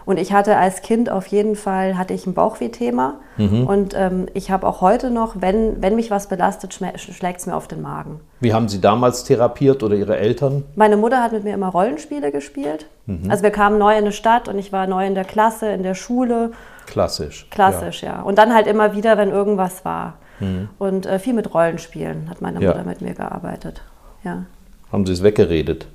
Und 0.05 0.19
ich 0.19 0.33
hatte 0.33 0.57
als 0.57 0.81
Kind 0.81 1.10
auf 1.10 1.27
jeden 1.27 1.55
Fall, 1.55 1.98
hatte 1.98 2.13
ich 2.13 2.27
ein 2.27 2.33
Bauchweh-Thema. 2.33 3.19
Mhm. 3.38 3.65
Und 3.65 3.93
ähm, 3.95 4.27
ich 4.33 4.51
habe 4.51 4.67
auch 4.67 4.81
heute 4.81 5.10
noch, 5.10 5.36
wenn, 5.39 5.81
wenn 5.81 5.95
mich 5.95 6.12
was 6.12 6.27
belastet, 6.27 6.74
schlägt 6.74 7.39
es 7.39 7.45
mir 7.45 7.55
auf 7.55 7.67
den 7.67 7.81
Magen. 7.81 8.19
Wie 8.39 8.53
haben 8.53 8.67
Sie 8.67 8.81
damals 8.81 9.24
therapiert 9.24 9.81
oder 9.81 9.95
Ihre 9.95 10.17
Eltern? 10.17 10.65
Meine 10.75 10.98
Mutter 10.98 11.24
hat 11.24 11.31
mit 11.31 11.43
mir 11.43 11.53
immer 11.53 11.69
Rollenspiele 11.69 12.31
gespielt. 12.31 12.88
Mhm. 13.05 13.31
Also 13.31 13.43
wir 13.43 13.51
kamen 13.51 13.77
neu 13.77 13.91
in 13.91 14.00
eine 14.00 14.12
Stadt 14.12 14.48
und 14.48 14.57
ich 14.57 14.72
war 14.74 14.88
neu 14.88 15.07
in 15.07 15.15
der 15.15 15.25
Klasse, 15.25 15.72
in 15.72 15.83
der 15.83 15.95
Schule. 15.95 16.51
Klassisch. 16.86 17.48
Klassisch, 17.50 18.03
ja. 18.03 18.17
ja. 18.17 18.22
Und 18.22 18.38
dann 18.38 18.53
halt 18.53 18.67
immer 18.67 18.93
wieder, 18.93 19.17
wenn 19.17 19.29
irgendwas 19.29 19.86
war. 19.86 20.15
Mhm. 20.39 20.69
Und 20.79 21.05
äh, 21.05 21.19
viel 21.19 21.33
mit 21.33 21.53
Rollenspielen 21.53 22.29
hat 22.29 22.41
meine 22.41 22.60
Mutter 22.60 22.77
ja. 22.77 22.83
mit 22.83 23.01
mir 23.01 23.13
gearbeitet. 23.13 23.81
Ja. 24.24 24.45
Haben 24.91 25.05
Sie 25.05 25.13
es 25.13 25.24
weggeredet? 25.24 25.88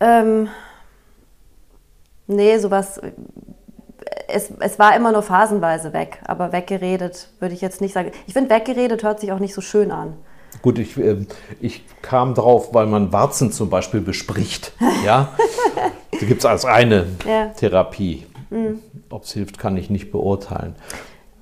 Ähm, 0.00 0.48
Nee, 2.26 2.58
sowas. 2.58 3.00
Es, 4.28 4.50
es 4.58 4.78
war 4.78 4.96
immer 4.96 5.12
nur 5.12 5.22
phasenweise 5.22 5.92
weg, 5.92 6.20
aber 6.24 6.52
weggeredet 6.52 7.28
würde 7.40 7.54
ich 7.54 7.60
jetzt 7.60 7.80
nicht 7.80 7.92
sagen. 7.92 8.10
Ich 8.26 8.32
finde, 8.32 8.50
weggeredet 8.50 9.02
hört 9.02 9.20
sich 9.20 9.32
auch 9.32 9.38
nicht 9.38 9.54
so 9.54 9.60
schön 9.60 9.90
an. 9.90 10.14
Gut, 10.62 10.78
ich, 10.78 10.96
äh, 10.96 11.26
ich 11.60 11.84
kam 12.02 12.34
drauf, 12.34 12.72
weil 12.72 12.86
man 12.86 13.12
Warzen 13.12 13.52
zum 13.52 13.70
Beispiel 13.70 14.00
bespricht. 14.00 14.72
Ja? 15.04 15.34
Die 16.18 16.26
gibt 16.26 16.40
es 16.40 16.46
als 16.46 16.64
eine 16.64 17.06
ja. 17.28 17.48
Therapie. 17.48 18.24
Mhm. 18.48 18.80
Ob 19.10 19.24
es 19.24 19.32
hilft, 19.32 19.58
kann 19.58 19.76
ich 19.76 19.90
nicht 19.90 20.10
beurteilen. 20.10 20.76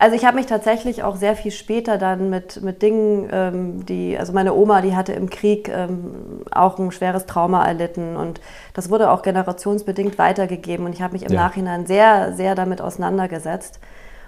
Also 0.02 0.16
ich 0.16 0.24
habe 0.24 0.34
mich 0.34 0.46
tatsächlich 0.46 1.04
auch 1.04 1.14
sehr 1.14 1.36
viel 1.36 1.52
später 1.52 1.96
dann 1.96 2.28
mit, 2.28 2.60
mit 2.60 2.82
Dingen, 2.82 3.28
ähm, 3.30 3.86
die, 3.86 4.18
also 4.18 4.32
meine 4.32 4.52
Oma, 4.52 4.80
die 4.80 4.96
hatte 4.96 5.12
im 5.12 5.30
Krieg 5.30 5.68
ähm, 5.68 6.42
auch 6.50 6.76
ein 6.80 6.90
schweres 6.90 7.26
Trauma 7.26 7.64
erlitten 7.64 8.16
und 8.16 8.40
das 8.74 8.90
wurde 8.90 9.12
auch 9.12 9.22
generationsbedingt 9.22 10.18
weitergegeben 10.18 10.86
und 10.86 10.92
ich 10.92 11.02
habe 11.02 11.12
mich 11.12 11.22
im 11.22 11.32
ja. 11.32 11.42
Nachhinein 11.42 11.86
sehr, 11.86 12.32
sehr 12.32 12.56
damit 12.56 12.80
auseinandergesetzt. 12.80 13.78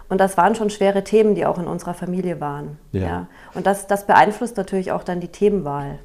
Und 0.08 0.20
das 0.20 0.36
waren 0.36 0.54
schon 0.54 0.70
schwere 0.70 1.02
Themen, 1.04 1.34
die 1.34 1.46
auch 1.46 1.58
in 1.58 1.66
unserer 1.66 1.94
Familie 1.94 2.40
waren. 2.40 2.78
Ja. 2.92 3.00
ja. 3.00 3.28
Und 3.54 3.66
das, 3.66 3.86
das 3.86 4.06
beeinflusst 4.06 4.56
natürlich 4.56 4.92
auch 4.92 5.02
dann 5.02 5.20
die 5.20 5.28
Themenwahl. 5.28 5.98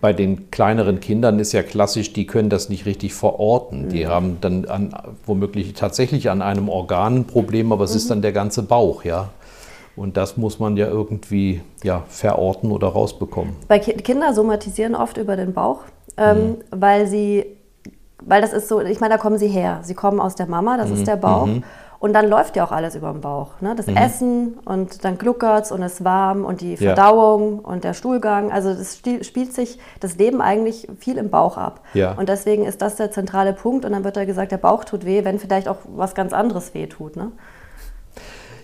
Bei 0.00 0.12
den 0.12 0.50
kleineren 0.50 1.00
Kindern 1.00 1.38
ist 1.38 1.52
ja 1.52 1.62
klassisch, 1.62 2.12
die 2.12 2.26
können 2.26 2.50
das 2.50 2.68
nicht 2.68 2.86
richtig 2.86 3.14
verorten. 3.14 3.88
Die 3.88 4.04
mhm. 4.04 4.08
haben 4.08 4.38
dann 4.40 4.64
an, 4.66 4.94
womöglich 5.26 5.72
tatsächlich 5.72 6.30
an 6.30 6.42
einem 6.42 6.68
Organ 6.68 7.16
ein 7.16 7.26
Problem, 7.26 7.72
aber 7.72 7.84
es 7.84 7.92
mhm. 7.92 7.96
ist 7.96 8.10
dann 8.10 8.22
der 8.22 8.32
ganze 8.32 8.62
Bauch, 8.62 9.04
ja. 9.04 9.30
Und 9.96 10.16
das 10.16 10.36
muss 10.36 10.58
man 10.58 10.76
ja 10.76 10.86
irgendwie 10.86 11.62
ja, 11.82 12.04
verorten 12.08 12.70
oder 12.70 12.88
rausbekommen. 12.88 13.56
Bei 13.68 13.78
Ki 13.78 13.94
Kinder 13.94 14.32
somatisieren 14.32 14.94
oft 14.94 15.16
über 15.16 15.36
den 15.36 15.52
Bauch, 15.52 15.80
ähm, 16.16 16.38
mhm. 16.38 16.56
weil 16.70 17.06
sie, 17.06 17.44
weil 18.22 18.40
das 18.40 18.52
ist 18.52 18.68
so, 18.68 18.80
ich 18.80 19.00
meine, 19.00 19.14
da 19.14 19.18
kommen 19.18 19.38
sie 19.38 19.48
her. 19.48 19.80
Sie 19.82 19.94
kommen 19.94 20.20
aus 20.20 20.36
der 20.36 20.46
Mama, 20.46 20.76
das 20.76 20.90
ist 20.90 21.00
mhm. 21.00 21.04
der 21.06 21.16
Bauch. 21.16 21.48
Und 22.00 22.14
dann 22.14 22.30
läuft 22.30 22.56
ja 22.56 22.64
auch 22.64 22.72
alles 22.72 22.94
über 22.94 23.12
den 23.12 23.20
Bauch. 23.20 23.60
Ne? 23.60 23.74
Das 23.76 23.86
mhm. 23.86 23.96
Essen 23.96 24.58
und 24.64 25.04
dann 25.04 25.18
gluckert 25.18 25.66
es 25.66 25.70
und 25.70 25.82
es 25.82 25.94
ist 25.94 26.04
warm 26.04 26.46
und 26.46 26.62
die 26.62 26.78
Verdauung 26.78 27.60
ja. 27.62 27.68
und 27.68 27.84
der 27.84 27.92
Stuhlgang. 27.92 28.50
Also 28.50 28.72
das 28.72 28.96
spielt 28.96 29.52
sich 29.52 29.78
das 30.00 30.16
Leben 30.16 30.40
eigentlich 30.40 30.88
viel 30.98 31.18
im 31.18 31.28
Bauch 31.28 31.58
ab. 31.58 31.82
Ja. 31.92 32.12
Und 32.12 32.30
deswegen 32.30 32.64
ist 32.64 32.80
das 32.80 32.96
der 32.96 33.10
zentrale 33.10 33.52
Punkt. 33.52 33.84
Und 33.84 33.92
dann 33.92 34.02
wird 34.02 34.16
da 34.16 34.24
gesagt, 34.24 34.50
der 34.50 34.56
Bauch 34.56 34.84
tut 34.84 35.04
weh, 35.04 35.24
wenn 35.24 35.38
vielleicht 35.38 35.68
auch 35.68 35.76
was 35.94 36.14
ganz 36.14 36.32
anderes 36.32 36.72
weh 36.72 36.86
tut. 36.86 37.16
Ne? 37.16 37.32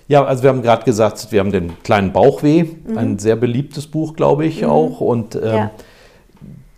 Ja, 0.08 0.24
also 0.24 0.42
wir 0.42 0.48
haben 0.48 0.62
gerade 0.62 0.84
gesagt, 0.84 1.30
wir 1.30 1.40
haben 1.40 1.52
den 1.52 1.82
kleinen 1.82 2.12
Bauchweh, 2.12 2.62
mhm. 2.62 2.96
ein 2.96 3.18
sehr 3.18 3.36
beliebtes 3.36 3.86
Buch, 3.86 4.16
glaube 4.16 4.46
ich, 4.46 4.62
mhm. 4.62 4.70
auch. 4.70 5.00
Und 5.02 5.34
ähm, 5.34 5.42
ja. 5.42 5.70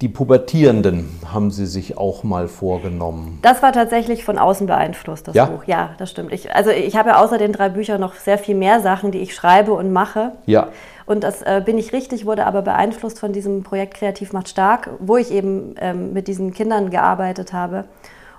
Die 0.00 0.08
Pubertierenden 0.08 1.08
haben 1.32 1.50
Sie 1.50 1.66
sich 1.66 1.98
auch 1.98 2.22
mal 2.22 2.46
vorgenommen. 2.46 3.40
Das 3.42 3.62
war 3.62 3.72
tatsächlich 3.72 4.24
von 4.24 4.38
außen 4.38 4.68
beeinflusst, 4.68 5.26
das 5.26 5.34
ja? 5.34 5.46
Buch. 5.46 5.64
Ja, 5.64 5.90
das 5.98 6.10
stimmt. 6.10 6.32
Ich, 6.32 6.54
also 6.54 6.70
ich 6.70 6.96
habe 6.96 7.08
ja 7.08 7.20
außer 7.20 7.36
den 7.36 7.52
drei 7.52 7.68
Büchern 7.68 8.00
noch 8.00 8.14
sehr 8.14 8.38
viel 8.38 8.54
mehr 8.54 8.80
Sachen, 8.80 9.10
die 9.10 9.18
ich 9.18 9.34
schreibe 9.34 9.72
und 9.72 9.92
mache. 9.92 10.32
Ja. 10.46 10.68
Und 11.04 11.24
das 11.24 11.42
äh, 11.42 11.62
bin 11.64 11.78
ich 11.78 11.92
richtig, 11.92 12.26
wurde 12.26 12.46
aber 12.46 12.62
beeinflusst 12.62 13.18
von 13.18 13.32
diesem 13.32 13.64
Projekt 13.64 13.94
Kreativ 13.94 14.32
macht 14.32 14.48
stark, 14.48 14.90
wo 15.00 15.16
ich 15.16 15.32
eben 15.32 15.74
ähm, 15.80 16.12
mit 16.12 16.28
diesen 16.28 16.54
Kindern 16.54 16.90
gearbeitet 16.90 17.52
habe. 17.52 17.86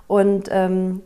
Und 0.06 0.48
ähm, 0.50 1.02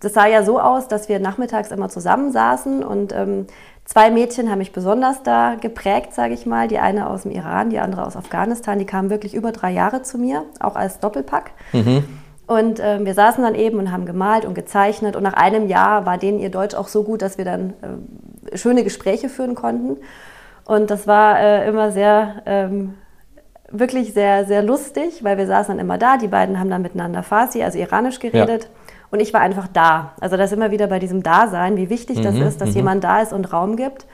das 0.00 0.14
sah 0.14 0.26
ja 0.26 0.42
so 0.42 0.58
aus, 0.58 0.88
dass 0.88 1.08
wir 1.08 1.20
nachmittags 1.20 1.70
immer 1.70 1.88
zusammensaßen 1.88 2.82
und 2.82 3.12
ähm, 3.12 3.46
Zwei 3.84 4.10
Mädchen 4.10 4.50
haben 4.50 4.58
mich 4.58 4.72
besonders 4.72 5.22
da 5.22 5.56
geprägt, 5.60 6.14
sage 6.14 6.34
ich 6.34 6.46
mal. 6.46 6.68
Die 6.68 6.78
eine 6.78 7.10
aus 7.10 7.22
dem 7.22 7.32
Iran, 7.32 7.70
die 7.70 7.78
andere 7.78 8.06
aus 8.06 8.16
Afghanistan. 8.16 8.78
Die 8.78 8.86
kamen 8.86 9.10
wirklich 9.10 9.34
über 9.34 9.52
drei 9.52 9.70
Jahre 9.70 10.02
zu 10.02 10.18
mir, 10.18 10.44
auch 10.60 10.76
als 10.76 11.00
Doppelpack. 11.00 11.50
Mhm. 11.72 12.04
Und 12.46 12.80
äh, 12.80 13.04
wir 13.04 13.14
saßen 13.14 13.42
dann 13.42 13.54
eben 13.54 13.78
und 13.78 13.92
haben 13.92 14.06
gemalt 14.06 14.44
und 14.44 14.54
gezeichnet. 14.54 15.16
Und 15.16 15.22
nach 15.22 15.34
einem 15.34 15.68
Jahr 15.68 16.06
war 16.06 16.18
denen 16.18 16.38
ihr 16.38 16.50
Deutsch 16.50 16.74
auch 16.74 16.88
so 16.88 17.02
gut, 17.02 17.22
dass 17.22 17.38
wir 17.38 17.44
dann 17.44 17.74
äh, 17.82 18.56
schöne 18.56 18.84
Gespräche 18.84 19.28
führen 19.28 19.54
konnten. 19.54 19.98
Und 20.64 20.90
das 20.90 21.06
war 21.06 21.40
äh, 21.40 21.68
immer 21.68 21.90
sehr, 21.90 22.42
ähm, 22.46 22.94
wirklich 23.72 24.12
sehr, 24.12 24.44
sehr 24.44 24.62
lustig, 24.62 25.24
weil 25.24 25.38
wir 25.38 25.46
saßen 25.46 25.76
dann 25.76 25.84
immer 25.84 25.98
da. 25.98 26.18
Die 26.18 26.28
beiden 26.28 26.60
haben 26.60 26.70
dann 26.70 26.82
miteinander 26.82 27.22
Farsi, 27.22 27.62
also 27.62 27.78
Iranisch 27.78 28.20
geredet. 28.20 28.64
Ja. 28.64 28.68
Und 29.12 29.20
ich 29.20 29.34
war 29.34 29.42
einfach 29.42 29.68
da. 29.68 30.12
Also 30.20 30.38
das 30.38 30.52
immer 30.52 30.70
wieder 30.70 30.86
bei 30.86 30.98
diesem 30.98 31.22
Dasein, 31.22 31.76
wie 31.76 31.90
wichtig 31.90 32.22
das 32.22 32.34
mhm, 32.34 32.42
ist, 32.42 32.62
dass 32.62 32.70
mhm. 32.70 32.76
jemand 32.76 33.04
da 33.04 33.20
ist 33.20 33.34
und 33.34 33.52
Raum 33.52 33.76
gibt. 33.76 34.06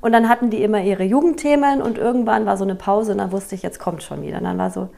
Und 0.00 0.12
dann 0.12 0.30
hatten 0.30 0.48
die 0.48 0.62
immer 0.62 0.82
ihre 0.82 1.04
Jugendthemen 1.04 1.82
und 1.82 1.98
irgendwann 1.98 2.46
war 2.46 2.56
so 2.56 2.64
eine 2.64 2.74
Pause 2.74 3.12
und 3.12 3.18
dann 3.18 3.32
wusste 3.32 3.54
ich, 3.54 3.62
jetzt 3.62 3.78
kommt 3.78 4.02
schon 4.02 4.22
wieder. 4.22 4.38
Und 4.38 4.44
dann 4.44 4.56
war 4.56 4.70
so, 4.70 4.88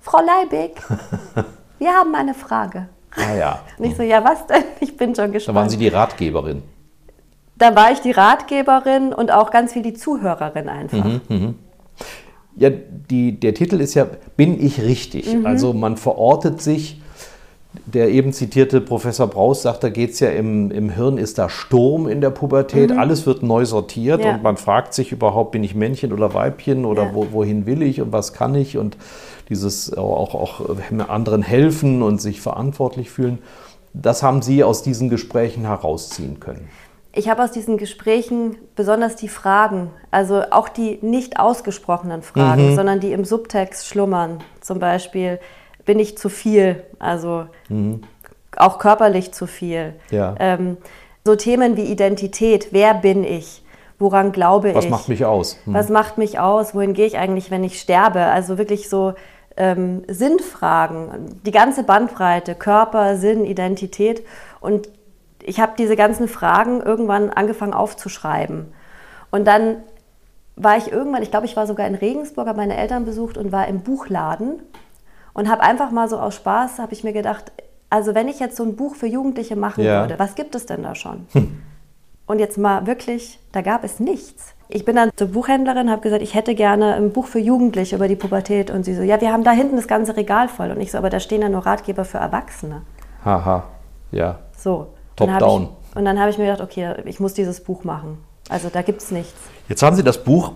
Frau 0.00 0.18
Leibig, 0.18 0.82
wir 1.78 1.92
haben 1.92 2.14
eine 2.14 2.34
Frage. 2.34 2.88
Ah 3.16 3.34
ja. 3.34 3.60
Und 3.78 3.86
ich 3.86 3.96
so, 3.96 4.02
ja 4.02 4.22
was 4.22 4.46
denn? 4.46 4.62
Ich 4.80 4.98
bin 4.98 5.14
schon 5.14 5.32
gespannt. 5.32 5.56
Da 5.56 5.60
waren 5.62 5.70
Sie 5.70 5.78
die 5.78 5.88
Ratgeberin. 5.88 6.62
Da 7.56 7.74
war 7.74 7.92
ich 7.92 8.00
die 8.00 8.10
Ratgeberin 8.10 9.14
und 9.14 9.32
auch 9.32 9.50
ganz 9.50 9.72
viel 9.72 9.82
die 9.82 9.94
Zuhörerin 9.94 10.68
einfach. 10.68 11.04
Mhm, 11.04 11.20
mh. 11.28 11.54
Ja, 12.56 12.68
die, 12.70 13.40
der 13.40 13.54
Titel 13.54 13.80
ist 13.80 13.94
ja 13.94 14.06
Bin 14.36 14.62
ich 14.62 14.82
richtig? 14.82 15.34
Mhm. 15.34 15.46
Also 15.46 15.72
man 15.72 15.96
verortet 15.96 16.60
sich 16.60 17.00
der 17.84 18.08
eben 18.08 18.32
zitierte 18.32 18.80
Professor 18.80 19.26
Braus 19.26 19.62
sagt, 19.62 19.84
da 19.84 19.88
geht 19.88 20.12
es 20.12 20.20
ja 20.20 20.30
im, 20.30 20.70
im 20.70 20.90
Hirn, 20.90 21.18
ist 21.18 21.38
da 21.38 21.48
Sturm 21.48 22.08
in 22.08 22.20
der 22.20 22.30
Pubertät, 22.30 22.90
mhm. 22.90 22.98
alles 22.98 23.26
wird 23.26 23.42
neu 23.42 23.64
sortiert 23.64 24.24
ja. 24.24 24.34
und 24.34 24.42
man 24.42 24.56
fragt 24.56 24.94
sich 24.94 25.12
überhaupt, 25.12 25.52
bin 25.52 25.64
ich 25.64 25.74
Männchen 25.74 26.12
oder 26.12 26.34
Weibchen 26.34 26.84
oder 26.84 27.04
ja. 27.04 27.14
wo, 27.14 27.32
wohin 27.32 27.66
will 27.66 27.82
ich 27.82 28.00
und 28.00 28.12
was 28.12 28.32
kann 28.32 28.54
ich 28.54 28.78
und 28.78 28.96
dieses 29.48 29.96
auch, 29.96 30.34
auch 30.34 30.60
anderen 31.08 31.42
helfen 31.42 32.02
und 32.02 32.20
sich 32.20 32.40
verantwortlich 32.40 33.10
fühlen. 33.10 33.38
Das 33.92 34.22
haben 34.22 34.42
Sie 34.42 34.62
aus 34.62 34.82
diesen 34.82 35.08
Gesprächen 35.08 35.62
herausziehen 35.62 36.40
können. 36.40 36.68
Ich 37.12 37.30
habe 37.30 37.42
aus 37.42 37.50
diesen 37.50 37.78
Gesprächen 37.78 38.56
besonders 38.74 39.16
die 39.16 39.28
Fragen, 39.28 39.90
also 40.10 40.42
auch 40.50 40.68
die 40.68 40.98
nicht 41.00 41.40
ausgesprochenen 41.40 42.20
Fragen, 42.20 42.72
mhm. 42.72 42.76
sondern 42.76 43.00
die 43.00 43.12
im 43.12 43.24
Subtext 43.24 43.86
schlummern. 43.86 44.40
Zum 44.60 44.80
Beispiel, 44.80 45.38
bin 45.86 45.98
ich 45.98 46.18
zu 46.18 46.28
viel, 46.28 46.84
also 46.98 47.46
mhm. 47.68 48.02
auch 48.56 48.78
körperlich 48.78 49.32
zu 49.32 49.46
viel. 49.46 49.94
Ja. 50.10 50.34
Ähm, 50.38 50.76
so 51.24 51.34
Themen 51.36 51.76
wie 51.76 51.84
Identität, 51.84 52.68
wer 52.72 52.94
bin 52.94 53.24
ich? 53.24 53.62
Woran 53.98 54.32
glaube 54.32 54.74
Was 54.74 54.84
ich? 54.84 54.90
Was 54.90 54.98
macht 54.98 55.08
mich 55.08 55.24
aus? 55.24 55.58
Mhm. 55.64 55.74
Was 55.74 55.88
macht 55.88 56.18
mich 56.18 56.38
aus? 56.38 56.74
Wohin 56.74 56.92
gehe 56.92 57.06
ich 57.06 57.16
eigentlich, 57.16 57.50
wenn 57.50 57.64
ich 57.64 57.80
sterbe? 57.80 58.20
Also 58.20 58.58
wirklich 58.58 58.90
so 58.90 59.14
ähm, 59.56 60.02
Sinnfragen, 60.06 61.40
die 61.46 61.50
ganze 61.50 61.82
Bandbreite, 61.82 62.54
Körper, 62.54 63.16
Sinn, 63.16 63.44
Identität. 63.44 64.22
Und 64.60 64.90
ich 65.42 65.60
habe 65.60 65.72
diese 65.78 65.96
ganzen 65.96 66.28
Fragen 66.28 66.82
irgendwann 66.82 67.30
angefangen 67.30 67.72
aufzuschreiben. 67.72 68.72
Und 69.30 69.46
dann 69.46 69.78
war 70.56 70.76
ich 70.76 70.90
irgendwann, 70.90 71.22
ich 71.22 71.30
glaube, 71.30 71.46
ich 71.46 71.56
war 71.56 71.66
sogar 71.66 71.86
in 71.86 71.94
Regensburg, 71.94 72.48
habe 72.48 72.58
meine 72.58 72.76
Eltern 72.76 73.04
besucht 73.04 73.38
und 73.38 73.52
war 73.52 73.66
im 73.68 73.80
Buchladen 73.80 74.62
und 75.36 75.50
habe 75.50 75.62
einfach 75.62 75.90
mal 75.90 76.08
so 76.08 76.18
aus 76.18 76.36
Spaß, 76.36 76.78
habe 76.78 76.94
ich 76.94 77.04
mir 77.04 77.12
gedacht, 77.12 77.52
also 77.90 78.14
wenn 78.14 78.26
ich 78.26 78.40
jetzt 78.40 78.56
so 78.56 78.64
ein 78.64 78.74
Buch 78.74 78.94
für 78.94 79.06
Jugendliche 79.06 79.54
machen 79.54 79.84
ja. 79.84 80.00
würde, 80.00 80.18
was 80.18 80.34
gibt 80.34 80.54
es 80.54 80.64
denn 80.64 80.82
da 80.82 80.94
schon? 80.94 81.26
Hm. 81.32 81.62
Und 82.26 82.40
jetzt 82.40 82.58
mal 82.58 82.88
wirklich, 82.88 83.38
da 83.52 83.60
gab 83.60 83.84
es 83.84 84.00
nichts. 84.00 84.54
Ich 84.68 84.84
bin 84.84 84.96
dann 84.96 85.10
zur 85.14 85.28
Buchhändlerin, 85.28 85.90
habe 85.90 86.02
gesagt, 86.02 86.22
ich 86.22 86.34
hätte 86.34 86.56
gerne 86.56 86.94
ein 86.94 87.12
Buch 87.12 87.26
für 87.26 87.38
Jugendliche 87.38 87.94
über 87.94 88.08
die 88.08 88.16
Pubertät. 88.16 88.72
Und 88.72 88.84
sie 88.84 88.96
so, 88.96 89.02
ja, 89.02 89.20
wir 89.20 89.30
haben 89.32 89.44
da 89.44 89.52
hinten 89.52 89.76
das 89.76 89.86
ganze 89.86 90.16
Regal 90.16 90.48
voll. 90.48 90.72
Und 90.72 90.80
ich 90.80 90.90
so, 90.90 90.98
aber 90.98 91.08
da 91.08 91.20
stehen 91.20 91.42
ja 91.42 91.48
nur 91.48 91.64
Ratgeber 91.64 92.04
für 92.04 92.18
Erwachsene. 92.18 92.82
Haha, 93.24 93.62
ja. 94.10 94.40
So. 94.58 94.88
Top 95.14 95.28
und 95.28 95.38
down. 95.38 95.62
Ich, 95.62 95.96
und 95.96 96.04
dann 96.04 96.18
habe 96.18 96.30
ich 96.30 96.38
mir 96.38 96.46
gedacht, 96.46 96.62
okay, 96.62 96.94
ich 97.04 97.20
muss 97.20 97.34
dieses 97.34 97.62
Buch 97.62 97.84
machen. 97.84 98.18
Also 98.48 98.70
da 98.72 98.82
gibt 98.82 99.02
es 99.02 99.12
nichts. 99.12 99.38
Jetzt 99.68 99.84
haben 99.84 99.94
Sie 99.94 100.02
das 100.02 100.24
Buch 100.24 100.50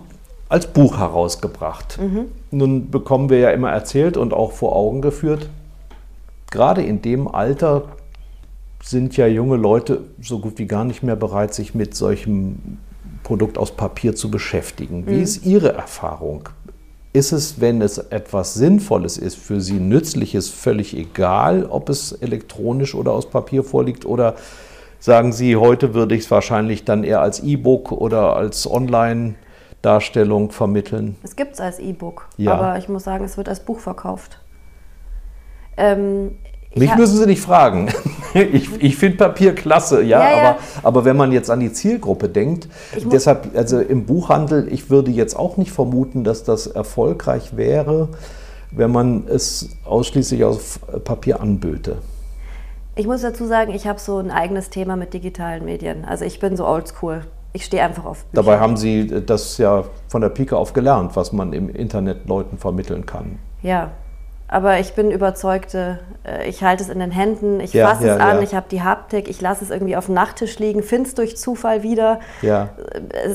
als 0.51 0.67
Buch 0.67 0.97
herausgebracht. 0.97 1.97
Mhm. 2.01 2.25
Nun 2.51 2.91
bekommen 2.91 3.29
wir 3.29 3.39
ja 3.39 3.51
immer 3.51 3.71
erzählt 3.71 4.17
und 4.17 4.33
auch 4.33 4.51
vor 4.51 4.75
Augen 4.75 5.01
geführt, 5.01 5.49
gerade 6.51 6.83
in 6.83 7.01
dem 7.01 7.29
Alter 7.29 7.83
sind 8.83 9.15
ja 9.15 9.27
junge 9.27 9.55
Leute 9.55 10.01
so 10.21 10.39
gut 10.39 10.59
wie 10.59 10.65
gar 10.65 10.83
nicht 10.83 11.03
mehr 11.03 11.15
bereit, 11.15 11.53
sich 11.53 11.73
mit 11.73 11.95
solchem 11.95 12.79
Produkt 13.23 13.57
aus 13.57 13.71
Papier 13.71 14.13
zu 14.13 14.29
beschäftigen. 14.29 15.07
Wie 15.07 15.15
mhm. 15.15 15.23
ist 15.23 15.45
Ihre 15.45 15.71
Erfahrung? 15.71 16.49
Ist 17.13 17.31
es, 17.31 17.61
wenn 17.61 17.81
es 17.81 17.97
etwas 17.97 18.53
Sinnvolles 18.53 19.17
ist, 19.17 19.37
für 19.37 19.61
Sie 19.61 19.79
nützliches, 19.79 20.49
völlig 20.49 20.97
egal, 20.97 21.65
ob 21.65 21.87
es 21.87 22.11
elektronisch 22.11 22.93
oder 22.93 23.13
aus 23.13 23.29
Papier 23.29 23.63
vorliegt? 23.63 24.05
Oder 24.05 24.35
sagen 24.99 25.31
Sie, 25.31 25.55
heute 25.55 25.93
würde 25.93 26.15
ich 26.15 26.25
es 26.25 26.31
wahrscheinlich 26.31 26.83
dann 26.83 27.05
eher 27.05 27.21
als 27.21 27.39
E-Book 27.39 27.93
oder 27.93 28.35
als 28.35 28.69
Online- 28.69 29.35
Darstellung 29.81 30.51
vermitteln? 30.51 31.15
Es 31.23 31.35
gibt 31.35 31.53
es 31.53 31.59
als 31.59 31.79
E-Book, 31.79 32.27
ja. 32.37 32.53
aber 32.53 32.77
ich 32.77 32.87
muss 32.89 33.03
sagen, 33.03 33.25
es 33.25 33.37
wird 33.37 33.49
als 33.49 33.61
Buch 33.61 33.79
verkauft. 33.79 34.39
Ähm, 35.77 36.37
Mich 36.75 36.95
müssen 36.95 37.17
Sie 37.17 37.25
nicht 37.25 37.41
fragen. 37.41 37.89
Ich, 38.33 38.81
ich 38.81 38.95
finde 38.95 39.17
Papier 39.17 39.53
klasse, 39.53 40.03
ja, 40.03 40.21
ja, 40.21 40.29
ja, 40.29 40.49
Aber, 40.51 40.59
aber 40.83 41.03
wenn 41.03 41.17
man 41.17 41.33
jetzt 41.33 41.49
an 41.49 41.59
die 41.59 41.73
Zielgruppe 41.73 42.29
denkt, 42.29 42.69
deshalb, 43.11 43.49
also 43.57 43.81
im 43.81 44.05
Buchhandel, 44.05 44.71
ich 44.71 44.89
würde 44.89 45.11
jetzt 45.11 45.37
auch 45.37 45.57
nicht 45.57 45.73
vermuten, 45.73 46.23
dass 46.23 46.45
das 46.45 46.65
erfolgreich 46.65 47.57
wäre, 47.57 48.07
wenn 48.71 48.89
man 48.89 49.27
es 49.27 49.71
ausschließlich 49.83 50.45
aus 50.45 50.79
Papier 51.03 51.41
anböte. 51.41 51.97
Ich 52.95 53.05
muss 53.05 53.21
dazu 53.21 53.45
sagen, 53.45 53.73
ich 53.73 53.85
habe 53.85 53.99
so 53.99 54.17
ein 54.19 54.31
eigenes 54.31 54.69
Thema 54.69 54.95
mit 54.95 55.13
digitalen 55.13 55.65
Medien. 55.65 56.05
Also 56.05 56.23
ich 56.23 56.39
bin 56.39 56.55
so 56.55 56.65
oldschool 56.65 57.23
ich 57.53 57.65
stehe 57.65 57.83
einfach 57.83 58.05
auf 58.05 58.23
Bücher. 58.25 58.43
Dabei 58.43 58.59
haben 58.59 58.77
Sie 58.77 59.25
das 59.25 59.57
ja 59.57 59.83
von 60.07 60.21
der 60.21 60.29
Pike 60.29 60.55
auf 60.55 60.73
gelernt, 60.73 61.15
was 61.15 61.31
man 61.31 61.53
im 61.53 61.69
Internet 61.69 62.27
Leuten 62.27 62.57
vermitteln 62.57 63.05
kann. 63.05 63.39
Ja, 63.61 63.91
aber 64.47 64.79
ich 64.79 64.93
bin 64.93 65.11
überzeugte, 65.11 65.99
äh, 66.25 66.47
ich 66.47 66.61
halte 66.61 66.83
es 66.83 66.89
in 66.89 66.99
den 66.99 67.11
Händen, 67.11 67.61
ich 67.61 67.73
ja, 67.73 67.87
fasse 67.87 68.07
ja, 68.07 68.15
es 68.15 68.21
an, 68.21 68.37
ja. 68.37 68.43
ich 68.43 68.53
habe 68.53 68.65
die 68.69 68.81
Haptik, 68.81 69.29
ich 69.29 69.39
lasse 69.39 69.63
es 69.63 69.69
irgendwie 69.69 69.95
auf 69.95 70.07
dem 70.07 70.15
Nachttisch 70.15 70.59
liegen, 70.59 70.83
finde 70.83 71.07
es 71.07 71.15
durch 71.15 71.37
Zufall 71.37 71.83
wieder. 71.83 72.19
Ja. 72.41 72.69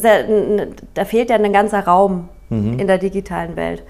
Äh, 0.02 0.66
da 0.92 1.04
fehlt 1.06 1.30
ja 1.30 1.36
ein 1.36 1.52
ganzer 1.54 1.84
Raum 1.84 2.28
mhm. 2.50 2.78
in 2.78 2.86
der 2.86 2.98
digitalen 2.98 3.56
Welt. 3.56 3.82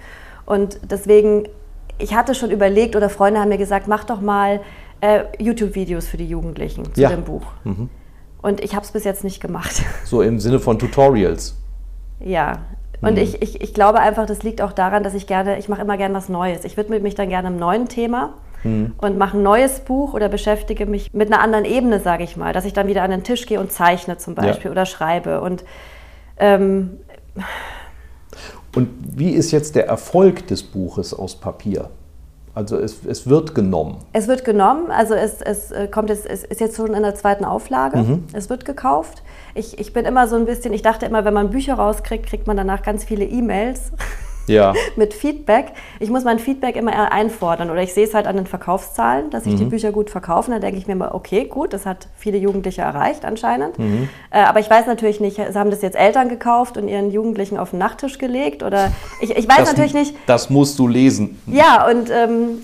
Und 0.45 0.79
deswegen, 0.89 1.49
ich 1.97 2.15
hatte 2.15 2.33
schon 2.33 2.49
überlegt 2.49 2.95
oder 2.95 3.09
Freunde 3.09 3.41
haben 3.41 3.49
mir 3.49 3.57
gesagt, 3.57 3.89
mach 3.89 4.05
doch 4.05 4.21
mal 4.21 4.61
äh, 5.01 5.23
YouTube-Videos 5.37 6.07
für 6.07 6.17
die 6.17 6.27
Jugendlichen 6.27 6.85
zu 6.93 7.01
dem 7.01 7.23
Buch. 7.23 7.43
Mhm. 7.65 7.89
Und 8.47 8.61
ich 8.61 8.75
habe 8.75 8.85
es 8.85 8.91
bis 8.91 9.03
jetzt 9.03 9.25
nicht 9.25 9.41
gemacht. 9.41 9.83
So 10.05 10.21
im 10.21 10.39
Sinne 10.39 10.59
von 10.59 10.79
Tutorials. 10.79 11.57
Ja. 12.21 12.59
Und 13.01 13.15
mhm. 13.15 13.17
ich, 13.17 13.41
ich, 13.41 13.59
ich 13.59 13.73
glaube 13.73 13.99
einfach, 13.99 14.25
das 14.25 14.41
liegt 14.41 14.61
auch 14.61 14.71
daran, 14.71 15.03
dass 15.03 15.13
ich 15.15 15.27
gerne, 15.27 15.59
ich 15.59 15.67
mache 15.67 15.81
immer 15.81 15.97
gerne 15.97 16.15
was 16.15 16.29
Neues. 16.29 16.63
Ich 16.63 16.77
widme 16.77 16.97
mich 17.01 17.13
dann 17.13 17.27
gerne 17.27 17.49
einem 17.49 17.59
neuen 17.59 17.89
Thema 17.89 18.35
mhm. 18.63 18.93
und 18.99 19.17
mache 19.17 19.35
ein 19.37 19.43
neues 19.43 19.81
Buch 19.81 20.13
oder 20.13 20.29
beschäftige 20.29 20.85
mich 20.85 21.13
mit 21.13 21.29
einer 21.29 21.41
anderen 21.41 21.65
Ebene, 21.65 21.99
sage 21.99 22.23
ich 22.23 22.37
mal. 22.37 22.53
Dass 22.53 22.63
ich 22.63 22.71
dann 22.71 22.87
wieder 22.87 23.03
an 23.03 23.11
den 23.11 23.25
Tisch 23.25 23.47
gehe 23.47 23.59
und 23.59 23.73
zeichne 23.73 24.17
zum 24.17 24.33
Beispiel 24.33 24.67
ja. 24.67 24.71
oder 24.71 24.85
schreibe. 24.85 25.41
Und, 25.41 25.65
ähm, 26.37 26.99
und 28.73 28.87
wie 29.13 29.31
ist 29.31 29.51
jetzt 29.51 29.75
der 29.75 29.87
Erfolg 29.87 30.47
des 30.47 30.63
Buches 30.63 31.13
aus 31.13 31.35
Papier? 31.35 31.89
Also 32.57 32.79
es, 32.79 33.05
es 33.05 33.29
wird 33.29 33.53
genommen. 33.53 33.99
Es 34.13 34.27
wird 34.27 34.43
genommen, 34.43 34.89
also 34.89 35.13
es, 35.13 35.43
es 35.43 35.69
äh, 35.69 35.87
kommt 35.87 36.09
es, 36.09 36.25
es 36.25 36.43
ist 36.43 36.59
jetzt 36.59 36.75
schon 36.75 36.95
in 36.95 37.03
der 37.03 37.13
zweiten 37.13 37.45
Auflage. 37.45 37.99
Mhm. 37.99 38.23
Es 38.33 38.49
wird 38.49 38.65
gekauft. 38.65 39.21
Ich, 39.53 39.77
ich 39.77 39.93
bin 39.93 40.05
immer 40.05 40.27
so 40.27 40.37
ein 40.37 40.45
bisschen, 40.45 40.73
ich 40.73 40.81
dachte 40.81 41.05
immer, 41.05 41.23
wenn 41.23 41.35
man 41.35 41.51
Bücher 41.51 41.75
rauskriegt, 41.75 42.25
kriegt 42.25 42.47
man 42.47 42.57
danach 42.57 42.81
ganz 42.81 43.03
viele 43.03 43.25
E-Mails 43.25 43.91
ja. 44.47 44.73
mit 44.95 45.13
Feedback. 45.13 45.73
Ich 45.99 46.09
muss 46.09 46.23
mein 46.23 46.39
Feedback 46.39 46.75
immer 46.75 47.11
einfordern 47.11 47.69
oder 47.69 47.81
ich 47.81 47.93
sehe 47.93 48.05
es 48.05 48.13
halt 48.13 48.27
an 48.27 48.35
den 48.35 48.47
Verkaufszahlen, 48.47 49.29
dass 49.29 49.43
sich 49.43 49.53
mhm. 49.53 49.57
die 49.57 49.65
Bücher 49.65 49.91
gut 49.91 50.09
verkaufen. 50.09 50.51
Da 50.51 50.59
denke 50.59 50.77
ich 50.77 50.87
mir 50.87 50.93
immer, 50.93 51.13
okay, 51.13 51.45
gut, 51.45 51.73
das 51.73 51.85
hat 51.85 52.07
viele 52.15 52.37
Jugendliche 52.37 52.81
erreicht 52.81 53.25
anscheinend. 53.25 53.77
Mhm. 53.77 54.09
Äh, 54.31 54.39
aber 54.39 54.59
ich 54.59 54.69
weiß 54.69 54.87
natürlich 54.87 55.19
nicht, 55.19 55.39
haben 55.39 55.71
das 55.71 55.81
jetzt 55.81 55.95
Eltern 55.95 56.29
gekauft 56.29 56.77
und 56.77 56.87
ihren 56.87 57.11
Jugendlichen 57.11 57.57
auf 57.57 57.71
den 57.71 57.79
Nachttisch 57.79 58.17
gelegt 58.17 58.63
oder 58.63 58.91
ich, 59.21 59.31
ich 59.31 59.47
weiß 59.47 59.57
das, 59.59 59.69
natürlich 59.69 59.93
nicht. 59.93 60.15
Das 60.25 60.49
musst 60.49 60.79
du 60.79 60.87
lesen. 60.87 61.41
Ja, 61.47 61.87
und 61.89 62.09
ähm, 62.09 62.63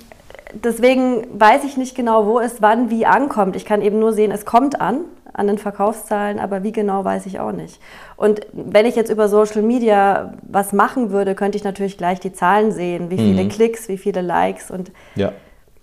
deswegen 0.54 1.28
weiß 1.34 1.64
ich 1.64 1.78
nicht 1.78 1.96
genau, 1.96 2.26
wo 2.26 2.40
es 2.40 2.62
wann 2.62 2.90
wie 2.90 3.06
ankommt. 3.06 3.56
Ich 3.56 3.66
kann 3.66 3.82
eben 3.82 4.00
nur 4.00 4.14
sehen, 4.14 4.32
es 4.32 4.46
kommt 4.46 4.80
an 4.80 5.02
an 5.34 5.48
den 5.48 5.58
Verkaufszahlen, 5.58 6.40
aber 6.40 6.64
wie 6.64 6.72
genau 6.72 7.04
weiß 7.04 7.26
ich 7.26 7.40
auch 7.40 7.52
nicht. 7.52 7.80
Und 8.16 8.42
wenn 8.54 8.86
ich 8.86 8.96
jetzt 8.96 9.12
über 9.12 9.28
Social 9.28 9.62
Media 9.62 10.34
was 10.44 10.74
machen 10.74 11.12
würde, 11.12 11.36
könnte 11.36 11.58
ich 11.58 11.64
natürlich 11.64 11.98
gleich 11.98 12.20
die 12.20 12.34
Zahlen 12.34 12.72
sehen, 12.72 13.10
wie 13.10 13.18
viele 13.18 13.44
mhm. 13.44 13.50
Klicks, 13.50 13.88
wie 13.90 13.98
viele 13.98 14.22
Likes 14.22 14.72
und 14.72 14.92
ja. 15.16 15.34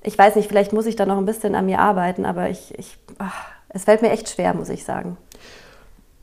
ich 0.03 0.17
weiß 0.17 0.37
nicht, 0.37 0.49
vielleicht 0.49 0.73
muss 0.73 0.87
ich 0.87 0.97
da 0.97 1.05
noch 1.05 1.19
ein 1.19 1.27
bisschen 1.27 1.55
an 1.55 1.67
mir 1.67 1.81
arbeiten, 1.81 2.25
aber 2.25 2.49
ich, 2.49 2.79
ich 2.79 2.97
ach, 3.19 3.47
es 3.69 3.85
fällt 3.85 4.03
mir 4.03 4.11
echt 4.11 4.29
schwer, 4.29 4.55
muss 4.55 4.69
ich 4.69 4.85
sagen. 4.85 5.17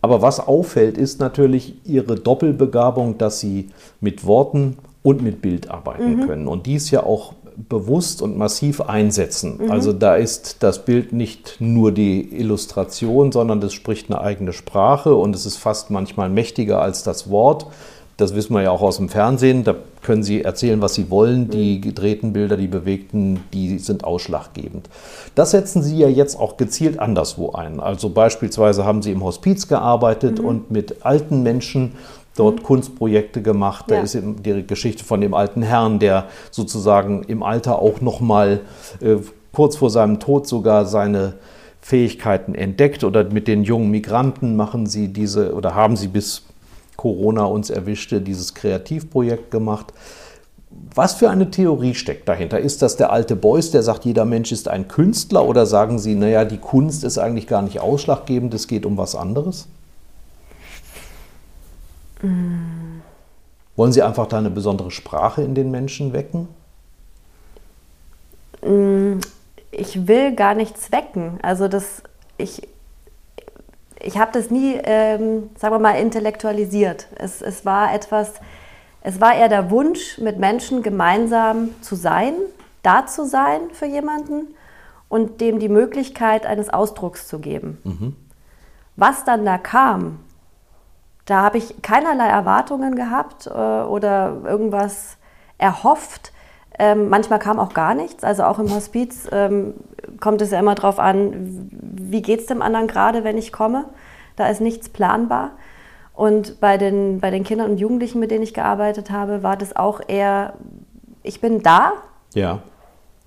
Aber 0.01 0.21
was 0.21 0.39
auffällt, 0.39 0.97
ist 0.97 1.19
natürlich 1.19 1.85
ihre 1.85 2.15
Doppelbegabung, 2.15 3.17
dass 3.17 3.39
sie 3.39 3.69
mit 3.99 4.25
Worten 4.25 4.77
und 5.03 5.21
mit 5.21 5.41
Bild 5.41 5.69
arbeiten 5.69 6.17
mhm. 6.17 6.27
können. 6.27 6.47
Und 6.47 6.65
dies 6.65 6.91
ja 6.91 7.03
auch 7.03 7.33
bewusst 7.69 8.21
und 8.21 8.37
massiv 8.37 8.81
einsetzen. 8.81 9.57
Mhm. 9.59 9.71
Also 9.71 9.93
da 9.93 10.15
ist 10.15 10.57
das 10.61 10.85
Bild 10.85 11.11
nicht 11.11 11.57
nur 11.59 11.91
die 11.91 12.21
Illustration, 12.21 13.31
sondern 13.31 13.61
das 13.61 13.73
spricht 13.73 14.09
eine 14.09 14.21
eigene 14.21 14.53
Sprache 14.53 15.15
und 15.15 15.35
es 15.35 15.45
ist 15.45 15.57
fast 15.57 15.89
manchmal 15.89 16.29
mächtiger 16.29 16.81
als 16.81 17.03
das 17.03 17.29
Wort. 17.29 17.65
Das 18.15 18.33
wissen 18.33 18.53
wir 18.55 18.63
ja 18.63 18.71
auch 18.71 18.81
aus 18.81 18.97
dem 18.97 19.09
Fernsehen. 19.09 19.63
Da 19.63 19.75
können 20.01 20.23
Sie 20.23 20.41
erzählen, 20.41 20.81
was 20.81 20.95
Sie 20.95 21.11
wollen. 21.11 21.49
Die 21.49 21.77
mhm. 21.77 21.81
gedrehten 21.81 22.33
Bilder, 22.33 22.57
die 22.57 22.67
bewegten, 22.67 23.41
die 23.53 23.77
sind 23.77 24.03
ausschlaggebend. 24.03 24.89
Das 25.35 25.51
setzen 25.51 25.83
Sie 25.83 25.97
ja 25.97 26.07
jetzt 26.07 26.39
auch 26.39 26.57
gezielt 26.57 26.99
anderswo 26.99 27.51
ein. 27.51 27.79
Also 27.79 28.09
beispielsweise 28.09 28.85
haben 28.85 29.03
Sie 29.03 29.11
im 29.11 29.23
Hospiz 29.23 29.67
gearbeitet 29.67 30.39
mhm. 30.39 30.45
und 30.45 30.71
mit 30.71 31.05
alten 31.05 31.43
Menschen 31.43 31.93
dort 32.37 32.59
mhm. 32.59 32.63
Kunstprojekte 32.63 33.41
gemacht. 33.41 33.85
Da 33.87 33.95
ja. 33.95 34.01
ist 34.01 34.17
die 34.17 34.65
Geschichte 34.65 35.03
von 35.03 35.21
dem 35.21 35.33
alten 35.33 35.61
Herrn, 35.61 35.99
der 35.99 36.25
sozusagen 36.51 37.23
im 37.23 37.43
Alter 37.43 37.81
auch 37.81 38.01
noch 38.01 38.19
mal 38.19 38.61
äh, 39.01 39.17
kurz 39.51 39.75
vor 39.75 39.89
seinem 39.89 40.19
Tod 40.19 40.47
sogar 40.47 40.85
seine 40.85 41.33
Fähigkeiten 41.81 42.53
entdeckt 42.53 43.03
oder 43.03 43.23
mit 43.23 43.47
den 43.47 43.63
jungen 43.63 43.89
Migranten 43.91 44.55
machen 44.55 44.87
sie 44.87 45.07
diese 45.07 45.53
oder 45.53 45.73
haben 45.73 45.95
sie 45.95 46.07
bis 46.07 46.43
Corona 46.97 47.45
uns 47.45 47.69
erwischte 47.69 48.19
dieses 48.19 48.53
Kreativprojekt 48.55 49.51
gemacht. 49.51 49.93
Was 50.93 51.13
für 51.13 51.29
eine 51.29 51.49
Theorie 51.49 51.95
steckt 51.95 52.27
dahinter? 52.27 52.59
Ist 52.59 52.81
das 52.81 52.97
der 52.97 53.11
alte 53.11 53.35
Beuys, 53.35 53.71
der 53.71 53.83
sagt, 53.83 54.03
jeder 54.03 54.25
Mensch 54.25 54.51
ist 54.51 54.67
ein 54.67 54.87
Künstler? 54.87 55.47
Oder 55.47 55.65
sagen 55.65 55.97
Sie, 55.97 56.15
naja, 56.15 56.43
die 56.43 56.57
Kunst 56.57 57.03
ist 57.03 57.17
eigentlich 57.17 57.47
gar 57.47 57.61
nicht 57.61 57.79
ausschlaggebend, 57.79 58.53
es 58.53 58.67
geht 58.67 58.85
um 58.85 58.97
was 58.97 59.15
anderes? 59.15 59.67
Wollen 62.21 63.91
Sie 63.91 64.01
einfach 64.01 64.27
da 64.27 64.37
eine 64.37 64.49
besondere 64.49 64.91
Sprache 64.91 65.41
in 65.41 65.55
den 65.55 65.71
Menschen 65.71 66.13
wecken? 66.13 66.47
Mm, 68.63 69.19
ich 69.71 70.07
will 70.07 70.33
gar 70.33 70.55
nichts 70.55 70.91
wecken. 70.91 71.39
Also 71.41 71.67
das, 71.67 72.01
ich, 72.37 72.67
ich 73.99 74.17
habe 74.17 74.31
das 74.33 74.49
nie, 74.49 74.79
ähm, 74.83 75.49
sagen 75.57 75.75
wir 75.75 75.79
mal, 75.79 75.99
intellektualisiert. 75.99 77.07
Es, 77.15 77.41
es 77.41 77.65
war 77.65 77.93
etwas, 77.93 78.33
es 79.01 79.21
war 79.21 79.35
eher 79.35 79.49
der 79.49 79.69
Wunsch, 79.69 80.17
mit 80.17 80.39
Menschen 80.39 80.81
gemeinsam 80.81 81.69
zu 81.81 81.95
sein, 81.95 82.33
da 82.81 83.05
zu 83.05 83.25
sein 83.25 83.61
für 83.73 83.85
jemanden 83.85 84.47
und 85.09 85.39
dem 85.39 85.59
die 85.59 85.69
Möglichkeit 85.69 86.45
eines 86.45 86.69
Ausdrucks 86.69 87.27
zu 87.27 87.39
geben. 87.39 87.77
Mhm. 87.83 88.15
Was 88.95 89.23
dann 89.23 89.45
da 89.45 89.57
kam, 89.57 90.19
da 91.27 91.43
habe 91.43 91.57
ich 91.57 91.81
keinerlei 91.81 92.27
Erwartungen 92.27 92.95
gehabt 92.95 93.47
äh, 93.47 93.51
oder 93.51 94.37
irgendwas 94.45 95.17
erhofft. 95.57 96.31
Ähm, 96.79 97.09
manchmal 97.09 97.39
kam 97.39 97.59
auch 97.59 97.73
gar 97.73 97.93
nichts. 97.93 98.23
Also 98.23 98.43
auch 98.43 98.59
im 98.59 98.73
Hospiz 98.73 99.27
ähm, 99.31 99.73
kommt 100.21 100.41
es 100.41 100.51
ja 100.51 100.59
immer 100.59 100.73
darauf 100.73 100.99
an, 100.99 101.69
wie 101.71 102.21
geht 102.21 102.39
es 102.39 102.45
dem 102.45 102.61
anderen 102.61 102.87
gerade, 102.87 103.25
wenn 103.25 103.37
ich 103.37 103.51
komme. 103.51 103.85
Da 104.37 104.47
ist 104.47 104.61
nichts 104.61 104.87
planbar. 104.87 105.51
Und 106.13 106.61
bei 106.61 106.77
den, 106.77 107.19
bei 107.19 107.29
den 107.29 107.43
Kindern 107.43 107.71
und 107.71 107.77
Jugendlichen, 107.77 108.19
mit 108.19 108.31
denen 108.31 108.43
ich 108.43 108.53
gearbeitet 108.53 109.11
habe, 109.11 109.43
war 109.43 109.57
das 109.57 109.75
auch 109.75 109.99
eher, 110.07 110.53
ich 111.23 111.41
bin 111.41 111.61
da. 111.61 111.91
Ja. 112.35 112.59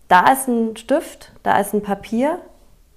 Da 0.09 0.33
ist 0.33 0.49
ein 0.49 0.77
Stift, 0.79 1.33
da 1.43 1.59
ist 1.59 1.75
ein 1.75 1.83
Papier. 1.83 2.39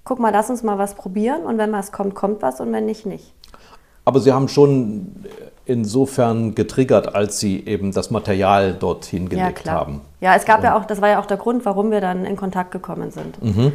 Guck 0.04 0.18
mal, 0.18 0.32
lass 0.32 0.48
uns 0.48 0.62
mal 0.62 0.78
was 0.78 0.94
probieren. 0.94 1.42
Und 1.42 1.58
wenn 1.58 1.72
was 1.72 1.92
kommt, 1.92 2.14
kommt 2.14 2.40
was 2.40 2.60
und 2.60 2.72
wenn 2.72 2.86
nicht, 2.86 3.04
nicht. 3.04 3.33
Aber 4.04 4.20
Sie 4.20 4.32
haben 4.32 4.48
schon 4.48 5.24
insofern 5.66 6.54
getriggert, 6.54 7.14
als 7.14 7.40
Sie 7.40 7.64
eben 7.66 7.92
das 7.92 8.10
Material 8.10 8.74
dorthin 8.74 9.28
gelegt 9.28 9.66
ja, 9.66 9.72
haben. 9.72 10.02
Ja, 10.20 10.34
es 10.34 10.44
gab 10.44 10.58
und 10.58 10.64
ja 10.64 10.76
auch, 10.76 10.84
das 10.84 11.00
war 11.00 11.08
ja 11.08 11.20
auch 11.20 11.26
der 11.26 11.38
Grund, 11.38 11.64
warum 11.64 11.90
wir 11.90 12.00
dann 12.00 12.24
in 12.24 12.36
Kontakt 12.36 12.70
gekommen 12.70 13.10
sind. 13.10 13.42
Mhm. 13.42 13.72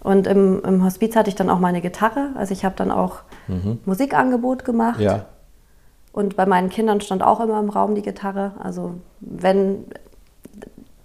Und 0.00 0.26
im, 0.26 0.62
im, 0.64 0.84
Hospiz 0.84 1.16
hatte 1.16 1.28
ich 1.28 1.34
dann 1.34 1.50
auch 1.50 1.58
meine 1.58 1.80
Gitarre. 1.80 2.30
Also 2.36 2.52
ich 2.52 2.64
habe 2.64 2.76
dann 2.76 2.90
auch 2.90 3.22
mhm. 3.48 3.80
Musikangebot 3.84 4.64
gemacht. 4.64 5.00
Ja. 5.00 5.26
Und 6.12 6.36
bei 6.36 6.46
meinen 6.46 6.70
Kindern 6.70 7.00
stand 7.00 7.22
auch 7.22 7.40
immer 7.40 7.58
im 7.60 7.68
Raum 7.68 7.94
die 7.94 8.02
Gitarre. 8.02 8.52
Also 8.62 8.94
wenn 9.20 9.84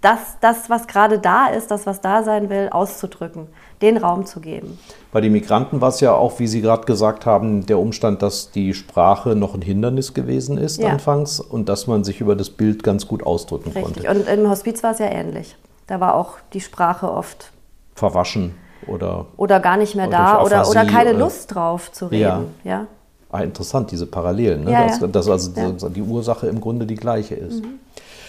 das, 0.00 0.38
das 0.40 0.70
was 0.70 0.86
gerade 0.86 1.18
da 1.18 1.46
ist, 1.46 1.70
das, 1.70 1.84
was 1.84 2.00
da 2.00 2.22
sein 2.22 2.48
will, 2.48 2.68
auszudrücken, 2.70 3.48
den 3.82 3.96
Raum 3.96 4.24
zu 4.24 4.40
geben. 4.40 4.78
Bei 5.12 5.20
den 5.20 5.32
Migranten 5.32 5.80
war 5.80 5.90
es 5.90 6.00
ja 6.00 6.14
auch, 6.14 6.38
wie 6.38 6.46
Sie 6.46 6.62
gerade 6.62 6.86
gesagt 6.86 7.26
haben, 7.26 7.66
der 7.66 7.78
Umstand, 7.78 8.22
dass 8.22 8.50
die 8.50 8.72
Sprache 8.72 9.36
noch 9.36 9.54
ein 9.54 9.62
Hindernis 9.62 10.14
gewesen 10.14 10.56
ist 10.56 10.78
ja. 10.78 10.88
anfangs 10.88 11.40
und 11.40 11.68
dass 11.68 11.86
man 11.86 12.04
sich 12.04 12.20
über 12.20 12.36
das 12.36 12.48
Bild 12.48 12.82
ganz 12.82 13.06
gut 13.06 13.24
ausdrücken 13.24 13.72
Richtig. 13.72 14.04
konnte. 14.06 14.20
Und 14.20 14.28
im 14.28 14.48
Hospiz 14.48 14.82
war 14.82 14.92
es 14.92 15.00
ja 15.00 15.06
ähnlich. 15.06 15.56
Da 15.86 16.00
war 16.00 16.14
auch 16.14 16.36
die 16.52 16.60
Sprache 16.60 17.12
oft 17.12 17.52
verwaschen 17.94 18.54
oder 18.86 19.26
oder 19.36 19.60
gar 19.60 19.76
nicht 19.76 19.94
mehr 19.94 20.06
da 20.06 20.42
oder, 20.42 20.68
oder 20.68 20.86
keine 20.86 21.10
oder 21.10 21.18
Lust 21.18 21.54
drauf 21.54 21.92
zu 21.92 22.06
reden. 22.06 22.22
Ja. 22.64 22.70
ja. 22.70 22.86
Ah, 23.30 23.40
interessant, 23.40 23.90
diese 23.90 24.06
Parallelen, 24.06 24.64
ne? 24.64 24.72
ja, 24.72 24.86
dass, 24.86 25.00
dass, 25.10 25.28
also 25.28 25.88
die 25.88 26.02
Ursache 26.02 26.48
im 26.48 26.60
Grunde 26.60 26.84
die 26.84 26.96
gleiche 26.96 27.34
ist. 27.34 27.62
Mhm. 27.62 27.78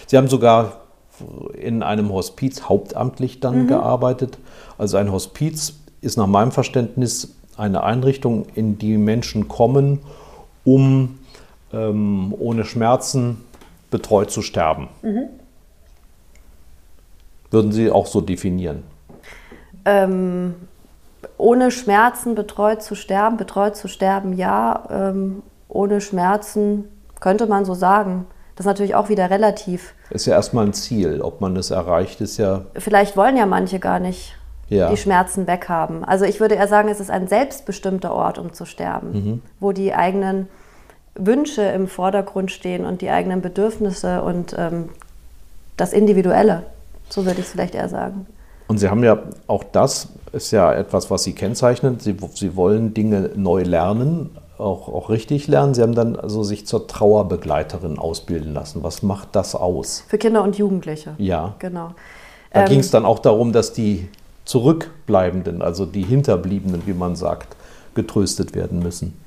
Sie 0.07 0.17
haben 0.17 0.29
sogar 0.29 0.82
in 1.53 1.83
einem 1.83 2.11
Hospiz 2.11 2.63
hauptamtlich 2.63 3.39
dann 3.39 3.63
mhm. 3.63 3.67
gearbeitet. 3.67 4.37
Also 4.77 4.97
ein 4.97 5.11
Hospiz 5.11 5.79
ist 6.01 6.17
nach 6.17 6.27
meinem 6.27 6.51
Verständnis 6.51 7.35
eine 7.57 7.83
Einrichtung, 7.83 8.47
in 8.55 8.77
die 8.77 8.97
Menschen 8.97 9.47
kommen, 9.47 9.99
um 10.65 11.19
ähm, 11.71 12.33
ohne 12.37 12.65
Schmerzen 12.65 13.43
betreut 13.91 14.31
zu 14.31 14.41
sterben. 14.41 14.89
Mhm. 15.01 15.29
Würden 17.51 17.71
Sie 17.71 17.91
auch 17.91 18.07
so 18.07 18.21
definieren? 18.21 18.83
Ähm, 19.85 20.55
ohne 21.37 21.71
Schmerzen 21.71 22.35
betreut 22.35 22.81
zu 22.81 22.95
sterben, 22.95 23.37
betreut 23.37 23.75
zu 23.75 23.87
sterben, 23.87 24.33
ja. 24.33 24.83
Ähm, 24.89 25.43
ohne 25.67 26.01
Schmerzen 26.01 26.85
könnte 27.19 27.47
man 27.47 27.65
so 27.65 27.73
sagen. 27.73 28.25
Das 28.55 28.65
ist 28.65 28.67
natürlich 28.67 28.95
auch 28.95 29.09
wieder 29.09 29.29
relativ. 29.29 29.93
Ist 30.09 30.25
ja 30.25 30.33
erstmal 30.33 30.65
ein 30.65 30.73
Ziel. 30.73 31.21
Ob 31.21 31.41
man 31.41 31.55
es 31.55 31.71
erreicht, 31.71 32.21
ist 32.21 32.37
ja. 32.37 32.61
Vielleicht 32.75 33.17
wollen 33.17 33.35
ja 33.35 33.45
manche 33.45 33.79
gar 33.79 33.99
nicht 33.99 34.35
ja. 34.69 34.89
die 34.89 34.97
Schmerzen 34.97 35.47
weghaben. 35.47 36.03
Also 36.03 36.25
ich 36.25 36.39
würde 36.39 36.55
eher 36.55 36.67
sagen, 36.67 36.89
es 36.89 36.99
ist 36.99 37.09
ein 37.09 37.27
selbstbestimmter 37.27 38.13
Ort, 38.13 38.37
um 38.37 38.53
zu 38.53 38.65
sterben, 38.65 39.11
mhm. 39.11 39.41
wo 39.59 39.71
die 39.71 39.93
eigenen 39.93 40.47
Wünsche 41.15 41.61
im 41.61 41.87
Vordergrund 41.87 42.51
stehen 42.51 42.85
und 42.85 43.01
die 43.01 43.09
eigenen 43.09 43.41
Bedürfnisse 43.41 44.21
und 44.21 44.55
ähm, 44.57 44.89
das 45.77 45.93
Individuelle. 45.93 46.63
So 47.09 47.25
würde 47.25 47.39
ich 47.39 47.45
es 47.45 47.51
vielleicht 47.51 47.75
eher 47.75 47.89
sagen. 47.89 48.25
Und 48.67 48.77
Sie 48.77 48.89
haben 48.89 49.03
ja 49.03 49.19
auch 49.47 49.63
das, 49.63 50.09
ist 50.31 50.51
ja 50.51 50.73
etwas, 50.73 51.11
was 51.11 51.23
Sie 51.23 51.33
kennzeichnen. 51.33 51.99
Sie, 51.99 52.15
Sie 52.33 52.55
wollen 52.55 52.93
Dinge 52.93 53.29
neu 53.35 53.61
lernen, 53.61 54.31
auch, 54.63 54.87
auch 54.87 55.09
richtig 55.09 55.47
lernen. 55.47 55.73
Sie 55.73 55.81
haben 55.81 55.93
dann 55.93 56.15
also 56.15 56.43
sich 56.43 56.65
zur 56.65 56.87
Trauerbegleiterin 56.87 57.99
ausbilden 57.99 58.53
lassen. 58.53 58.83
Was 58.83 59.03
macht 59.03 59.35
das 59.35 59.55
aus? 59.55 60.03
Für 60.07 60.17
Kinder 60.17 60.43
und 60.43 60.57
Jugendliche. 60.57 61.15
Ja. 61.17 61.55
Genau. 61.59 61.91
Da 62.51 62.61
ähm, 62.61 62.69
ging 62.69 62.79
es 62.79 62.89
dann 62.89 63.05
auch 63.05 63.19
darum, 63.19 63.51
dass 63.51 63.73
die 63.73 64.09
Zurückbleibenden, 64.45 65.61
also 65.61 65.85
die 65.85 66.03
Hinterbliebenen, 66.03 66.83
wie 66.85 66.93
man 66.93 67.15
sagt, 67.15 67.55
getröstet 67.95 68.55
werden 68.55 68.79
müssen. 68.79 69.19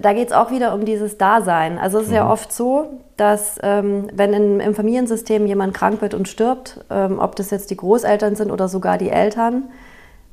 Da 0.00 0.12
geht 0.12 0.28
es 0.28 0.32
auch 0.32 0.50
wieder 0.50 0.74
um 0.74 0.84
dieses 0.84 1.18
Dasein. 1.18 1.78
Also 1.78 1.98
es 1.98 2.04
ist 2.04 2.10
mhm. 2.10 2.16
ja 2.16 2.30
oft 2.30 2.52
so, 2.52 3.00
dass 3.16 3.58
ähm, 3.62 4.08
wenn 4.12 4.32
in, 4.32 4.60
im 4.60 4.74
Familiensystem 4.74 5.46
jemand 5.46 5.74
krank 5.74 6.00
wird 6.00 6.14
und 6.14 6.28
stirbt, 6.28 6.80
ähm, 6.90 7.18
ob 7.18 7.34
das 7.36 7.50
jetzt 7.50 7.70
die 7.70 7.76
Großeltern 7.76 8.36
sind 8.36 8.50
oder 8.50 8.68
sogar 8.68 8.96
die 8.98 9.10
Eltern, 9.10 9.64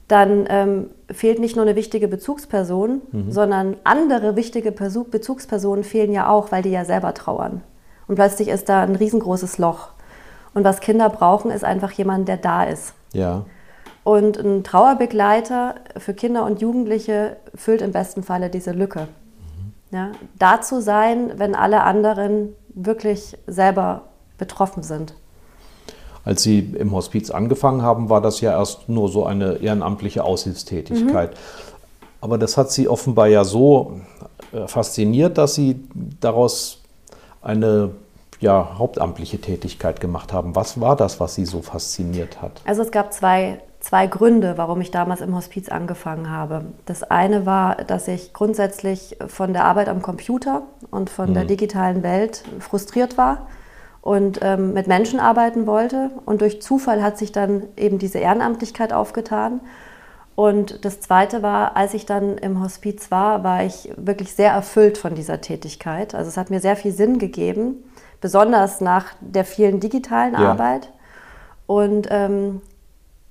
dann 0.08 0.46
ähm, 0.50 0.89
fehlt 1.12 1.39
nicht 1.39 1.56
nur 1.56 1.65
eine 1.65 1.76
wichtige 1.76 2.08
Bezugsperson, 2.08 3.02
mhm. 3.12 3.32
sondern 3.32 3.78
andere 3.84 4.36
wichtige 4.36 4.72
Bezugspersonen 4.72 5.84
fehlen 5.84 6.12
ja 6.12 6.30
auch, 6.30 6.52
weil 6.52 6.62
die 6.62 6.70
ja 6.70 6.86
selber 6.86 7.13
trauern. 7.13 7.62
Und 8.08 8.15
plötzlich 8.15 8.50
ist 8.50 8.70
da 8.70 8.84
ein 8.84 8.96
riesengroßes 8.96 9.58
Loch. 9.58 9.89
Und 10.54 10.63
was 10.63 10.80
Kinder 10.80 11.10
brauchen, 11.10 11.50
ist 11.50 11.63
einfach 11.63 11.91
jemand, 11.91 12.28
der 12.28 12.38
da 12.38 12.63
ist. 12.63 12.94
Ja. 13.13 13.46
Und 14.04 14.38
ein 14.38 14.63
Trauerbegleiter 14.63 15.76
für 15.98 16.13
Kinder 16.13 16.46
und 16.46 16.62
Jugendliche 16.62 17.38
füllt 17.56 17.82
im 17.82 17.91
besten 17.91 18.22
Falle 18.22 18.52
diese 18.52 18.72
Lücke. 18.72 19.08
Mhm. 19.08 19.74
Ja, 19.98 20.12
da 20.38 20.62
zu 20.62 20.82
sein, 20.82 21.34
wenn 21.38 21.56
alle 21.56 21.82
anderen 21.82 22.56
wirklich 22.76 23.38
selber 23.48 24.04
betroffen 24.38 24.84
sind. 24.84 25.15
Als 26.26 26.42
Sie 26.42 26.60
im 26.60 26.92
Hospiz 26.92 27.30
angefangen 27.30 27.84
haben, 27.84 28.10
war 28.10 28.20
das 28.20 28.42
ja 28.42 28.52
erst 28.52 28.90
nur 28.90 29.10
so 29.10 29.26
eine 29.26 29.58
ehrenamtliche 29.58 30.24
Aushilfstätigkeit. 30.24 31.32
Mhm. 31.32 31.36
Aber 32.20 32.40
das 32.40 32.58
hat 32.58 32.72
Sie 32.72 32.90
offenbar 32.90 33.28
ja 33.28 33.44
so 33.44 34.00
äh, 34.52 34.68
fasziniert, 34.68 35.38
dass 35.38 35.54
Sie 35.54 35.80
daraus 36.20 36.82
eine 37.44 37.92
ja, 38.40 38.76
hauptamtliche 38.80 39.40
Tätigkeit 39.40 40.02
gemacht 40.02 40.34
haben. 40.34 40.56
Was 40.56 40.82
war 40.82 40.96
das, 40.96 41.20
was 41.20 41.36
Sie 41.36 41.46
so 41.46 41.62
fasziniert 41.62 42.42
hat? 42.42 42.60
Also 42.66 42.82
es 42.82 42.92
gab 42.92 43.14
zwei, 43.14 43.62
zwei 43.80 44.08
Gründe, 44.08 44.58
warum 44.58 44.82
ich 44.82 44.90
damals 44.90 45.22
im 45.22 45.36
Hospiz 45.36 45.70
angefangen 45.70 46.32
habe. 46.32 46.66
Das 46.88 47.04
eine 47.04 47.46
war, 47.46 47.76
dass 47.76 48.08
ich 48.08 48.34
grundsätzlich 48.34 49.18
von 49.28 49.54
der 49.54 49.66
Arbeit 49.66 49.90
am 49.90 50.02
Computer 50.02 50.64
und 50.90 51.12
von 51.12 51.30
mhm. 51.30 51.34
der 51.36 51.46
digitalen 51.46 52.02
Welt 52.02 52.44
frustriert 52.60 53.16
war 53.16 53.46
und 54.06 54.38
ähm, 54.44 54.74
mit 54.74 54.86
Menschen 54.86 55.20
arbeiten 55.20 55.65
wollte. 55.65 56.12
Und 56.26 56.41
durch 56.41 56.62
Zufall 56.62 57.02
hat 57.02 57.18
sich 57.18 57.32
dann 57.32 57.63
eben 57.76 57.98
diese 57.98 58.20
Ehrenamtlichkeit 58.20 58.94
aufgetan. 58.94 59.62
Und 60.36 60.86
das 60.86 61.00
Zweite 61.00 61.41
war, 61.41 61.76
als 61.76 61.96
ich 61.96 62.06
dann 62.06 62.38
im 62.38 62.62
Hospiz 62.62 63.10
war, 63.10 63.44
war 63.44 63.63
ich 63.63 63.91
wirklich 63.98 64.36
sehr 64.36 64.52
erfüllt 64.52 65.00
von 65.00 65.15
dieser 65.15 65.41
Tätigkeit. 65.41 66.13
Also 66.13 66.30
es 66.30 66.38
hat 66.38 66.52
mir 66.52 66.60
sehr 66.60 66.76
viel 66.76 66.91
Sinn 66.91 67.18
gegeben, 67.18 67.84
besonders 68.22 68.80
nach 68.80 69.08
der 69.22 69.44
vielen 69.44 69.80
digitalen 69.80 70.34
ja. 70.34 70.52
Arbeit. 70.52 70.91
Und 71.65 72.08
ähm, 72.12 72.62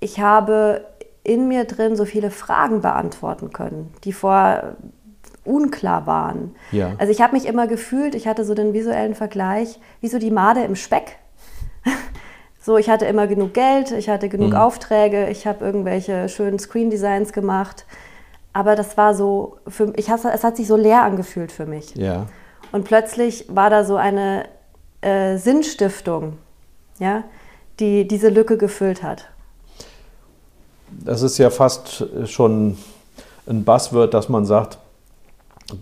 ich 0.00 0.18
habe 0.18 0.84
in 1.22 1.46
mir 1.46 1.66
drin 1.66 1.94
so 1.94 2.04
viele 2.04 2.32
Fragen 2.32 2.80
beantworten 2.80 3.52
können, 3.52 3.94
die 4.02 4.12
vor 4.12 4.74
unklar 5.44 6.07
waren. 6.07 6.54
Ja. 6.72 6.92
Also 6.98 7.12
ich 7.12 7.20
habe 7.20 7.35
mich 7.35 7.46
immer 7.46 7.66
gefühlt, 7.66 8.14
ich 8.14 8.26
hatte 8.26 8.44
so 8.44 8.54
den 8.54 8.72
visuellen 8.72 9.14
Vergleich, 9.14 9.78
wie 10.00 10.09
so 10.09 10.18
die 10.18 10.30
Made 10.30 10.62
im 10.62 10.76
Speck. 10.76 11.16
so, 12.61 12.76
ich 12.76 12.88
hatte 12.88 13.04
immer 13.07 13.26
genug 13.26 13.54
Geld, 13.54 13.90
ich 13.92 14.09
hatte 14.09 14.28
genug 14.28 14.50
mhm. 14.50 14.57
Aufträge, 14.57 15.28
ich 15.28 15.46
habe 15.46 15.64
irgendwelche 15.64 16.28
schönen 16.28 16.59
Screen 16.59 16.90
Designs 16.90 17.33
gemacht. 17.33 17.87
Aber 18.52 18.76
das 18.76 18.96
war 18.96 19.14
so, 19.14 19.57
für, 19.66 19.92
ich, 19.96 20.09
es 20.09 20.44
hat 20.44 20.57
sich 20.57 20.66
so 20.66 20.76
leer 20.76 21.02
angefühlt 21.02 21.52
für 21.52 21.66
mich. 21.66 21.94
Ja. 21.96 22.26
Und 22.72 22.85
plötzlich 22.85 23.46
war 23.48 23.68
da 23.68 23.85
so 23.85 23.96
eine 23.96 24.44
äh, 25.00 25.37
Sinnstiftung 25.37 26.38
ja, 26.98 27.24
die 27.80 28.07
diese 28.07 28.28
Lücke 28.28 28.57
gefüllt 28.57 29.02
hat. 29.02 29.28
Das 30.90 31.22
ist 31.22 31.38
ja 31.38 31.50
fast 31.50 32.07
schon 32.26 32.76
ein 33.46 33.64
Buzzword, 33.64 34.14
dass 34.14 34.28
man 34.28 34.44
sagt, 34.44 34.78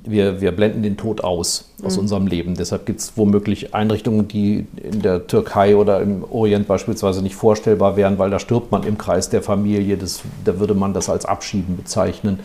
wir, 0.05 0.41
wir 0.41 0.53
blenden 0.53 0.83
den 0.83 0.97
Tod 0.97 1.25
aus 1.25 1.71
aus 1.83 1.97
mhm. 1.97 2.03
unserem 2.03 2.27
Leben. 2.27 2.55
Deshalb 2.55 2.87
gibt 2.87 3.01
es 3.01 3.17
womöglich 3.17 3.75
Einrichtungen, 3.75 4.29
die 4.29 4.67
in 4.77 5.03
der 5.03 5.27
Türkei 5.27 5.77
oder 5.77 6.01
im 6.01 6.25
Orient 6.31 6.69
beispielsweise 6.69 7.23
nicht 7.23 7.35
vorstellbar 7.35 7.97
wären, 7.97 8.19
weil 8.19 8.31
da 8.31 8.39
stirbt 8.39 8.71
man 8.71 8.85
im 8.85 8.97
Kreis 8.97 9.29
der 9.29 9.43
Familie. 9.43 9.97
Das, 9.97 10.21
da 10.45 10.59
würde 10.61 10.75
man 10.75 10.95
das 10.95 11.09
als 11.09 11.25
Abschieben 11.25 11.77
bezeichnen. 11.77 12.39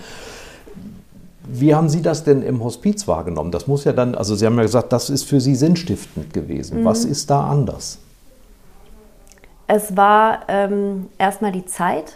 Wie 1.49 1.73
haben 1.73 1.87
Sie 1.87 2.01
das 2.01 2.23
denn 2.23 2.41
im 2.41 2.63
Hospiz 2.63 3.07
wahrgenommen? 3.07 3.51
Das 3.51 3.67
muss 3.67 3.83
ja 3.85 3.93
dann, 3.93 4.15
also 4.15 4.35
Sie 4.35 4.45
haben 4.45 4.57
ja 4.57 4.63
gesagt, 4.63 4.91
das 4.91 5.09
ist 5.09 5.23
für 5.23 5.39
Sie 5.39 5.55
sinnstiftend 5.55 6.33
gewesen. 6.33 6.81
Mhm. 6.81 6.85
Was 6.85 7.05
ist 7.05 7.29
da 7.29 7.47
anders? 7.47 7.99
Es 9.67 9.95
war 9.95 10.39
ähm, 10.47 11.07
erstmal 11.17 11.51
die 11.51 11.65
Zeit. 11.65 12.13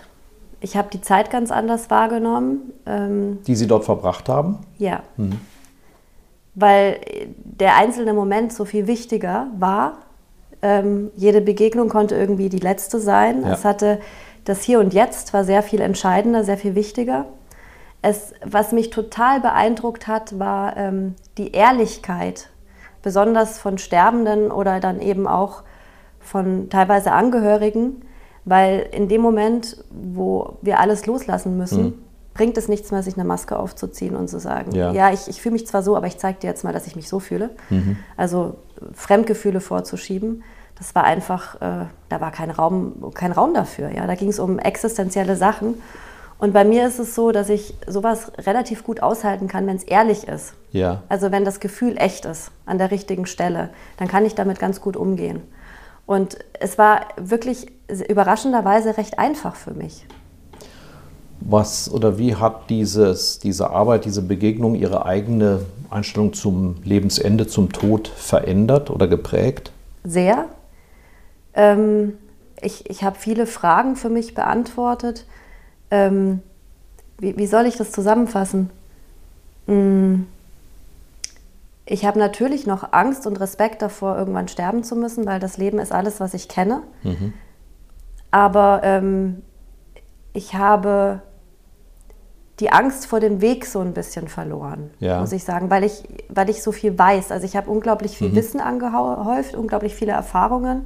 Ich 0.62 0.78
habe 0.78 0.90
die 0.94 1.02
Zeit 1.02 1.32
ganz 1.32 1.52
anders 1.52 1.90
wahrgenommen. 1.90 2.72
Ähm, 2.86 3.40
die 3.46 3.56
Sie 3.56 3.68
dort 3.68 3.84
verbracht 3.84 4.30
haben? 4.30 4.60
Ja. 4.78 5.02
Mhm. 5.18 5.42
Weil 6.54 7.00
der 7.44 7.76
einzelne 7.76 8.14
Moment 8.14 8.54
so 8.54 8.66
viel 8.66 8.88
wichtiger 8.88 9.48
war. 9.58 9.98
Ähm, 10.62 11.10
jede 11.16 11.42
Begegnung 11.42 11.90
konnte 11.90 12.16
irgendwie 12.16 12.50
die 12.50 12.60
letzte 12.60 13.00
sein. 13.00 13.42
Ja. 13.42 13.54
Es 13.54 13.66
hatte 13.66 14.00
das 14.46 14.62
Hier 14.62 14.80
und 14.80 14.94
Jetzt 14.94 15.34
war 15.34 15.44
sehr 15.44 15.64
viel 15.64 15.82
entscheidender, 15.82 16.44
sehr 16.44 16.58
viel 16.58 16.76
wichtiger. 16.76 17.26
Es, 18.04 18.34
was 18.44 18.72
mich 18.72 18.92
total 18.92 19.40
beeindruckt 19.40 20.08
hat, 20.08 20.38
war 20.40 20.78
ähm, 20.78 21.16
die 21.38 21.52
Ehrlichkeit, 21.52 22.50
besonders 23.02 23.60
von 23.60 23.78
Sterbenden 23.78 24.52
oder 24.52 24.80
dann 24.80 25.02
eben 25.02 25.28
auch 25.28 25.64
von 26.20 26.70
teilweise 26.70 27.12
Angehörigen, 27.12 28.04
weil 28.46 28.88
in 28.92 29.08
dem 29.08 29.22
Moment, 29.22 29.84
wo 29.90 30.58
wir 30.62 30.80
alles 30.80 31.06
loslassen 31.06 31.58
müssen, 31.58 31.84
mhm. 31.84 31.94
bringt 32.34 32.58
es 32.58 32.68
nichts 32.68 32.92
mehr, 32.92 33.04
sich 33.04 33.16
eine 33.16 33.26
Maske 33.26 33.58
aufzuziehen 33.58 34.16
und 34.16 34.30
zu 34.30 34.40
sagen, 34.40 34.74
ja, 34.74 34.92
ja 34.92 35.12
ich, 35.12 35.28
ich 35.28 35.42
fühle 35.42 35.54
mich 35.54 35.68
zwar 35.68 35.84
so, 35.84 35.96
aber 35.96 36.08
ich 36.08 36.18
zeige 36.18 36.40
dir 36.40 36.48
jetzt 36.48 36.64
mal, 36.64 36.74
dass 36.74 36.88
ich 36.88 36.96
mich 36.96 37.08
so 37.08 37.20
fühle. 37.20 37.52
Mhm. 37.70 37.98
Also 38.18 38.56
Fremdgefühle 38.94 39.62
vorzuschieben, 39.62 40.44
das 40.82 40.96
war 40.96 41.04
einfach, 41.04 41.62
äh, 41.62 41.86
da 42.10 42.22
war 42.22 42.32
kein 42.32 42.50
Raum, 42.50 43.12
kein 43.14 43.32
Raum 43.32 43.54
dafür. 43.54 43.92
Ja? 43.92 44.08
Da 44.08 44.16
ging 44.16 44.30
es 44.30 44.40
um 44.40 44.58
existenzielle 44.58 45.36
Sachen. 45.36 45.76
Und 46.40 46.54
bei 46.54 46.64
mir 46.66 46.88
ist 46.88 46.98
es 46.98 47.14
so, 47.14 47.32
dass 47.32 47.50
ich 47.50 47.76
sowas 47.86 48.32
relativ 48.40 48.84
gut 48.84 49.04
aushalten 49.04 49.48
kann, 49.48 49.68
wenn 49.68 49.76
es 49.76 49.84
ehrlich 49.84 50.28
ist. 50.28 50.56
Ja. 50.72 51.04
Also 51.08 51.32
wenn 51.32 51.46
das 51.46 51.60
Gefühl 51.60 51.98
echt 52.00 52.26
ist, 52.26 52.50
an 52.66 52.80
der 52.80 52.90
richtigen 52.90 53.28
Stelle, 53.28 53.70
dann 53.98 54.08
kann 54.08 54.26
ich 54.26 54.34
damit 54.34 54.58
ganz 54.58 54.82
gut 54.82 54.98
umgehen. 54.98 55.44
Und 56.12 56.40
es 56.60 56.78
war 56.78 57.08
wirklich 57.16 57.68
überraschenderweise 58.10 58.98
recht 58.98 59.18
einfach 59.18 59.56
für 59.56 59.72
mich. 59.72 60.06
Was 61.40 61.90
oder 61.90 62.18
wie 62.18 62.36
hat 62.36 62.70
dieses, 62.70 63.40
diese 63.40 63.70
Arbeit, 63.70 64.04
diese 64.04 64.22
Begegnung 64.22 64.76
Ihre 64.76 65.06
eigene 65.06 65.62
Einstellung 65.90 66.34
zum 66.34 66.76
Lebensende, 66.84 67.48
zum 67.48 67.72
Tod 67.72 68.10
verändert 68.10 68.90
oder 68.90 69.08
geprägt? 69.08 69.72
Sehr. 70.04 70.50
Ähm, 71.54 72.18
ich 72.62 72.90
ich 72.90 73.06
habe 73.06 73.18
viele 73.18 73.48
Fragen 73.48 73.96
für 73.96 74.10
mich 74.10 74.34
beantwortet 74.34 75.26
ähm, 75.92 76.42
wie, 77.20 77.38
wie, 77.38 77.48
soll 77.48 77.68
ich 77.68 77.78
das 77.78 77.94
zusammenfassen? 77.94 78.70
Hm, 79.66 80.28
ich 81.86 82.06
habe 82.06 82.20
natürlich 82.20 82.68
noch 82.68 82.94
Angst 82.94 83.26
und 83.28 83.40
Respekt 83.40 83.82
davor, 83.82 84.18
irgendwann 84.18 84.48
sterben 84.48 84.84
zu 84.84 84.96
müssen, 84.96 85.26
weil 85.26 85.40
das 85.40 85.58
Leben 85.58 85.80
ist 85.80 85.92
alles, 85.92 86.20
was 86.20 86.34
ich 86.34 86.48
kenne. 86.48 86.84
Mhm. 87.04 87.34
Aber 88.30 88.82
ähm, 88.84 89.42
ich 90.34 90.54
habe 90.54 91.22
die 92.60 92.72
Angst 92.72 93.08
vor 93.08 93.20
dem 93.20 93.42
Weg 93.42 93.66
so 93.66 93.80
ein 93.80 93.94
bisschen 93.94 94.28
verloren, 94.28 94.92
ja. 95.00 95.20
muss 95.20 95.32
ich 95.32 95.44
sagen, 95.44 95.72
weil 95.72 95.84
ich, 95.84 96.04
weil 96.30 96.50
ich 96.50 96.62
so 96.62 96.72
viel 96.72 96.98
weiß. 96.98 97.32
Also 97.32 97.46
ich 97.46 97.56
habe 97.56 97.70
unglaublich 97.70 98.18
viel 98.18 98.30
mhm. 98.30 98.36
Wissen 98.36 98.62
angehäuft, 98.62 99.56
unglaublich 99.56 99.96
viele 99.96 100.12
Erfahrungen. 100.12 100.86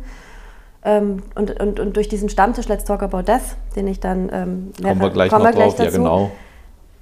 Ähm, 0.84 1.24
und, 1.36 1.60
und, 1.60 1.80
und 1.80 1.98
durch 1.98 2.08
diesen 2.08 2.30
Stammtisch 2.30 2.68
Let's 2.70 2.86
Talk 2.86 3.04
About 3.04 3.24
Death, 3.24 3.58
den 3.76 3.88
ich 3.88 4.00
dann 4.00 4.30
ähm, 4.32 4.72
kommen 4.82 5.02
wir 5.02 5.10
gleich, 5.10 5.30
kommen 5.30 5.44
noch 5.44 5.50
wir 5.50 5.56
gleich 5.56 5.76
drauf, 5.76 5.86
dazu, 5.86 5.92
ja 5.92 5.98
genau. 5.98 6.32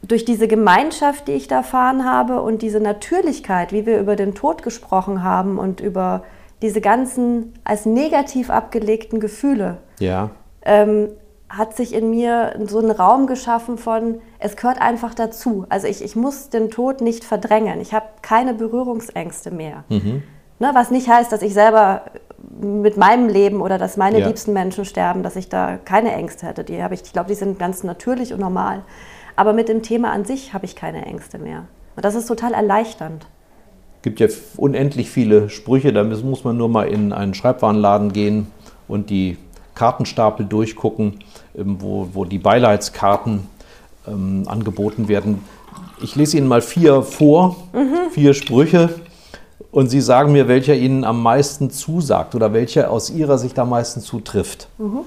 Durch 0.05 0.25
diese 0.25 0.47
Gemeinschaft, 0.47 1.27
die 1.27 1.33
ich 1.33 1.47
da 1.47 1.57
erfahren 1.57 2.05
habe 2.05 2.41
und 2.41 2.61
diese 2.61 2.79
Natürlichkeit, 2.79 3.71
wie 3.71 3.85
wir 3.85 3.99
über 3.99 4.15
den 4.15 4.35
Tod 4.35 4.61
gesprochen 4.61 5.23
haben 5.23 5.57
und 5.57 5.79
über 5.79 6.23
diese 6.61 6.81
ganzen 6.81 7.53
als 7.63 7.85
negativ 7.85 8.49
abgelegten 8.49 9.19
Gefühle, 9.19 9.77
ja. 9.99 10.29
ähm, 10.65 11.09
hat 11.49 11.75
sich 11.75 11.93
in 11.93 12.09
mir 12.09 12.55
so 12.65 12.79
einen 12.79 12.91
Raum 12.91 13.27
geschaffen 13.27 13.77
von, 13.77 14.21
es 14.39 14.55
gehört 14.55 14.81
einfach 14.81 15.13
dazu. 15.13 15.65
Also 15.69 15.87
ich, 15.87 16.03
ich 16.03 16.15
muss 16.15 16.49
den 16.49 16.71
Tod 16.71 17.01
nicht 17.01 17.23
verdrängen. 17.23 17.79
Ich 17.79 17.93
habe 17.93 18.07
keine 18.21 18.53
Berührungsängste 18.53 19.51
mehr. 19.51 19.83
Mhm. 19.89 20.23
Ne, 20.59 20.71
was 20.73 20.89
nicht 20.89 21.09
heißt, 21.09 21.31
dass 21.31 21.41
ich 21.41 21.53
selber 21.53 22.03
mit 22.59 22.97
meinem 22.97 23.27
Leben 23.27 23.61
oder 23.61 23.77
dass 23.77 23.97
meine 23.97 24.19
ja. 24.19 24.27
liebsten 24.27 24.53
Menschen 24.53 24.85
sterben, 24.85 25.21
dass 25.23 25.35
ich 25.35 25.49
da 25.49 25.77
keine 25.83 26.13
Ängste 26.13 26.47
hätte. 26.47 26.63
Die 26.63 26.81
habe 26.81 26.93
ich, 26.93 27.01
ich 27.03 27.13
glaube, 27.13 27.27
die 27.27 27.35
sind 27.35 27.59
ganz 27.59 27.83
natürlich 27.83 28.33
und 28.33 28.39
normal. 28.39 28.83
Aber 29.35 29.53
mit 29.53 29.69
dem 29.69 29.81
Thema 29.81 30.11
an 30.11 30.25
sich 30.25 30.53
habe 30.53 30.65
ich 30.65 30.75
keine 30.75 31.05
Ängste 31.05 31.37
mehr. 31.39 31.65
Und 31.95 32.05
das 32.05 32.15
ist 32.15 32.27
total 32.27 32.53
erleichternd. 32.53 33.25
Es 33.97 34.03
gibt 34.03 34.19
ja 34.19 34.27
unendlich 34.57 35.09
viele 35.09 35.49
Sprüche, 35.49 35.93
da 35.93 36.03
muss 36.03 36.43
man 36.43 36.57
nur 36.57 36.69
mal 36.69 36.87
in 36.87 37.13
einen 37.13 37.33
Schreibwarenladen 37.33 38.11
gehen 38.11 38.47
und 38.87 39.09
die 39.09 39.37
Kartenstapel 39.75 40.45
durchgucken, 40.45 41.19
ähm, 41.55 41.77
wo, 41.79 42.09
wo 42.13 42.25
die 42.25 42.37
Beileidskarten 42.37 43.47
ähm, 44.07 44.43
angeboten 44.47 45.07
werden. 45.07 45.43
Ich 46.01 46.15
lese 46.15 46.37
Ihnen 46.37 46.47
mal 46.47 46.61
vier 46.61 47.01
vor, 47.01 47.55
mhm. 47.71 48.11
vier 48.11 48.33
Sprüche 48.33 48.89
und 49.71 49.89
Sie 49.89 50.01
sagen 50.01 50.33
mir, 50.33 50.47
welcher 50.47 50.75
Ihnen 50.75 51.03
am 51.03 51.23
meisten 51.23 51.71
zusagt 51.71 52.35
oder 52.35 52.53
welcher 52.53 52.91
aus 52.91 53.09
Ihrer 53.09 53.37
Sicht 53.37 53.57
am 53.57 53.69
meisten 53.69 54.01
zutrifft. 54.01 54.67
Mhm. 54.77 55.01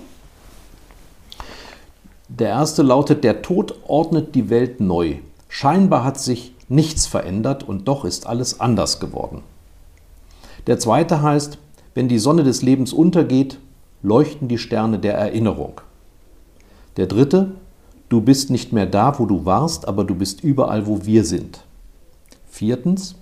Der 2.38 2.50
erste 2.50 2.82
lautet, 2.82 3.24
der 3.24 3.40
Tod 3.40 3.76
ordnet 3.86 4.34
die 4.34 4.50
Welt 4.50 4.78
neu. 4.78 5.16
Scheinbar 5.48 6.04
hat 6.04 6.20
sich 6.20 6.54
nichts 6.68 7.06
verändert 7.06 7.62
und 7.62 7.88
doch 7.88 8.04
ist 8.04 8.26
alles 8.26 8.60
anders 8.60 9.00
geworden. 9.00 9.42
Der 10.66 10.78
zweite 10.78 11.22
heißt, 11.22 11.56
wenn 11.94 12.08
die 12.08 12.18
Sonne 12.18 12.44
des 12.44 12.60
Lebens 12.60 12.92
untergeht, 12.92 13.58
leuchten 14.02 14.48
die 14.48 14.58
Sterne 14.58 14.98
der 14.98 15.14
Erinnerung. 15.14 15.80
Der 16.98 17.06
dritte, 17.06 17.52
du 18.10 18.20
bist 18.20 18.50
nicht 18.50 18.70
mehr 18.70 18.86
da, 18.86 19.18
wo 19.18 19.24
du 19.24 19.46
warst, 19.46 19.88
aber 19.88 20.04
du 20.04 20.14
bist 20.14 20.44
überall, 20.44 20.86
wo 20.86 21.06
wir 21.06 21.24
sind. 21.24 21.64
Viertens, 22.50 23.14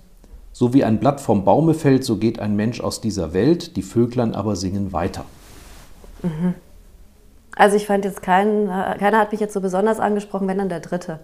so 0.51 0.73
wie 0.73 0.83
ein 0.83 0.99
Blatt 0.99 1.21
vom 1.21 1.45
Baume 1.45 1.73
fällt, 1.73 2.03
so 2.03 2.17
geht 2.17 2.39
ein 2.39 2.57
Mensch 2.57 2.81
aus 2.81 2.99
dieser 2.99 3.31
Welt, 3.31 3.77
die 3.77 3.81
Vöglein 3.81 4.35
aber 4.35 4.57
singen 4.57 4.91
weiter. 4.91 5.23
Mhm. 6.21 6.55
Also 7.55 7.77
ich 7.77 7.87
fand 7.87 8.05
jetzt 8.05 8.21
keinen, 8.21 8.67
keiner 8.67 9.17
hat 9.17 9.31
mich 9.31 9.39
jetzt 9.39 9.53
so 9.53 9.61
besonders 9.61 9.99
angesprochen, 9.99 10.47
wenn 10.47 10.57
dann 10.57 10.69
der 10.69 10.81
dritte. 10.81 11.19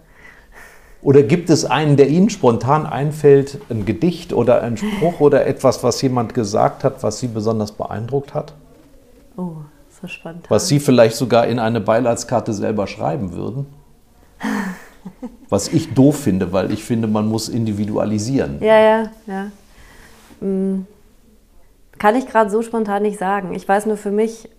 Oder 1.01 1.23
gibt 1.23 1.49
es 1.49 1.65
einen, 1.65 1.97
der 1.97 2.09
Ihnen 2.09 2.29
spontan 2.29 2.85
einfällt, 2.85 3.59
ein 3.69 3.85
Gedicht 3.85 4.33
oder 4.33 4.61
ein 4.61 4.77
Spruch 4.77 5.19
oder 5.19 5.47
etwas, 5.47 5.83
was 5.83 6.01
jemand 6.01 6.33
gesagt 6.33 6.83
hat, 6.83 7.01
was 7.01 7.19
Sie 7.19 7.27
besonders 7.27 7.71
beeindruckt 7.71 8.33
hat? 8.33 8.53
Oh, 9.35 9.55
so 9.99 10.07
spannend. 10.07 10.45
Was 10.49 10.67
Sie 10.67 10.79
vielleicht 10.79 11.15
sogar 11.15 11.47
in 11.47 11.57
eine 11.57 11.81
Beileidskarte 11.81 12.53
selber 12.53 12.85
schreiben 12.85 13.33
würden? 13.33 13.65
Was 15.49 15.67
ich 15.69 15.93
doof 15.93 16.19
finde, 16.19 16.53
weil 16.53 16.71
ich 16.71 16.83
finde, 16.83 17.07
man 17.07 17.27
muss 17.27 17.49
individualisieren. 17.49 18.61
Ja, 18.61 18.79
ja, 18.79 19.11
ja. 19.25 19.47
Hm. 20.39 20.85
Kann 21.97 22.15
ich 22.15 22.27
gerade 22.27 22.49
so 22.49 22.61
spontan 22.61 23.01
nicht 23.03 23.17
sagen. 23.17 23.53
Ich 23.53 23.67
weiß 23.67 23.87
nur 23.87 23.97
für 23.97 24.11
mich, 24.11 24.49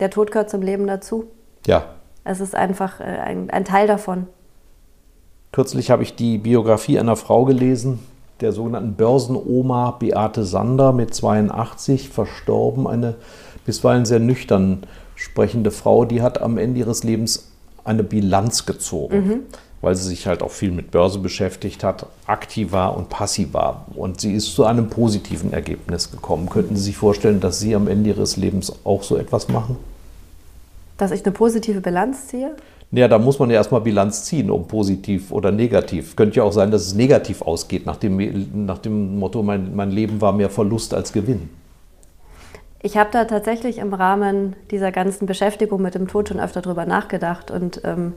der 0.00 0.10
Tod 0.10 0.30
gehört 0.30 0.50
zum 0.50 0.62
Leben 0.62 0.86
dazu. 0.86 1.24
Ja. 1.66 1.84
Es 2.24 2.40
ist 2.40 2.54
einfach 2.54 3.00
äh, 3.00 3.04
ein, 3.04 3.50
ein 3.50 3.64
Teil 3.64 3.86
davon. 3.86 4.26
Kürzlich 5.52 5.90
habe 5.90 6.02
ich 6.02 6.14
die 6.14 6.38
Biografie 6.38 6.98
einer 6.98 7.16
Frau 7.16 7.44
gelesen, 7.44 8.00
der 8.40 8.52
sogenannten 8.52 8.94
Börsenoma 8.94 9.92
Beate 9.92 10.44
Sander 10.44 10.92
mit 10.92 11.14
82, 11.14 12.10
verstorben. 12.10 12.86
Eine 12.86 13.16
bisweilen 13.64 14.04
sehr 14.04 14.20
nüchtern 14.20 14.86
sprechende 15.14 15.70
Frau, 15.70 16.04
die 16.04 16.22
hat 16.22 16.40
am 16.40 16.58
Ende 16.58 16.80
ihres 16.80 17.02
Lebens 17.02 17.50
eine 17.84 18.04
Bilanz 18.04 18.66
gezogen. 18.66 19.26
Mhm 19.26 19.40
weil 19.80 19.94
sie 19.94 20.08
sich 20.08 20.26
halt 20.26 20.42
auch 20.42 20.50
viel 20.50 20.72
mit 20.72 20.90
Börse 20.90 21.18
beschäftigt 21.18 21.84
hat, 21.84 22.06
aktiv 22.26 22.72
war 22.72 22.96
und 22.96 23.08
passiv 23.08 23.54
war. 23.54 23.86
Und 23.94 24.20
sie 24.20 24.34
ist 24.34 24.54
zu 24.54 24.64
einem 24.64 24.88
positiven 24.88 25.52
Ergebnis 25.52 26.10
gekommen. 26.10 26.48
Könnten 26.48 26.76
Sie 26.76 26.82
sich 26.82 26.96
vorstellen, 26.96 27.40
dass 27.40 27.60
Sie 27.60 27.74
am 27.74 27.86
Ende 27.86 28.10
Ihres 28.10 28.36
Lebens 28.36 28.72
auch 28.84 29.02
so 29.02 29.16
etwas 29.16 29.48
machen? 29.48 29.76
Dass 30.96 31.12
ich 31.12 31.24
eine 31.24 31.32
positive 31.32 31.80
Bilanz 31.80 32.26
ziehe? 32.28 32.56
Naja, 32.90 33.06
da 33.06 33.18
muss 33.18 33.38
man 33.38 33.50
ja 33.50 33.56
erstmal 33.56 33.82
Bilanz 33.82 34.24
ziehen, 34.24 34.50
um 34.50 34.66
positiv 34.66 35.30
oder 35.30 35.52
negativ. 35.52 36.16
Könnte 36.16 36.38
ja 36.38 36.42
auch 36.42 36.52
sein, 36.52 36.70
dass 36.70 36.86
es 36.86 36.94
negativ 36.94 37.42
ausgeht, 37.42 37.84
nach 37.84 37.96
dem, 37.96 38.66
nach 38.66 38.78
dem 38.78 39.18
Motto, 39.18 39.42
mein, 39.42 39.76
mein 39.76 39.90
Leben 39.90 40.20
war 40.20 40.32
mehr 40.32 40.48
Verlust 40.48 40.94
als 40.94 41.12
Gewinn. 41.12 41.50
Ich 42.80 42.96
habe 42.96 43.10
da 43.12 43.24
tatsächlich 43.24 43.78
im 43.78 43.92
Rahmen 43.92 44.56
dieser 44.70 44.90
ganzen 44.90 45.26
Beschäftigung 45.26 45.82
mit 45.82 45.94
dem 45.94 46.08
Tod 46.08 46.28
schon 46.28 46.40
öfter 46.40 46.62
drüber 46.62 46.86
nachgedacht 46.86 47.50
und 47.50 47.82
ähm, 47.84 48.14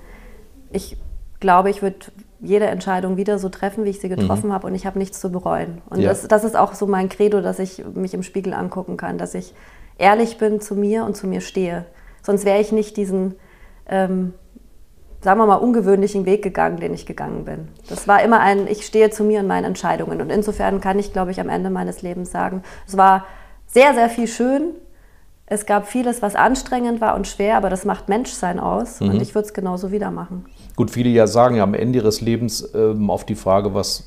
ich 0.71 0.97
glaube, 1.41 1.69
ich 1.69 1.81
würde 1.81 1.97
jede 2.39 2.65
Entscheidung 2.67 3.17
wieder 3.17 3.37
so 3.37 3.49
treffen, 3.49 3.83
wie 3.83 3.89
ich 3.89 3.99
sie 3.99 4.07
mhm. 4.07 4.15
getroffen 4.15 4.47
mhm. 4.47 4.53
habe 4.53 4.67
und 4.67 4.75
ich 4.75 4.85
habe 4.85 4.97
nichts 4.97 5.19
zu 5.19 5.31
bereuen. 5.31 5.81
Und 5.89 5.99
ja. 5.99 6.09
das, 6.09 6.27
das 6.27 6.43
ist 6.45 6.55
auch 6.55 6.73
so 6.73 6.87
mein 6.87 7.09
Credo, 7.09 7.41
dass 7.41 7.59
ich 7.59 7.83
mich 7.93 8.13
im 8.13 8.23
Spiegel 8.23 8.53
angucken 8.53 8.97
kann, 8.97 9.17
dass 9.17 9.35
ich 9.35 9.53
ehrlich 9.97 10.37
bin 10.37 10.61
zu 10.61 10.75
mir 10.75 11.05
und 11.05 11.15
zu 11.15 11.27
mir 11.27 11.41
stehe. 11.41 11.85
Sonst 12.23 12.45
wäre 12.45 12.59
ich 12.59 12.71
nicht 12.71 12.97
diesen, 12.97 13.35
ähm, 13.87 14.33
sagen 15.21 15.39
wir 15.39 15.45
mal, 15.45 15.55
ungewöhnlichen 15.55 16.25
Weg 16.25 16.43
gegangen, 16.43 16.79
den 16.79 16.93
ich 16.93 17.05
gegangen 17.05 17.45
bin. 17.45 17.67
Das 17.89 18.07
war 18.07 18.23
immer 18.23 18.39
ein, 18.39 18.67
ich 18.67 18.85
stehe 18.85 19.11
zu 19.11 19.23
mir 19.23 19.41
und 19.41 19.47
meinen 19.47 19.65
Entscheidungen. 19.65 20.21
Und 20.21 20.31
insofern 20.31 20.81
kann 20.81 20.97
ich, 20.97 21.13
glaube 21.13 21.31
ich, 21.31 21.39
am 21.39 21.49
Ende 21.49 21.69
meines 21.69 22.01
Lebens 22.01 22.31
sagen, 22.31 22.63
es 22.87 22.97
war 22.97 23.25
sehr, 23.67 23.93
sehr 23.93 24.09
viel 24.09 24.27
schön. 24.27 24.71
Es 25.51 25.65
gab 25.65 25.85
vieles, 25.85 26.21
was 26.21 26.35
anstrengend 26.35 27.01
war 27.01 27.13
und 27.13 27.27
schwer, 27.27 27.57
aber 27.57 27.69
das 27.69 27.83
macht 27.83 28.07
Menschsein 28.07 28.57
aus. 28.57 29.01
Mhm. 29.01 29.09
Und 29.09 29.21
ich 29.21 29.35
würde 29.35 29.47
es 29.47 29.53
genauso 29.53 29.91
wieder 29.91 30.09
machen. 30.09 30.45
Gut, 30.77 30.89
viele 30.89 31.09
ja 31.09 31.27
sagen 31.27 31.55
ja 31.55 31.63
am 31.63 31.73
Ende 31.73 31.99
ihres 31.99 32.21
Lebens 32.21 32.69
ähm, 32.73 33.09
auf 33.09 33.25
die 33.25 33.35
Frage, 33.35 33.73
was 33.73 34.05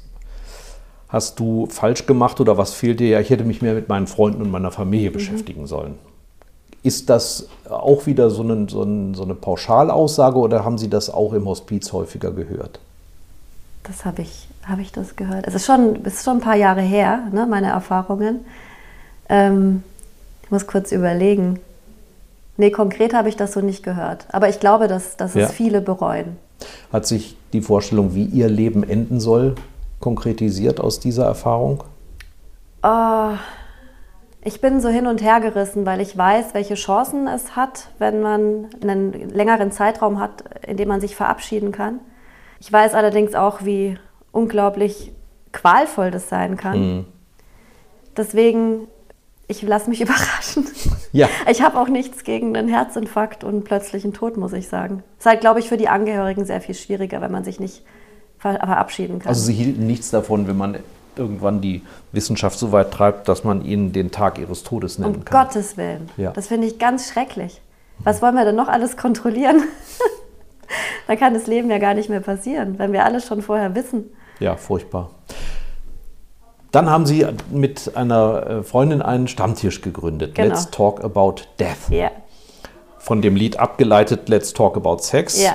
hast 1.11 1.39
du 1.39 1.67
falsch 1.67 2.07
gemacht 2.07 2.41
oder 2.41 2.57
was 2.57 2.73
fehlt 2.73 2.99
dir? 2.99 3.09
Ja, 3.09 3.21
ich 3.21 3.29
hätte 3.29 3.45
mich 3.45 3.61
mehr 3.61 3.75
mit 3.75 3.91
meinen 3.91 4.07
Freunden 4.07 4.41
und 4.41 4.51
meiner 4.51 4.71
Familie 4.71 5.11
mhm. 5.11 5.13
beschäftigen 5.13 5.67
sollen. 5.67 5.99
Ist 6.83 7.11
das 7.11 7.47
auch 7.69 8.07
wieder 8.07 8.31
so 8.31 8.43
eine, 8.43 8.67
so, 8.71 8.83
eine, 8.83 9.35
Pauschalaussage 9.35 10.39
oder 10.39 10.65
haben 10.65 10.79
Sie 10.79 10.89
das 10.89 11.11
auch 11.11 11.35
im 11.35 11.45
Hospiz 11.45 11.93
häufiger 11.93 12.31
gehört? 12.31 12.81
Das 13.83 14.07
habe 14.07 14.23
ich, 14.23 14.49
hab 14.67 14.79
ich 14.79 14.93
das 14.93 15.15
gehört. 15.15 15.47
Es 15.47 15.55
ist 15.55 15.67
schon, 15.67 15.99
es 16.05 16.15
ist 16.15 16.25
schon 16.25 16.39
ein 16.39 16.43
paar 16.43 16.57
Jahre 16.57 16.81
her, 16.81 17.25
ne, 17.33 17.47
meine 17.47 17.67
Erfahrungen. 17.67 18.47
Ähm, 19.29 19.83
ich 20.45 20.51
muss 20.51 20.67
kurz 20.67 20.93
überlegen. 20.93 21.59
Nee, 22.57 22.71
konkret 22.71 23.15
habe 23.15 23.29
ich 23.29 23.37
das 23.37 23.53
so 23.53 23.61
nicht 23.61 23.83
gehört. 23.83 24.27
Aber 24.31 24.49
ich 24.49 24.61
glaube, 24.61 24.89
dass, 24.89 25.17
dass 25.17 25.35
ja. 25.35 25.47
es 25.47 25.53
viele 25.53 25.81
bereuen. 25.81 26.37
Hat 26.93 27.07
sich 27.07 27.37
die 27.53 27.63
Vorstellung, 27.63 28.15
wie 28.15 28.25
ihr 28.25 28.49
Leben 28.49 28.89
enden 28.89 29.21
soll, 29.21 29.55
konkretisiert 30.01 30.81
aus 30.81 31.01
dieser 31.01 31.25
Erfahrung? 31.25 31.83
Oh, 32.83 33.33
ich 34.43 34.61
bin 34.61 34.81
so 34.81 34.91
hin 34.91 35.07
und 35.07 35.23
her 35.23 35.41
gerissen, 35.41 35.87
weil 35.87 36.01
ich 36.03 36.17
weiß, 36.17 36.53
welche 36.53 36.75
Chancen 36.75 37.27
es 37.27 37.57
hat, 37.57 37.89
wenn 37.99 38.21
man 38.21 38.69
einen 38.83 39.31
längeren 39.31 39.73
Zeitraum 39.73 40.21
hat, 40.21 40.45
in 40.67 40.77
dem 40.77 40.89
man 40.89 41.01
sich 41.01 41.17
verabschieden 41.17 41.73
kann. 41.73 42.01
Ich 42.61 42.71
weiß 42.71 42.95
allerdings 42.95 43.35
auch, 43.35 43.65
wie 43.65 43.99
unglaublich 44.31 45.13
qualvoll 45.53 46.11
das 46.11 46.29
sein 46.29 46.59
kann. 46.59 46.79
Mhm. 46.79 47.05
Deswegen 48.17 48.87
ich 49.47 49.63
lasse 49.63 49.91
mich 49.91 50.01
überraschen. 50.03 50.67
Ja. 51.13 51.29
Ich 51.51 51.63
habe 51.63 51.79
auch 51.79 51.89
nichts 51.89 52.25
gegen 52.25 52.57
einen 52.57 52.69
Herzinfarkt 52.69 53.45
und 53.45 53.65
plötzlichen 53.65 54.13
Tod, 54.13 54.37
muss 54.37 54.53
ich 54.53 54.69
sagen. 54.69 55.03
Ist 55.19 55.27
halt, 55.27 55.41
glaube 55.41 55.61
ich, 55.61 55.69
für 55.69 55.77
die 55.77 55.89
Angehörigen 55.89 56.45
sehr 56.45 56.61
viel 56.61 56.75
schwieriger, 56.75 57.21
wenn 57.21 57.33
man 57.33 57.45
sich 57.45 57.61
nicht 57.61 57.83
verabschieden 58.39 59.21
kann. 59.21 59.29
Also 59.29 59.43
Sie 59.43 59.55
hielten 59.55 59.87
nichts 59.87 60.11
davon, 60.11 60.47
wenn 60.47 60.57
man 60.57 60.79
irgendwann 61.17 61.61
die 61.61 61.83
Wissenschaft 62.13 62.59
so 62.59 62.73
weit 62.73 62.91
treibt, 62.91 63.29
dass 63.29 63.45
man 63.45 63.65
ihnen 63.65 63.93
den 63.93 64.11
Tag 64.11 64.39
ihres 64.39 64.65
Todes 64.65 64.99
nennen 64.99 65.17
um 65.17 65.25
kann. 65.25 65.41
Um 65.41 65.47
Gottes 65.47 65.77
Willen. 65.77 66.11
Ja. 66.17 66.33
Das 66.33 66.49
finde 66.49 66.67
ich 66.67 66.79
ganz 66.79 67.09
schrecklich. 67.09 67.61
Was 68.03 68.21
wollen 68.21 68.35
wir 68.35 68.45
denn 68.45 68.57
noch 68.57 68.69
alles 68.69 68.97
kontrollieren? 68.97 69.63
Dann 71.07 71.19
kann 71.19 71.35
das 71.35 71.47
Leben 71.47 71.71
ja 71.71 71.79
gar 71.79 71.95
nicht 71.95 72.09
mehr 72.09 72.21
passieren, 72.21 72.79
wenn 72.79 72.93
wir 72.93 73.05
alles 73.05 73.27
schon 73.27 73.43
vorher 73.43 73.75
wissen. 73.75 74.11
Ja, 74.41 74.57
furchtbar. 74.57 75.11
Dann 76.75 76.91
haben 76.91 77.07
Sie 77.07 77.25
mit 77.53 77.93
einer 77.95 78.47
äh, 78.47 78.63
Freundin 78.65 79.01
einen 79.01 79.29
Stammtisch 79.29 79.81
gegründet. 79.81 80.35
Genau. 80.35 80.49
Let's 80.49 80.71
Talk 80.71 81.05
About 81.05 81.37
Death. 81.61 81.89
Ja. 81.89 82.11
Von 82.99 83.23
dem 83.23 83.37
Lied 83.37 83.61
abgeleitet 83.61 84.29
Let's 84.29 84.53
Talk 84.53 84.77
About 84.77 84.99
Sex. 84.99 85.41
Ja. 85.41 85.55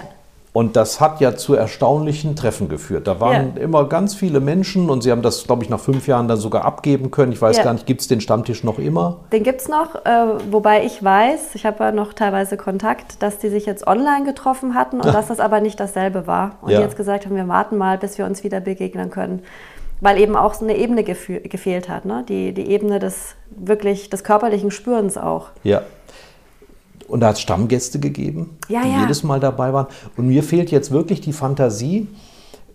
Und 0.53 0.78
das 0.78 0.99
hat 0.99 1.20
ja 1.20 1.36
zu 1.36 1.55
erstaunlichen 1.55 2.36
Treffen 2.36 2.70
geführt. 2.70 3.05
Da 3.05 3.20
waren 3.20 3.53
ja. 3.55 3.61
immer 3.61 3.88
ganz 3.88 4.15
viele 4.15 4.39
Menschen 4.39 4.89
und 4.89 5.01
Sie 5.03 5.11
haben 5.11 5.22
das, 5.22 5.43
glaube 5.43 5.63
ich, 5.63 5.70
nach 5.70 5.80
fünf 5.80 6.07
Jahren 6.07 6.28
dann 6.28 6.38
sogar 6.38 6.65
abgeben 6.65 7.11
können. 7.11 7.34
Ich 7.34 7.41
weiß 7.41 7.57
ja. 7.57 7.63
gar 7.63 7.74
nicht, 7.74 7.86
gibt 7.86 8.01
es 8.01 8.07
den 8.07 8.22
Stammtisch 8.22 8.63
noch 8.63 8.80
immer? 8.80 9.17
Den 9.32 9.43
gibt 9.43 9.61
es 9.61 9.67
noch, 9.67 9.95
äh, 10.05 10.26
wobei 10.49 10.86
ich 10.86 11.03
weiß, 11.03 11.53
ich 11.53 11.65
habe 11.65 11.84
ja 11.84 11.91
noch 11.91 12.13
teilweise 12.13 12.57
Kontakt, 12.57 13.22
dass 13.22 13.38
die 13.38 13.49
sich 13.49 13.65
jetzt 13.65 13.86
online 13.86 14.26
getroffen 14.26 14.74
hatten 14.74 14.97
und 14.97 15.05
ja. 15.05 15.11
dass 15.11 15.28
das 15.28 15.39
aber 15.39 15.59
nicht 15.59 15.80
dasselbe 15.80 16.26
war. 16.28 16.57
Und 16.61 16.72
die 16.72 16.76
jetzt 16.76 16.95
gesagt 16.95 17.26
haben, 17.26 17.36
wir 17.36 17.47
warten 17.47 17.78
mal, 17.78 17.97
bis 17.97 18.17
wir 18.17 18.26
uns 18.26 18.43
wieder 18.43 18.59
begegnen 18.61 19.11
können 19.11 19.43
weil 20.02 20.20
eben 20.20 20.36
auch 20.36 20.54
so 20.54 20.66
eine 20.66 20.78
Ebene 20.78 21.04
gefehlt 21.04 21.89
hat, 21.89 22.06
ne? 22.06 22.26
die, 22.28 22.54
die 22.54 22.70
Ebene 22.70 23.00
des 23.00 23.36
wirklich 23.50 24.10
des 24.10 24.24
körperlichen 24.24 24.72
Spürens 24.72 25.18
auch. 25.18 25.50
Ja. 25.64 25.82
Und 27.08 27.22
da 27.22 27.28
hat 27.28 27.36
es 27.36 27.41
Stammgäste 27.41 28.00
gegeben, 28.00 28.58
ja, 28.68 28.84
die 28.84 28.91
ja. 28.91 29.02
jedes 29.02 29.24
Mal 29.24 29.39
dabei 29.39 29.74
waren. 29.74 29.88
Und 30.16 30.28
mir 30.28 30.43
fehlt 30.43 30.70
jetzt 30.72 30.91
wirklich 30.91 31.22
die 31.22 31.34
Fantasie, 31.34 32.08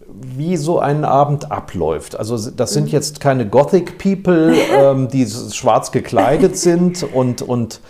wie 0.09 0.57
so 0.57 0.79
ein 0.79 1.05
Abend 1.05 1.51
abläuft. 1.51 2.17
Also 2.17 2.51
das 2.51 2.73
sind 2.73 2.85
mhm. 2.85 2.91
jetzt 2.91 3.21
keine 3.21 3.49
Gothic 3.49 3.99
People, 3.99 4.55
ähm, 4.73 5.09
die 5.09 5.27
schwarz 5.27 5.93
gekleidet 5.93 6.57
sind 6.57 7.03
und, 7.03 7.43
und 7.43 7.81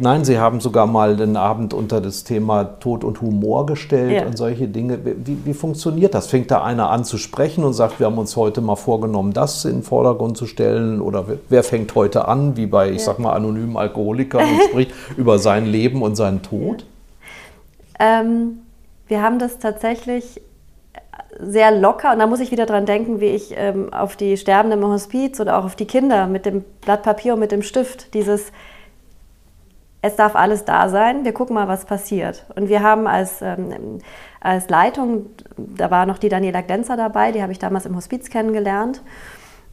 nein, 0.00 0.24
Sie 0.24 0.38
haben 0.38 0.60
sogar 0.60 0.86
mal 0.86 1.16
den 1.16 1.36
Abend 1.36 1.74
unter 1.74 2.00
das 2.00 2.24
Thema 2.24 2.64
Tod 2.64 3.02
und 3.02 3.20
Humor 3.20 3.66
gestellt 3.66 4.12
ja. 4.12 4.26
und 4.26 4.36
solche 4.36 4.68
Dinge. 4.68 4.98
Wie, 5.04 5.38
wie, 5.44 5.54
funktioniert 5.54 6.14
das? 6.14 6.28
Fängt 6.28 6.50
da 6.50 6.62
einer 6.62 6.90
an 6.90 7.04
zu 7.04 7.18
sprechen 7.18 7.64
und 7.64 7.72
sagt, 7.72 7.98
wir 7.98 8.06
haben 8.06 8.18
uns 8.18 8.36
heute 8.36 8.60
mal 8.60 8.76
vorgenommen, 8.76 9.32
das 9.32 9.64
in 9.64 9.78
den 9.78 9.82
Vordergrund 9.82 10.36
zu 10.36 10.46
stellen? 10.46 11.00
Oder 11.00 11.24
wer 11.48 11.64
fängt 11.64 11.94
heute 11.94 12.28
an, 12.28 12.56
wie 12.56 12.66
bei, 12.66 12.90
ich 12.90 12.98
ja. 12.98 13.04
sag 13.04 13.18
mal, 13.18 13.32
anonymen 13.32 13.76
Alkoholikern 13.76 14.42
und 14.48 14.62
spricht 14.70 14.92
über 15.16 15.38
sein 15.38 15.66
Leben 15.66 16.02
und 16.02 16.14
seinen 16.14 16.42
Tod? 16.42 16.84
Ähm, 17.98 18.58
wir 19.08 19.22
haben 19.22 19.38
das 19.38 19.58
tatsächlich 19.58 20.40
sehr 21.38 21.70
locker 21.70 22.12
und 22.12 22.18
da 22.18 22.26
muss 22.26 22.40
ich 22.40 22.50
wieder 22.50 22.66
dran 22.66 22.86
denken, 22.86 23.20
wie 23.20 23.26
ich 23.26 23.54
ähm, 23.56 23.92
auf 23.92 24.16
die 24.16 24.36
Sterbenden 24.36 24.82
im 24.82 24.88
Hospiz 24.88 25.38
oder 25.40 25.58
auch 25.58 25.64
auf 25.64 25.76
die 25.76 25.86
Kinder 25.86 26.26
mit 26.26 26.46
dem 26.46 26.64
Blatt 26.80 27.02
Papier 27.02 27.34
und 27.34 27.40
mit 27.40 27.52
dem 27.52 27.62
Stift 27.62 28.14
dieses 28.14 28.52
es 30.06 30.16
darf 30.16 30.36
alles 30.36 30.64
da 30.64 30.88
sein, 30.88 31.24
wir 31.24 31.32
gucken 31.32 31.54
mal, 31.54 31.68
was 31.68 31.84
passiert. 31.84 32.44
Und 32.54 32.68
wir 32.68 32.82
haben 32.82 33.06
als, 33.06 33.42
ähm, 33.42 33.98
als 34.40 34.68
Leitung, 34.68 35.26
da 35.56 35.90
war 35.90 36.06
noch 36.06 36.18
die 36.18 36.28
Daniela 36.28 36.60
Glenzer 36.60 36.96
dabei, 36.96 37.32
die 37.32 37.42
habe 37.42 37.52
ich 37.52 37.58
damals 37.58 37.86
im 37.86 37.96
Hospiz 37.96 38.30
kennengelernt. 38.30 39.02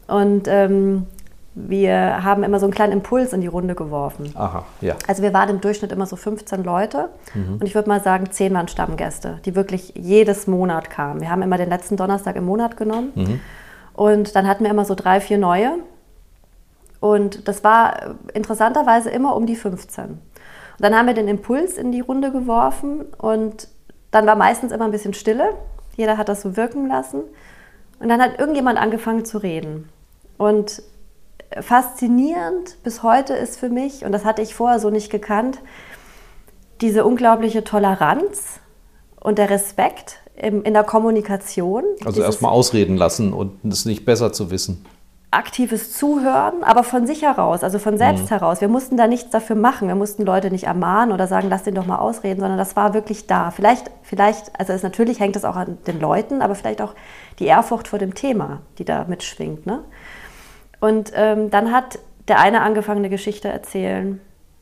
Und 0.08 0.48
ähm, 0.48 1.08
wir 1.56 2.24
haben 2.24 2.44
immer 2.44 2.60
so 2.60 2.66
einen 2.66 2.74
kleinen 2.74 2.94
Impuls 2.94 3.32
in 3.32 3.42
die 3.42 3.48
Runde 3.48 3.76
geworfen. 3.76 4.34
Aha, 4.36 4.66
ja. 4.82 4.96
Also 5.08 5.22
wir 5.22 5.34
waren 5.34 5.50
im 5.50 5.62
Durchschnitt 5.62 5.92
immer 5.92 6.08
so 6.08 6.16
15 6.16 6.64
Leute 6.64 7.10
mhm. 7.36 7.58
und 7.60 7.64
ich 7.64 7.76
würde 7.76 7.90
mal 7.90 8.02
sagen, 8.02 8.32
10 8.32 8.54
waren 8.54 8.68
Stammgäste, 8.68 9.40
die 9.46 9.56
wirklich 9.56 9.94
jedes 9.96 10.48
Monat 10.48 10.90
kamen. 10.90 11.22
Wir 11.22 11.30
haben 11.30 11.44
immer 11.44 11.58
den 11.58 11.70
letzten 11.70 11.96
Donnerstag 11.96 12.36
im 12.38 12.46
Monat 12.46 12.76
genommen 12.76 13.12
mhm. 13.14 13.40
und 13.94 14.36
dann 14.36 14.48
hatten 14.48 14.64
wir 14.64 14.72
immer 14.72 14.86
so 14.86 14.96
drei, 14.96 15.20
vier 15.20 15.38
neue 15.38 15.74
und 17.04 17.50
das 17.50 17.66
war 17.66 18.16
interessanterweise 18.34 19.10
immer 19.10 19.36
um 19.36 19.46
die 19.46 19.58
15. 19.58 20.06
Und 20.06 20.20
dann 20.80 20.96
haben 20.96 21.06
wir 21.06 21.14
den 21.14 21.28
Impuls 21.28 21.78
in 21.78 21.92
die 21.92 22.00
Runde 22.00 22.32
geworfen 22.32 23.02
und 23.18 23.68
dann 24.12 24.26
war 24.26 24.38
meistens 24.38 24.72
immer 24.72 24.86
ein 24.86 24.92
bisschen 24.92 25.14
Stille. 25.14 25.50
Jeder 25.98 26.18
hat 26.18 26.30
das 26.30 26.44
so 26.44 26.56
wirken 26.56 26.88
lassen. 26.88 27.24
Und 28.00 28.08
dann 28.08 28.22
hat 28.22 28.40
irgendjemand 28.40 28.80
angefangen 28.80 29.26
zu 29.26 29.40
reden. 29.40 29.90
Und 30.38 30.82
faszinierend 31.60 32.82
bis 32.84 33.04
heute 33.04 33.34
ist 33.34 33.60
für 33.60 33.68
mich, 33.68 34.06
und 34.06 34.14
das 34.14 34.24
hatte 34.24 34.42
ich 34.42 34.56
vorher 34.56 34.80
so 34.80 34.90
nicht 34.90 35.10
gekannt, 35.10 35.60
diese 36.80 37.04
unglaubliche 37.04 37.66
Toleranz 37.66 38.62
und 39.20 39.40
der 39.40 39.50
Respekt 39.50 40.20
in 40.38 40.64
der 40.64 40.86
Kommunikation. 40.86 41.84
Also 42.06 42.22
erstmal 42.22 42.54
ausreden 42.54 42.96
lassen 42.96 43.34
und 43.34 43.60
es 43.66 43.84
nicht 43.84 44.06
besser 44.06 44.32
zu 44.32 44.52
wissen 44.52 44.86
aktives 45.34 45.94
Zuhören, 45.94 46.64
aber 46.64 46.84
von 46.84 47.06
sich 47.06 47.24
heraus, 47.24 47.64
also 47.64 47.80
von 47.80 47.98
selbst 47.98 48.26
mhm. 48.26 48.30
heraus. 48.30 48.62
Wir 48.62 48.68
mussten 48.68 48.98
da 48.98 49.08
nichts 49.08 49.30
dafür 49.30 49.56
machen. 49.56 49.88
Wir 49.88 49.96
mussten 49.96 50.24
Leute 50.24 50.52
nicht 50.52 50.66
ermahnen 50.66 51.14
oder 51.14 51.28
sagen, 51.28 51.48
lass 51.50 51.64
den 51.64 51.76
doch 51.76 51.86
mal 51.86 51.98
ausreden, 51.98 52.40
sondern 52.40 52.58
das 52.58 52.76
war 52.76 52.94
wirklich 52.94 53.28
da. 53.28 53.52
Vielleicht, 53.52 53.92
vielleicht, 54.02 54.60
also 54.60 54.74
es, 54.74 54.84
natürlich 54.84 55.20
hängt 55.20 55.36
es 55.36 55.46
auch 55.46 55.56
an 55.56 55.78
den 55.88 56.00
Leuten, 56.00 56.42
aber 56.42 56.56
vielleicht 56.56 56.82
auch 56.82 56.96
die 57.40 57.46
Ehrfurcht 57.46 57.88
vor 57.88 58.00
dem 58.00 58.14
Thema, 58.14 58.62
die 58.78 58.86
da 58.86 59.06
mitschwingt. 59.08 59.66
Ne? 59.66 59.84
Und 60.80 61.12
ähm, 61.16 61.50
dann 61.50 61.72
hat 61.72 62.00
der 62.28 62.40
eine 62.40 62.62
angefangen, 62.62 63.00
eine 63.00 63.10
Geschichte 63.10 63.48
erzählen, 63.48 64.20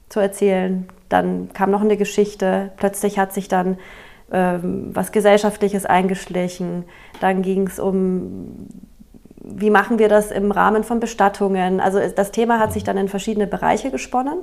zu 0.09 0.19
erzählen. 0.19 0.87
Dann 1.09 1.49
kam 1.53 1.71
noch 1.71 1.81
eine 1.81 1.97
Geschichte. 1.97 2.71
Plötzlich 2.77 3.19
hat 3.19 3.33
sich 3.33 3.47
dann 3.47 3.77
ähm, 4.31 4.91
was 4.93 5.11
Gesellschaftliches 5.11 5.85
eingeschlichen. 5.85 6.85
Dann 7.19 7.41
ging 7.41 7.67
es 7.67 7.79
um 7.79 8.67
wie 9.43 9.69
machen 9.69 9.99
wir 9.99 10.07
das 10.07 10.31
im 10.31 10.51
Rahmen 10.51 10.83
von 10.83 10.99
Bestattungen? 10.99 11.79
Also 11.79 11.99
das 12.15 12.31
Thema 12.31 12.59
hat 12.59 12.73
sich 12.73 12.83
dann 12.83 12.97
in 12.97 13.09
verschiedene 13.09 13.47
Bereiche 13.47 13.91
gesponnen. 13.91 14.37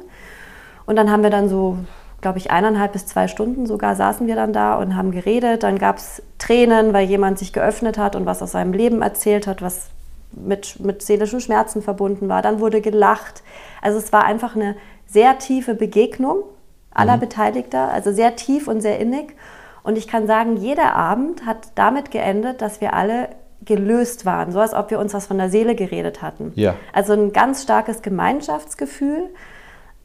Und 0.87 0.97
dann 0.97 1.11
haben 1.11 1.23
wir 1.23 1.31
dann 1.31 1.49
so, 1.49 1.79
glaube 2.21 2.39
ich, 2.39 2.51
eineinhalb 2.51 2.93
bis 2.93 3.07
zwei 3.07 3.29
Stunden 3.29 3.67
sogar 3.67 3.95
saßen 3.95 4.27
wir 4.27 4.35
dann 4.35 4.53
da 4.53 4.77
und 4.77 4.97
haben 4.97 5.11
geredet. 5.13 5.63
Dann 5.63 5.79
gab 5.79 5.99
es 5.99 6.23
Tränen, 6.39 6.93
weil 6.93 7.07
jemand 7.07 7.39
sich 7.39 7.53
geöffnet 7.53 7.99
hat 7.99 8.17
und 8.17 8.27
was 8.27 8.43
aus 8.43 8.53
seinem 8.53 8.73
Leben 8.73 9.03
erzählt 9.03 9.47
hat, 9.47 9.63
was 9.63 9.89
mit, 10.33 10.81
mit 10.81 11.03
seelischen 11.03 11.41
Schmerzen 11.41 11.83
verbunden 11.83 12.29
war. 12.29 12.43
Dann 12.43 12.61
wurde 12.61 12.81
gelacht. 12.81 13.43
Also 13.83 13.99
es 13.99 14.13
war 14.13 14.25
einfach 14.25 14.57
eine 14.57 14.75
sehr 15.07 15.39
tiefe 15.39 15.75
Begegnung 15.75 16.43
aller 16.91 17.17
mhm. 17.17 17.21
Beteiligter, 17.21 17.91
also 17.93 18.13
sehr 18.13 18.37
tief 18.37 18.67
und 18.67 18.81
sehr 18.81 18.99
innig. 18.99 19.35
Und 19.83 19.97
ich 19.97 20.09
kann 20.09 20.27
sagen, 20.27 20.57
jeder 20.57 20.97
Abend 20.97 21.47
hat 21.47 21.69
damit 21.77 22.11
geendet, 22.11 22.61
dass 22.61 22.81
wir 22.81 22.95
alle 22.95 23.29
gelöst 23.65 24.25
waren, 24.25 24.53
so 24.53 24.61
als 24.61 24.73
ob 24.73 24.91
wir 24.91 24.99
uns 24.99 25.15
was 25.15 25.27
von 25.27 25.39
der 25.39 25.51
Seele 25.51 25.75
geredet 25.75 26.23
hatten. 26.23 26.53
Ja. 26.55 26.75
Also 26.93 27.13
ein 27.13 27.33
ganz 27.33 27.63
starkes 27.63 28.03
Gemeinschaftsgefühl 28.03 29.29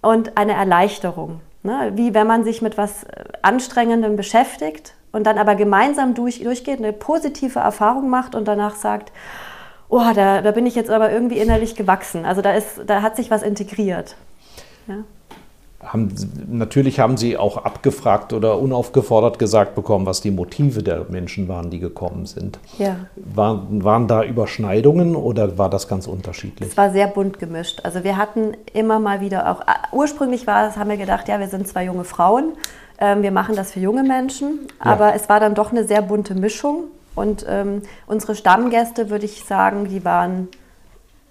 und 0.02 0.38
eine 0.38 0.54
Erleichterung. 0.54 1.40
Ne? 1.64 1.92
Wie 1.96 2.14
wenn 2.14 2.28
man 2.28 2.44
sich 2.44 2.62
mit 2.62 2.78
was 2.78 3.06
Anstrengendem 3.42 4.16
beschäftigt 4.16 4.96
und 5.12 5.26
dann 5.26 5.38
aber 5.38 5.56
gemeinsam 5.56 6.14
durch, 6.14 6.42
durchgeht, 6.42 6.80
eine 6.80 6.92
positive 6.92 7.60
Erfahrung 7.60 8.10
macht 8.10 8.36
und 8.36 8.48
danach 8.48 8.76
sagt, 8.76 9.12
oh, 9.88 10.12
da, 10.14 10.42
da 10.42 10.52
bin 10.52 10.66
ich 10.66 10.76
jetzt 10.76 10.90
aber 10.90 11.12
irgendwie 11.12 11.38
innerlich 11.38 11.76
gewachsen. 11.76 12.26
Also 12.26 12.42
da, 12.42 12.54
ist, 12.54 12.82
da 12.88 13.02
hat 13.02 13.16
sich 13.16 13.32
was 13.32 13.44
integriert. 13.44 14.16
Ja. 14.88 15.04
Haben, 15.86 16.14
natürlich 16.50 17.00
haben 17.00 17.18
Sie 17.18 17.38
auch 17.38 17.58
abgefragt 17.58 18.34
oder 18.34 18.60
unaufgefordert 18.60 19.40
gesagt 19.40 19.76
bekommen, 19.76 20.06
was 20.06 20.22
die 20.22 20.32
Motive 20.32 20.84
der 20.84 21.06
Menschen 21.10 21.48
waren, 21.48 21.70
die 21.70 21.80
gekommen 21.80 22.26
sind. 22.26 22.60
Ja. 22.78 22.96
War, 23.16 23.68
waren 23.70 24.08
da 24.08 24.24
Überschneidungen 24.24 25.16
oder 25.16 25.58
war 25.58 25.70
das 25.70 25.88
ganz 25.88 26.08
unterschiedlich? 26.08 26.70
Es 26.70 26.78
war 26.78 26.92
sehr 26.92 27.08
bunt 27.08 27.40
gemischt. 27.40 27.82
Also 27.84 28.04
wir 28.04 28.18
hatten 28.18 28.56
immer 28.74 29.00
mal 29.00 29.22
wieder 29.22 29.52
auch, 29.52 29.62
ursprünglich 29.92 30.48
war 30.48 30.68
es, 30.68 30.78
haben 30.78 30.90
wir 30.90 30.98
gedacht, 30.98 31.28
ja, 31.28 31.40
wir 31.40 31.48
sind 31.48 31.68
zwei 31.68 31.86
junge 31.86 32.04
Frauen, 32.04 32.54
ähm, 33.00 33.24
wir 33.24 33.32
machen 33.32 33.56
das 33.56 33.72
für 33.72 33.80
junge 33.80 34.04
Menschen, 34.04 34.68
ja. 34.84 34.92
aber 34.92 35.16
es 35.16 35.30
war 35.30 35.40
dann 35.40 35.56
doch 35.56 35.72
eine 35.72 35.86
sehr 35.86 36.02
bunte 36.02 36.36
Mischung. 36.36 36.86
Und 37.16 37.46
ähm, 37.48 37.84
unsere 38.08 38.36
Stammgäste, 38.36 39.10
würde 39.10 39.26
ich 39.26 39.44
sagen, 39.44 39.88
die 39.88 40.04
waren 40.04 40.48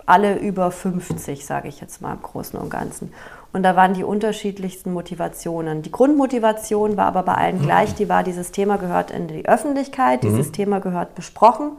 alle 0.07 0.38
über 0.38 0.70
50, 0.70 1.44
sage 1.44 1.68
ich 1.68 1.80
jetzt 1.80 2.00
mal 2.00 2.14
im 2.14 2.22
Großen 2.22 2.59
und 2.59 2.70
Ganzen. 2.70 3.12
Und 3.53 3.64
da 3.64 3.76
waren 3.76 3.92
die 3.92 4.05
unterschiedlichsten 4.05 4.92
Motivationen. 4.92 5.82
Die 5.82 5.92
Grundmotivation 5.92 6.96
war 6.96 7.07
aber 7.07 7.22
bei 7.22 7.34
allen 7.34 7.59
mhm. 7.59 7.64
gleich. 7.64 7.94
Die 7.94 8.09
war, 8.09 8.22
dieses 8.24 8.50
Thema 8.50 8.78
gehört 8.78 9.11
in 9.11 9.28
die 9.28 9.46
Öffentlichkeit, 9.46 10.22
dieses 10.22 10.48
mhm. 10.48 10.53
Thema 10.53 10.80
gehört 10.80 11.14
besprochen, 11.14 11.72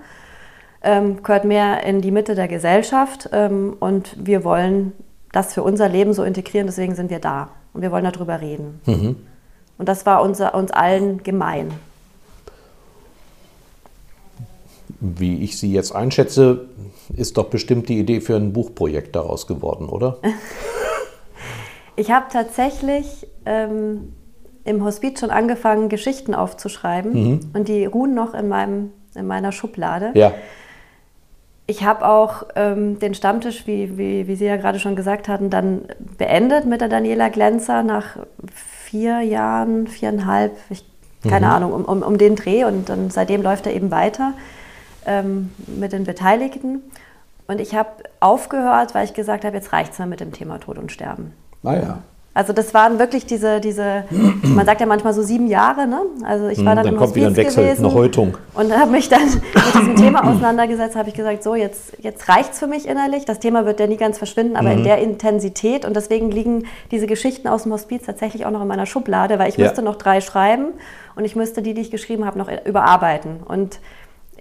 ähm, 0.83 1.23
gehört 1.23 1.45
mehr 1.45 1.83
in 1.83 2.01
die 2.01 2.11
Mitte 2.11 2.35
der 2.35 2.47
Gesellschaft. 2.47 3.29
Ähm, 3.33 3.75
und 3.79 4.15
wir 4.23 4.43
wollen 4.43 4.93
das 5.31 5.55
für 5.55 5.63
unser 5.63 5.89
Leben 5.89 6.13
so 6.13 6.23
integrieren, 6.23 6.67
deswegen 6.67 6.93
sind 6.93 7.09
wir 7.09 7.19
da. 7.19 7.49
Und 7.73 7.81
wir 7.81 7.91
wollen 7.91 8.03
darüber 8.03 8.39
reden. 8.39 8.79
Mhm. 8.85 9.15
Und 9.79 9.89
das 9.89 10.05
war 10.05 10.21
unser, 10.21 10.53
uns 10.53 10.69
allen 10.69 11.23
gemein. 11.23 11.71
Wie 14.99 15.43
ich 15.43 15.57
Sie 15.57 15.73
jetzt 15.73 15.93
einschätze, 15.93 16.67
ist 17.15 17.37
doch 17.37 17.45
bestimmt 17.45 17.89
die 17.89 17.97
Idee 17.97 18.21
für 18.21 18.35
ein 18.35 18.53
Buchprojekt 18.53 19.15
daraus 19.15 19.47
geworden, 19.47 19.89
oder? 19.89 20.19
Ich 21.95 22.11
habe 22.11 22.25
tatsächlich 22.31 23.27
ähm, 23.45 24.13
im 24.63 24.83
Hospiz 24.83 25.19
schon 25.19 25.29
angefangen, 25.29 25.89
Geschichten 25.89 26.33
aufzuschreiben 26.33 27.13
mhm. 27.13 27.39
und 27.53 27.67
die 27.67 27.85
ruhen 27.85 28.13
noch 28.13 28.33
in, 28.33 28.47
meinem, 28.47 28.91
in 29.15 29.27
meiner 29.27 29.51
Schublade. 29.51 30.11
Ja. 30.13 30.33
Ich 31.65 31.85
habe 31.85 32.05
auch 32.05 32.43
ähm, 32.55 32.99
den 32.99 33.13
Stammtisch, 33.13 33.67
wie, 33.67 33.97
wie, 33.97 34.27
wie 34.27 34.35
Sie 34.35 34.45
ja 34.45 34.57
gerade 34.57 34.79
schon 34.79 34.95
gesagt 34.95 35.27
hatten, 35.27 35.49
dann 35.49 35.83
beendet 36.17 36.65
mit 36.65 36.81
der 36.81 36.89
Daniela 36.89 37.29
Glänzer 37.29 37.83
nach 37.83 38.17
vier 38.53 39.21
Jahren, 39.21 39.87
viereinhalb, 39.87 40.57
ich, 40.69 40.85
keine 41.23 41.47
mhm. 41.47 41.51
Ahnung, 41.53 41.73
um, 41.73 41.85
um, 41.85 42.03
um 42.03 42.17
den 42.17 42.35
Dreh. 42.35 42.65
Und 42.65 42.89
dann 42.89 43.09
seitdem 43.11 43.41
läuft 43.41 43.65
er 43.65 43.73
eben 43.73 43.91
weiter 43.91 44.33
ähm, 45.05 45.51
mit 45.67 45.93
den 45.93 46.03
Beteiligten. 46.03 46.81
Und 47.47 47.61
ich 47.61 47.75
habe 47.75 47.89
aufgehört, 48.19 48.93
weil 48.93 49.05
ich 49.05 49.13
gesagt 49.13 49.45
habe, 49.45 49.55
jetzt 49.55 49.71
reicht 49.71 49.93
es 49.93 49.99
mal 49.99 50.07
mit 50.07 50.19
dem 50.19 50.33
Thema 50.33 50.59
Tod 50.59 50.77
und 50.77 50.91
Sterben. 50.91 51.33
Naja. 51.63 51.99
Also 52.35 52.51
das 52.51 52.73
waren 52.73 52.97
wirklich 52.97 53.27
diese, 53.27 53.59
diese, 53.59 54.05
man 54.41 54.65
sagt 54.65 54.81
ja 54.81 54.87
manchmal 54.87 55.13
so 55.13 55.21
sieben 55.21 55.47
Jahre, 55.47 55.85
ne? 55.85 56.01
Also 56.23 56.47
ich 56.47 56.65
war 56.65 56.71
hm, 56.71 56.77
dann, 56.77 56.77
dann 56.77 56.87
im 56.87 56.91
kommt 56.93 57.01
Hospiz 57.09 57.15
wieder 57.15 57.27
ein 57.27 57.35
Wechsel, 57.35 57.63
gewesen 57.63 57.85
eine 57.85 57.93
Häutung. 57.93 58.37
und 58.55 58.75
habe 58.75 58.89
mich 58.89 59.07
dann 59.07 59.21
mit 59.21 59.73
diesem 59.75 59.95
Thema 59.95 60.27
auseinandergesetzt, 60.27 60.95
habe 60.95 61.09
ich 61.09 61.15
gesagt, 61.15 61.43
so 61.43 61.53
jetzt, 61.53 61.93
jetzt 61.99 62.27
reicht 62.27 62.53
es 62.53 62.59
für 62.59 62.65
mich 62.65 62.87
innerlich. 62.87 63.25
Das 63.25 63.37
Thema 63.37 63.67
wird 63.67 63.79
ja 63.79 63.85
nie 63.85 63.97
ganz 63.97 64.17
verschwinden, 64.17 64.55
aber 64.55 64.69
mhm. 64.69 64.79
in 64.79 64.83
der 64.83 64.97
Intensität 64.97 65.85
und 65.85 65.95
deswegen 65.95 66.31
liegen 66.31 66.65
diese 66.89 67.05
Geschichten 67.05 67.47
aus 67.47 67.63
dem 67.63 67.71
Hospiz 67.71 68.03
tatsächlich 68.03 68.47
auch 68.47 68.51
noch 68.51 68.63
in 68.63 68.67
meiner 68.67 68.87
Schublade, 68.87 69.37
weil 69.37 69.49
ich 69.49 69.57
ja. 69.57 69.65
müsste 69.67 69.83
noch 69.83 69.95
drei 69.95 70.19
schreiben 70.19 70.69
und 71.15 71.25
ich 71.25 71.35
müsste 71.35 71.61
die, 71.61 71.75
die 71.75 71.81
ich 71.81 71.91
geschrieben 71.91 72.25
habe, 72.25 72.39
noch 72.39 72.49
überarbeiten. 72.65 73.41
Und 73.45 73.79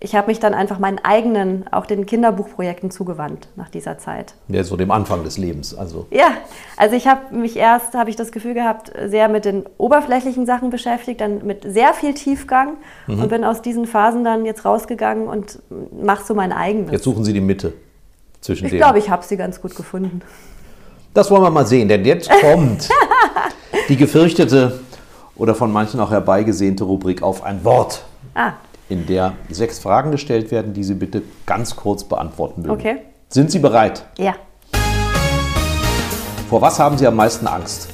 ich 0.03 0.17
habe 0.17 0.27
mich 0.27 0.41
dann 0.41 0.53
einfach 0.53 0.81
meinen 0.81 0.99
eigenen, 0.99 1.65
auch 1.71 1.87
den 1.87 2.07
Kinderbuchprojekten 2.07 2.91
zugewandt 2.91 3.47
nach 3.55 3.69
dieser 3.69 3.99
Zeit. 3.99 4.35
Ja, 4.49 4.65
so 4.65 4.77
dem 4.77 4.91
Anfang 4.91 5.23
des 5.23 5.39
Lebens, 5.39 5.77
also. 5.77 6.07
Ja, 6.11 6.33
also 6.77 6.97
ich 6.97 7.07
habe 7.07 7.35
mich 7.35 7.57
erst, 7.57 7.95
habe 7.95 8.11
ich 8.11 8.17
das 8.17 8.33
Gefühl 8.33 8.55
gehabt, 8.55 8.91
sehr 9.07 9.29
mit 9.29 9.45
den 9.45 9.65
oberflächlichen 9.79 10.45
Sachen 10.45 10.71
beschäftigt, 10.71 11.21
dann 11.21 11.47
mit 11.47 11.63
sehr 11.63 11.95
viel 11.95 12.15
Tiefgang 12.15 12.79
mhm. 13.07 13.23
und 13.23 13.29
bin 13.29 13.45
aus 13.45 13.63
diesen 13.63 13.87
Phasen 13.87 14.25
dann 14.25 14.45
jetzt 14.45 14.65
rausgegangen 14.65 15.29
und 15.29 15.61
mache 16.03 16.25
so 16.25 16.35
mein 16.35 16.53
eigenes. 16.53 16.91
Jetzt 16.91 17.05
suchen 17.05 17.25
Sie 17.25 17.33
die 17.33 17.41
Mitte 17.41 17.73
zwischen 18.41 18.67
Ich 18.67 18.73
glaube, 18.73 18.99
ich 18.99 19.09
habe 19.09 19.25
sie 19.25 19.37
ganz 19.37 19.63
gut 19.63 19.77
gefunden. 19.77 20.21
Das 21.15 21.31
wollen 21.31 21.43
wir 21.43 21.51
mal 21.51 21.67
sehen, 21.67 21.87
denn 21.87 22.05
jetzt 22.05 22.29
kommt 22.41 22.89
die 23.89 23.97
gefürchtete 23.97 24.81
oder 25.37 25.55
von 25.55 25.71
manchen 25.71 26.01
auch 26.01 26.11
herbeigesehnte 26.11 26.83
Rubrik 26.83 27.23
auf 27.23 27.45
ein 27.45 27.65
Wort. 27.65 28.03
Ah 28.35 28.55
in 28.93 29.07
der 29.07 29.33
sechs 29.51 29.79
Fragen 29.79 30.11
gestellt 30.11 30.51
werden, 30.51 30.75
die 30.75 30.85
Sie 30.85 30.95
bitte 30.95 31.23
ganz 31.47 31.75
kurz 31.75 32.05
beantworten 32.05 32.63
mögen. 32.63 32.75
Okay. 32.75 32.99
Sind 33.29 33.51
Sie 33.51 33.59
bereit? 33.59 34.05
Ja. 34.19 34.35
Vor 36.49 36.61
was 36.61 36.79
haben 36.79 36.99
Sie 36.99 37.07
am 37.07 37.17
meisten 37.17 37.47
Angst? 37.47 37.89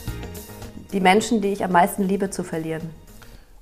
Die 0.92 1.00
Menschen, 1.00 1.40
die 1.40 1.48
ich 1.48 1.62
am 1.62 1.70
meisten 1.70 2.02
liebe, 2.02 2.30
zu 2.30 2.42
verlieren. 2.42 2.90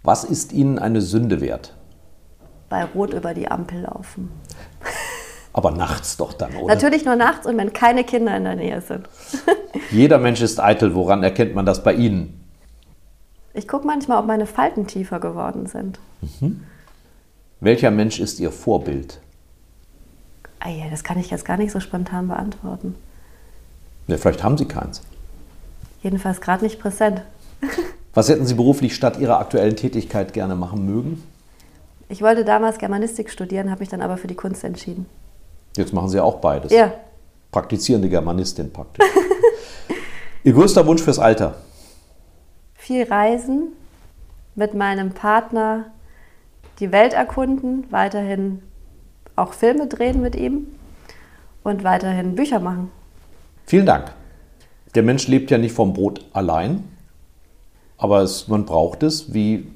Was 0.03 0.25
ist 0.25 0.53
Ihnen 0.53 0.79
eine 0.79 1.03
Sünde 1.03 1.41
wert? 1.41 1.75
Bei 2.71 2.85
Rot 2.85 3.13
über 3.13 3.35
die 3.35 3.49
Ampel 3.49 3.83
laufen. 3.83 4.31
Aber 5.53 5.71
nachts 5.71 6.17
doch 6.17 6.33
dann, 6.33 6.55
oder? 6.57 6.75
Natürlich 6.75 7.05
nur 7.05 7.17
nachts 7.17 7.47
und 7.47 7.59
wenn 7.59 7.73
keine 7.73 8.05
Kinder 8.05 8.37
in 8.37 8.45
der 8.45 8.57
Nähe 8.57 8.81
sind. 8.81 9.09
Jeder 9.91 10.19
Mensch 10.19 10.41
ist 10.41 10.61
eitel. 10.61 10.95
Woran 10.95 11.23
erkennt 11.23 11.55
man 11.55 11.67
das 11.67 11.83
bei 11.83 11.93
Ihnen? 11.93 12.45
Ich 13.53 13.69
gucke 13.69 13.87
manchmal, 13.87 14.19
ob 14.19 14.27
meine 14.27 14.47
Falten 14.47 14.87
tiefer 14.87 15.19
geworden 15.21 15.67
sind. 15.67 15.99
Mhm. 16.41 16.63
Welcher 17.61 17.91
Mensch 17.91 18.21
ist 18.21 18.39
Ihr 18.39 18.51
Vorbild? 18.53 19.19
Ah 20.61 20.69
ja, 20.69 20.91
das 20.91 21.05
kann 21.05 21.19
ich 21.19 21.31
jetzt 21.31 21.45
gar 21.45 21.57
nicht 21.57 21.73
so 21.73 21.81
spontan 21.81 22.29
beantworten. 22.29 22.95
Ja, 24.09 24.19
vielleicht 24.19 24.43
haben 24.43 24.59
Sie 24.59 24.67
keins. 24.67 25.03
Jedenfalls 26.03 26.41
gerade 26.41 26.65
nicht 26.65 26.79
präsent. 26.79 27.23
Was 28.15 28.29
hätten 28.29 28.47
Sie 28.47 28.55
beruflich 28.55 28.95
statt 28.95 29.19
Ihrer 29.19 29.39
aktuellen 29.41 29.77
Tätigkeit 29.77 30.33
gerne 30.33 30.55
machen 30.55 30.85
mögen? 30.85 31.23
Ich 32.09 32.23
wollte 32.23 32.45
damals 32.45 32.79
Germanistik 32.79 33.31
studieren, 33.31 33.71
habe 33.71 33.81
mich 33.81 33.89
dann 33.89 34.01
aber 34.03 34.17
für 34.17 34.29
die 34.29 34.35
Kunst 34.35 34.63
entschieden. 34.63 35.07
Jetzt 35.77 35.93
machen 35.93 36.09
Sie 36.09 36.21
auch 36.21 36.37
beides. 36.37 36.73
Ja. 36.73 36.93
Praktizierende 37.51 38.09
Germanistin 38.09 38.73
praktisch. 38.73 39.05
Ihr 40.45 40.53
größter 40.53 40.87
Wunsch 40.87 41.03
fürs 41.03 41.19
Alter? 41.19 41.57
Viel 42.75 43.05
reisen, 43.05 43.73
mit 44.55 44.75
meinem 44.75 45.11
Partner 45.11 45.87
die 46.79 46.93
Welt 46.93 47.13
erkunden, 47.13 47.87
weiterhin 47.91 48.63
auch 49.35 49.53
Filme 49.53 49.87
drehen 49.87 50.21
mit 50.21 50.35
ihm 50.35 50.67
und 51.63 51.85
weiterhin 51.85 52.35
Bücher 52.35 52.61
machen. 52.61 52.91
Vielen 53.67 53.87
Dank. 53.87 54.13
Der 54.95 55.03
Mensch 55.03 55.29
lebt 55.29 55.51
ja 55.51 55.59
nicht 55.59 55.75
vom 55.75 55.93
Brot 55.93 56.25
allein, 56.33 56.85
aber 57.99 58.23
es, 58.23 58.49
man 58.49 58.65
braucht 58.65 59.03
es. 59.03 59.35
Wie 59.35 59.67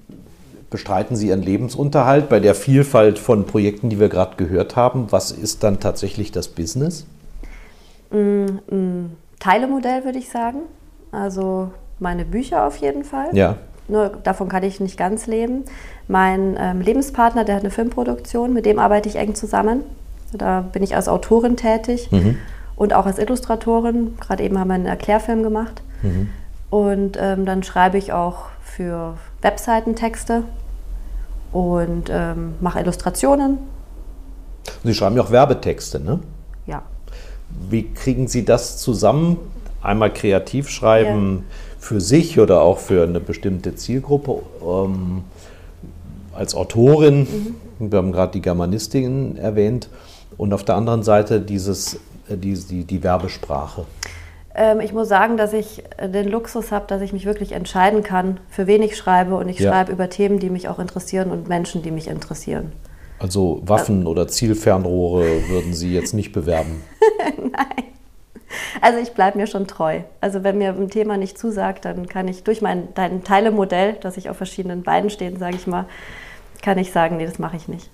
bestreiten 0.71 1.17
Sie 1.17 1.29
Ihren 1.29 1.43
Lebensunterhalt 1.43 2.29
bei 2.29 2.41
der 2.41 2.55
Vielfalt 2.55 3.19
von 3.19 3.45
Projekten, 3.45 3.91
die 3.91 3.99
wir 3.99 4.09
gerade 4.09 4.37
gehört 4.37 4.77
haben? 4.77 5.11
Was 5.11 5.33
ist 5.33 5.63
dann 5.63 5.81
tatsächlich 5.81 6.33
das 6.33 6.49
Business? 6.49 7.07
Ein, 8.13 8.61
ein 8.71 9.17
Teilemodell 9.41 10.05
würde 10.05 10.19
ich 10.19 10.31
sagen. 10.31 10.61
Also 11.11 11.71
meine 11.99 12.25
Bücher 12.25 12.67
auf 12.67 12.77
jeden 12.77 13.05
Fall. 13.05 13.31
Ja. 13.33 13.57
Nur 13.89 14.09
davon 14.09 14.49
kann 14.49 14.63
ich 14.63 14.79
nicht 14.79 14.97
ganz 14.97 15.27
leben. 15.27 15.65
Mein 16.11 16.57
ähm, 16.59 16.81
Lebenspartner, 16.81 17.45
der 17.45 17.55
hat 17.55 17.63
eine 17.63 17.71
Filmproduktion, 17.71 18.53
mit 18.53 18.67
dem 18.67 18.81
arbeite 18.81 19.09
ich 19.09 19.15
eng 19.15 19.37
zusammen. 19.37 19.83
Da 20.33 20.61
bin 20.61 20.83
ich 20.83 20.97
als 20.97 21.07
Autorin 21.07 21.57
tätig 21.57 22.11
mhm. 22.11 22.37
und 22.75 22.95
auch 22.95 23.07
als 23.07 23.21
Illustratorin. 23.21 24.17
Gerade 24.19 24.43
eben 24.43 24.59
haben 24.59 24.69
wir 24.69 24.75
einen 24.75 24.87
Erklärfilm 24.87 25.45
gemacht. 25.45 25.83
Mhm. 26.03 26.31
Und 26.69 27.17
ähm, 27.21 27.47
dann 27.47 27.63
schreibe 27.63 27.97
ich 27.97 28.13
auch 28.13 28.47
für 28.61 29.19
Webseiten 29.41 29.95
Texte 29.95 30.43
und 31.53 32.11
ähm, 32.11 32.55
mache 32.61 32.81
Illustrationen. 32.81 33.59
Sie 34.83 34.95
schreiben 34.95 35.15
ja 35.15 35.23
auch 35.23 35.31
Werbetexte, 35.31 36.01
ne? 36.01 36.19
Ja. 36.67 36.83
Wie 37.69 37.85
kriegen 37.93 38.27
Sie 38.27 38.45
das 38.45 38.79
zusammen? 38.79 39.37
Einmal 39.81 40.13
kreativ 40.13 40.71
schreiben. 40.71 41.45
Ja 41.49 41.55
für 41.81 42.01
sich 42.01 42.39
oder 42.39 42.61
auch 42.61 42.79
für 42.79 43.03
eine 43.03 43.21
bestimmte 43.21 43.75
Zielgruppe 43.75 44.43
ähm, 44.63 45.25
als 46.35 46.55
Autorin, 46.55 47.55
mhm. 47.79 47.91
wir 47.91 47.99
haben 47.99 48.13
gerade 48.13 48.33
die 48.33 48.43
Germanistin 48.43 49.37
erwähnt, 49.37 49.89
und 50.37 50.55
auf 50.55 50.65
der 50.65 50.77
anderen 50.77 51.03
Seite 51.03 51.41
dieses, 51.41 51.97
äh, 52.29 52.37
die, 52.37 52.55
die, 52.55 52.85
die 52.85 53.03
Werbesprache? 53.03 53.85
Ähm, 54.55 54.81
ich 54.81 54.93
muss 54.93 55.09
sagen, 55.09 55.37
dass 55.37 55.53
ich 55.53 55.83
den 56.03 56.29
Luxus 56.29 56.73
habe, 56.73 56.87
dass 56.87 57.03
ich 57.03 57.13
mich 57.13 57.27
wirklich 57.27 57.53
entscheiden 57.53 58.03
kann, 58.03 58.41
für 58.49 58.67
wen 58.67 58.83
ich 58.83 58.97
schreibe. 58.97 59.37
Und 59.37 59.49
ich 59.49 59.59
ja. 59.59 59.71
schreibe 59.71 59.93
über 59.93 60.09
Themen, 60.09 60.39
die 60.39 60.51
mich 60.51 60.69
auch 60.69 60.79
interessieren 60.79 61.31
und 61.31 61.49
Menschen, 61.49 61.83
die 61.83 61.91
mich 61.91 62.09
interessieren. 62.09 62.73
Also 63.19 63.61
Waffen 63.67 64.07
oder 64.07 64.29
Zielfernrohre 64.29 65.49
würden 65.51 65.75
Sie 65.75 65.93
jetzt 65.93 66.15
nicht 66.15 66.33
bewerben? 66.33 66.83
Nein. 67.37 67.90
Also 68.81 68.99
ich 68.99 69.13
bleibe 69.13 69.39
mir 69.39 69.47
schon 69.47 69.67
treu. 69.67 70.01
Also 70.21 70.45
wenn 70.45 70.59
mir 70.59 70.71
ein 70.71 70.91
Thema 70.91 71.17
nicht 71.17 71.39
zusagt, 71.39 71.85
dann 71.85 72.07
kann 72.07 72.29
ich 72.29 72.45
durch 72.45 72.63
mein 72.63 72.89
dein 72.95 73.25
Teilemodell, 73.25 73.97
das 74.01 74.17
ich 74.17 74.31
auf 74.31 74.37
verschiedenen 74.37 74.83
Beinen 74.83 75.11
stehe, 75.11 75.37
sage 75.39 75.57
ich 75.57 75.67
mal, 75.67 75.87
kann 76.63 76.79
ich 76.79 76.93
sagen, 76.93 77.17
nee, 77.17 77.27
das 77.27 77.39
mache 77.39 77.57
ich 77.57 77.69
nicht. 77.69 77.91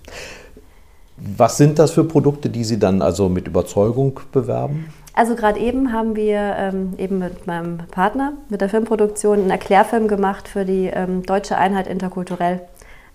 Was 1.17 1.57
sind 1.57 1.79
das 1.79 1.91
für 1.91 2.03
Produkte, 2.03 2.49
die 2.49 2.63
Sie 2.63 2.77
dann 2.77 3.01
also 3.01 3.27
mit 3.27 3.47
Überzeugung 3.47 4.19
bewerben? 4.31 4.93
Also 5.13 5.33
gerade 5.35 5.59
eben 5.59 5.91
haben 5.91 6.15
wir 6.15 6.55
ähm, 6.57 6.93
eben 6.99 7.17
mit 7.17 7.47
meinem 7.47 7.79
Partner, 7.89 8.33
mit 8.49 8.61
der 8.61 8.69
Filmproduktion, 8.69 9.39
einen 9.39 9.49
Erklärfilm 9.49 10.07
gemacht 10.07 10.47
für 10.47 10.63
die 10.63 10.91
ähm, 10.93 11.23
Deutsche 11.23 11.57
Einheit 11.57 11.87
interkulturell. 11.87 12.61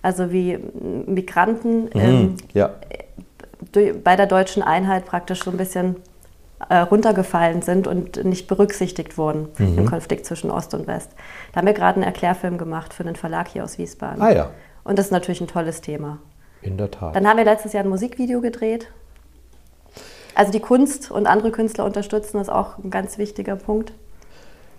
Also 0.01 0.33
wie 0.33 0.59
Migranten 1.07 1.83
mhm, 1.83 1.89
ähm, 1.93 2.37
ja. 2.53 2.71
bei 4.03 4.17
der 4.17 4.27
deutschen 4.27 4.61
Einheit 4.61 5.05
praktisch 5.05 5.43
so 5.45 5.51
ein 5.51 5.55
bisschen 5.55 5.95
äh, 5.95 6.12
runtergefallen 6.71 7.61
sind 7.61 7.87
und 7.87 8.23
nicht 8.23 8.47
berücksichtigt 8.47 9.17
wurden 9.17 9.49
mhm. 9.57 9.79
im 9.79 9.85
Konflikt 9.85 10.25
zwischen 10.25 10.49
Ost 10.51 10.73
und 10.73 10.87
West. 10.87 11.11
Da 11.51 11.59
haben 11.59 11.67
wir 11.67 11.73
gerade 11.73 11.95
einen 11.95 12.03
Erklärfilm 12.03 12.57
gemacht 12.57 12.93
für 12.93 13.03
einen 13.03 13.15
Verlag 13.15 13.47
hier 13.47 13.63
aus 13.63 13.77
Wiesbaden. 13.77 14.21
Ah 14.21 14.31
ja. 14.31 14.49
Und 14.83 14.99
das 14.99 15.07
ist 15.07 15.11
natürlich 15.11 15.41
ein 15.41 15.47
tolles 15.47 15.81
Thema. 15.81 16.19
In 16.61 16.77
der 16.77 16.91
Tat. 16.91 17.15
Dann 17.15 17.27
haben 17.27 17.37
wir 17.37 17.45
letztes 17.45 17.73
Jahr 17.73 17.83
ein 17.83 17.89
Musikvideo 17.89 18.41
gedreht. 18.41 18.87
Also 20.35 20.51
die 20.51 20.59
Kunst 20.59 21.11
und 21.11 21.27
andere 21.27 21.51
Künstler 21.51 21.85
unterstützen, 21.85 22.39
ist 22.39 22.49
auch 22.49 22.77
ein 22.77 22.89
ganz 22.89 23.17
wichtiger 23.17 23.55
Punkt. 23.55 23.93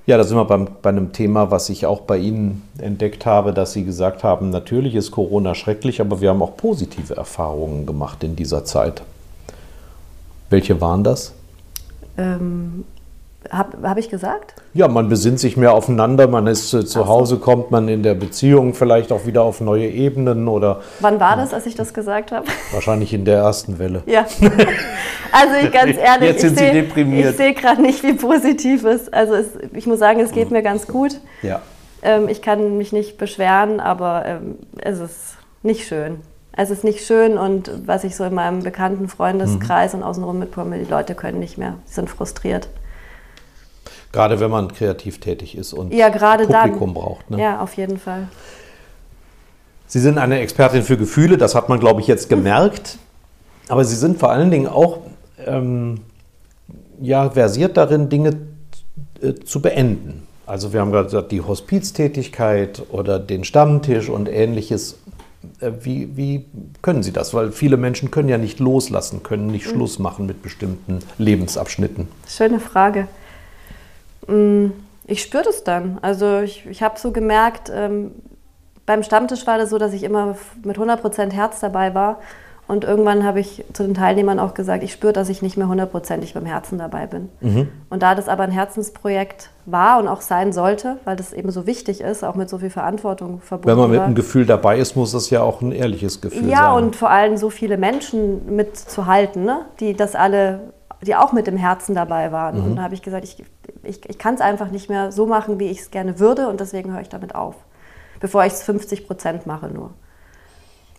Ja, 0.06 0.18
da 0.18 0.24
sind 0.24 0.36
wir 0.36 0.44
beim, 0.44 0.68
bei 0.82 0.90
einem 0.90 1.12
Thema, 1.12 1.50
was 1.50 1.70
ich 1.70 1.86
auch 1.86 2.02
bei 2.02 2.18
Ihnen 2.18 2.68
entdeckt 2.78 3.24
habe, 3.24 3.54
dass 3.54 3.72
Sie 3.72 3.84
gesagt 3.84 4.22
haben, 4.22 4.50
natürlich 4.50 4.94
ist 4.94 5.12
Corona 5.12 5.54
schrecklich, 5.54 6.00
aber 6.00 6.20
wir 6.20 6.28
haben 6.28 6.42
auch 6.42 6.56
positive 6.56 7.16
Erfahrungen 7.16 7.86
gemacht 7.86 8.22
in 8.22 8.36
dieser 8.36 8.64
Zeit. 8.66 9.02
Welche 10.50 10.80
waren 10.80 11.04
das? 11.04 11.32
Ähm, 12.16 12.84
habe 13.50 13.88
hab 13.88 13.98
ich 13.98 14.08
gesagt? 14.08 14.54
Ja, 14.72 14.88
man 14.88 15.08
besinnt 15.08 15.38
sich 15.38 15.56
mehr 15.56 15.72
aufeinander, 15.72 16.26
man 16.28 16.46
ist 16.46 16.72
äh, 16.72 16.84
zu 16.84 17.06
Hause, 17.06 17.38
kommt 17.38 17.70
man 17.70 17.88
in 17.88 18.02
der 18.02 18.14
Beziehung 18.14 18.74
vielleicht 18.74 19.12
auch 19.12 19.26
wieder 19.26 19.42
auf 19.42 19.60
neue 19.60 19.88
Ebenen 19.88 20.48
oder. 20.48 20.80
Wann 21.00 21.20
war 21.20 21.36
das, 21.36 21.52
als 21.52 21.66
ich 21.66 21.74
das 21.74 21.92
gesagt 21.92 22.32
habe? 22.32 22.46
Wahrscheinlich 22.72 23.12
in 23.12 23.24
der 23.24 23.38
ersten 23.38 23.78
Welle. 23.78 24.02
Ja. 24.06 24.26
Also 25.32 25.54
ich, 25.62 25.72
ganz 25.72 25.96
ehrlich, 25.98 26.30
Jetzt 26.30 26.40
sind 26.40 26.60
ich 26.60 26.72
sehe 26.72 27.32
seh 27.32 27.52
gerade 27.52 27.82
nicht, 27.82 28.02
wie 28.02 28.14
positiv 28.14 28.84
es 28.84 29.02
ist. 29.02 29.14
Also 29.14 29.34
es, 29.34 29.48
ich 29.72 29.86
muss 29.86 29.98
sagen, 29.98 30.20
es 30.20 30.32
geht 30.32 30.50
mir 30.50 30.62
ganz 30.62 30.86
gut. 30.86 31.20
Ja. 31.42 31.60
Ähm, 32.02 32.28
ich 32.28 32.40
kann 32.40 32.78
mich 32.78 32.92
nicht 32.92 33.18
beschweren, 33.18 33.80
aber 33.80 34.24
ähm, 34.26 34.58
es 34.80 35.00
ist 35.00 35.36
nicht 35.62 35.86
schön. 35.86 36.20
Es 36.56 36.70
ist 36.70 36.84
nicht 36.84 37.04
schön 37.04 37.36
und 37.36 37.70
was 37.86 38.04
ich 38.04 38.14
so 38.14 38.24
in 38.24 38.34
meinem 38.34 38.62
bekannten 38.62 39.08
Freundeskreis 39.08 39.92
mhm. 39.92 40.00
und 40.00 40.04
außenrum 40.04 40.38
mitbekomme, 40.38 40.78
die 40.78 40.90
Leute 40.90 41.14
können 41.14 41.40
nicht 41.40 41.58
mehr, 41.58 41.74
sind 41.84 42.08
frustriert. 42.08 42.68
Gerade 44.12 44.38
wenn 44.38 44.50
man 44.50 44.72
kreativ 44.72 45.18
tätig 45.18 45.56
ist 45.56 45.72
und 45.72 45.92
ja, 45.92 46.08
Publikum 46.10 46.94
dann. 46.94 46.94
braucht. 46.94 47.30
Ne? 47.30 47.40
Ja, 47.40 47.60
auf 47.60 47.74
jeden 47.74 47.98
Fall. 47.98 48.28
Sie 49.88 49.98
sind 49.98 50.18
eine 50.18 50.38
Expertin 50.38 50.82
für 50.82 50.96
Gefühle, 50.96 51.36
das 51.36 51.54
hat 51.56 51.68
man, 51.68 51.80
glaube 51.80 52.00
ich, 52.00 52.06
jetzt 52.06 52.28
gemerkt. 52.28 52.98
Aber 53.68 53.84
Sie 53.84 53.96
sind 53.96 54.18
vor 54.20 54.30
allen 54.30 54.50
Dingen 54.50 54.68
auch 54.68 54.98
ähm, 55.44 56.00
ja, 57.00 57.30
versiert 57.30 57.76
darin, 57.76 58.08
Dinge 58.08 58.36
äh, 59.20 59.34
zu 59.34 59.60
beenden. 59.60 60.26
Also 60.46 60.72
wir 60.72 60.80
haben 60.80 60.92
gerade 60.92 61.06
gesagt, 61.06 61.32
die 61.32 61.40
Hospiztätigkeit 61.40 62.82
oder 62.90 63.18
den 63.18 63.44
Stammtisch 63.44 64.08
und 64.08 64.28
ähnliches. 64.28 64.98
Äh, 65.60 65.72
wie, 65.80 66.16
wie, 66.16 66.46
können 66.82 67.02
Sie 67.02 67.12
das? 67.12 67.34
Weil 67.34 67.52
viele 67.52 67.76
Menschen 67.76 68.10
können 68.10 68.28
ja 68.28 68.38
nicht 68.38 68.60
loslassen, 68.60 69.22
können 69.22 69.46
nicht 69.46 69.66
mhm. 69.66 69.70
Schluss 69.70 69.98
machen 69.98 70.26
mit 70.26 70.42
bestimmten 70.42 71.00
Lebensabschnitten. 71.18 72.08
Schöne 72.28 72.60
Frage. 72.60 73.08
Mm, 74.26 74.68
ich 75.06 75.22
spüre 75.22 75.44
das 75.44 75.64
dann. 75.64 75.98
Also 76.02 76.40
ich, 76.40 76.66
ich 76.66 76.82
habe 76.82 76.98
so 76.98 77.12
gemerkt, 77.12 77.70
ähm, 77.74 78.12
beim 78.86 79.02
Stammtisch 79.02 79.46
war 79.46 79.58
das 79.58 79.70
so, 79.70 79.78
dass 79.78 79.92
ich 79.92 80.02
immer 80.02 80.36
mit 80.62 80.76
100% 80.76 81.32
Herz 81.32 81.60
dabei 81.60 81.94
war. 81.94 82.20
Und 82.66 82.84
irgendwann 82.84 83.24
habe 83.24 83.40
ich 83.40 83.62
zu 83.74 83.82
den 83.82 83.94
Teilnehmern 83.94 84.38
auch 84.38 84.54
gesagt, 84.54 84.82
ich 84.82 84.92
spüre, 84.92 85.12
dass 85.12 85.28
ich 85.28 85.42
nicht 85.42 85.56
mehr 85.56 85.68
hundertprozentig 85.68 86.32
beim 86.32 86.46
Herzen 86.46 86.78
dabei 86.78 87.06
bin. 87.06 87.28
Mhm. 87.40 87.68
Und 87.90 88.02
da 88.02 88.14
das 88.14 88.28
aber 88.28 88.44
ein 88.44 88.50
Herzensprojekt 88.50 89.50
war 89.66 89.98
und 89.98 90.08
auch 90.08 90.22
sein 90.22 90.52
sollte, 90.52 90.96
weil 91.04 91.16
das 91.16 91.32
eben 91.32 91.50
so 91.50 91.66
wichtig 91.66 92.00
ist, 92.00 92.24
auch 92.24 92.34
mit 92.34 92.48
so 92.48 92.58
viel 92.58 92.70
Verantwortung 92.70 93.40
verbunden 93.40 93.68
Wenn 93.68 93.78
man 93.78 93.90
mit 93.90 94.00
einem 94.00 94.14
Gefühl 94.14 94.46
dabei 94.46 94.78
ist, 94.78 94.96
muss 94.96 95.12
das 95.12 95.28
ja 95.28 95.42
auch 95.42 95.60
ein 95.60 95.72
ehrliches 95.72 96.20
Gefühl 96.20 96.48
ja, 96.48 96.56
sein. 96.56 96.64
Ja, 96.64 96.72
und 96.72 96.96
vor 96.96 97.10
allem 97.10 97.36
so 97.36 97.50
viele 97.50 97.76
Menschen 97.76 98.56
mitzuhalten, 98.56 99.44
ne? 99.44 99.66
die 99.80 99.94
das 99.94 100.14
alle, 100.14 100.72
die 101.02 101.14
auch 101.16 101.32
mit 101.32 101.46
dem 101.46 101.58
Herzen 101.58 101.94
dabei 101.94 102.32
waren. 102.32 102.58
Mhm. 102.58 102.64
Und 102.64 102.76
da 102.76 102.82
habe 102.82 102.94
ich 102.94 103.02
gesagt, 103.02 103.24
ich 103.24 103.44
ich, 103.84 104.08
ich 104.08 104.18
kann 104.18 104.34
es 104.34 104.40
einfach 104.40 104.70
nicht 104.70 104.88
mehr 104.88 105.12
so 105.12 105.26
machen, 105.26 105.58
wie 105.58 105.66
ich 105.66 105.80
es 105.80 105.90
gerne 105.90 106.18
würde 106.18 106.48
und 106.48 106.60
deswegen 106.60 106.92
höre 106.92 107.00
ich 107.00 107.08
damit 107.08 107.34
auf. 107.34 107.56
Bevor 108.20 108.44
ich 108.44 108.52
es 108.52 108.62
50 108.62 109.06
Prozent 109.06 109.46
mache 109.46 109.68
nur. 109.68 109.90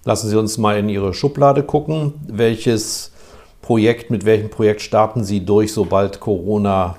Lassen 0.08 0.30
Sie 0.30 0.38
uns 0.38 0.60
mal 0.60 0.78
in 0.78 0.88
Ihre 0.88 1.16
Schublade 1.16 1.64
gucken. 1.64 2.14
Welches 2.28 3.12
Projekt, 3.64 4.12
mit 4.12 4.24
welchem 4.24 4.52
Projekt 4.52 4.82
starten 4.82 5.24
Sie 5.24 5.44
durch, 5.44 5.74
sobald 5.74 6.20
Corona 6.20 6.98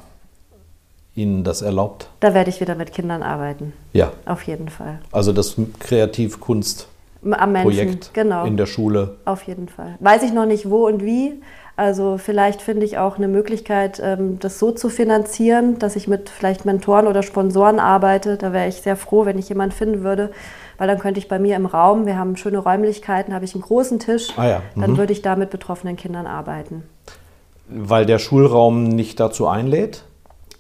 Ihnen 1.15 1.45
das 1.45 1.63
erlaubt? 1.63 2.09
Da 2.19 2.35
werde 2.35 2.51
ich 2.51 2.61
wieder 2.61 2.75
mit 2.75 2.93
Kindern 2.93 3.23
arbeiten. 3.23 3.73
Ja. 3.93 4.13
Auf 4.27 4.43
jeden 4.43 4.69
Fall. 4.69 4.99
Also 5.13 5.33
das 5.33 5.55
Kreativkunst. 5.79 6.89
Am 7.33 7.53
Menschen, 7.53 7.71
Projekt 7.71 8.15
genau. 8.15 8.45
in 8.45 8.57
der 8.57 8.67
Schule. 8.67 9.17
Auf 9.25 9.43
jeden 9.43 9.69
Fall. 9.69 9.97
Weiß 10.01 10.23
ich 10.23 10.33
noch 10.33 10.47
nicht 10.47 10.71
wo 10.71 10.87
und 10.87 11.03
wie, 11.05 11.41
also 11.77 12.17
vielleicht 12.17 12.63
finde 12.63 12.87
ich 12.87 12.97
auch 12.97 13.19
eine 13.19 13.29
Möglichkeit, 13.29 14.01
ähm, 14.03 14.39
das 14.39 14.59
so 14.59 14.73
zu 14.73 14.89
finanzieren, 14.89 15.79
dass 15.79 15.95
ich 15.95 16.09
mit 16.09 16.31
vielleicht 16.31 16.65
Mentoren 16.65 17.07
oder 17.07 17.23
Sponsoren 17.23 17.79
arbeite. 17.79 18.39
Da 18.39 18.55
wäre 18.55 18.67
ich 18.67 18.77
sehr 18.77 18.97
froh, 18.97 19.27
wenn 19.27 19.39
ich 19.39 19.51
jemanden 19.51 19.75
finden 19.75 20.03
würde, 20.03 20.31
weil 20.79 20.89
dann 20.89 20.99
könnte 20.99 21.21
ich 21.21 21.29
bei 21.29 21.39
mir 21.39 21.55
im 21.55 21.67
Raum, 21.67 22.07
wir 22.07 22.17
haben 22.17 22.37
schöne 22.37 22.59
Räumlichkeiten, 22.59 23.35
habe 23.35 23.45
ich 23.45 23.55
einen 23.55 23.63
großen 23.63 23.99
Tisch, 23.99 24.29
ah 24.39 24.49
ja. 24.49 24.63
mhm. 24.75 24.81
dann 24.81 24.97
würde 24.97 25.13
ich 25.13 25.21
da 25.21 25.37
mit 25.37 25.51
betroffenen 25.51 25.97
Kindern 25.97 26.27
arbeiten. 26.27 26.83
Weil 27.69 28.07
der 28.07 28.19
Schulraum 28.19 28.85
nicht 28.85 29.21
dazu 29.21 29.47
einlädt? 29.47 30.05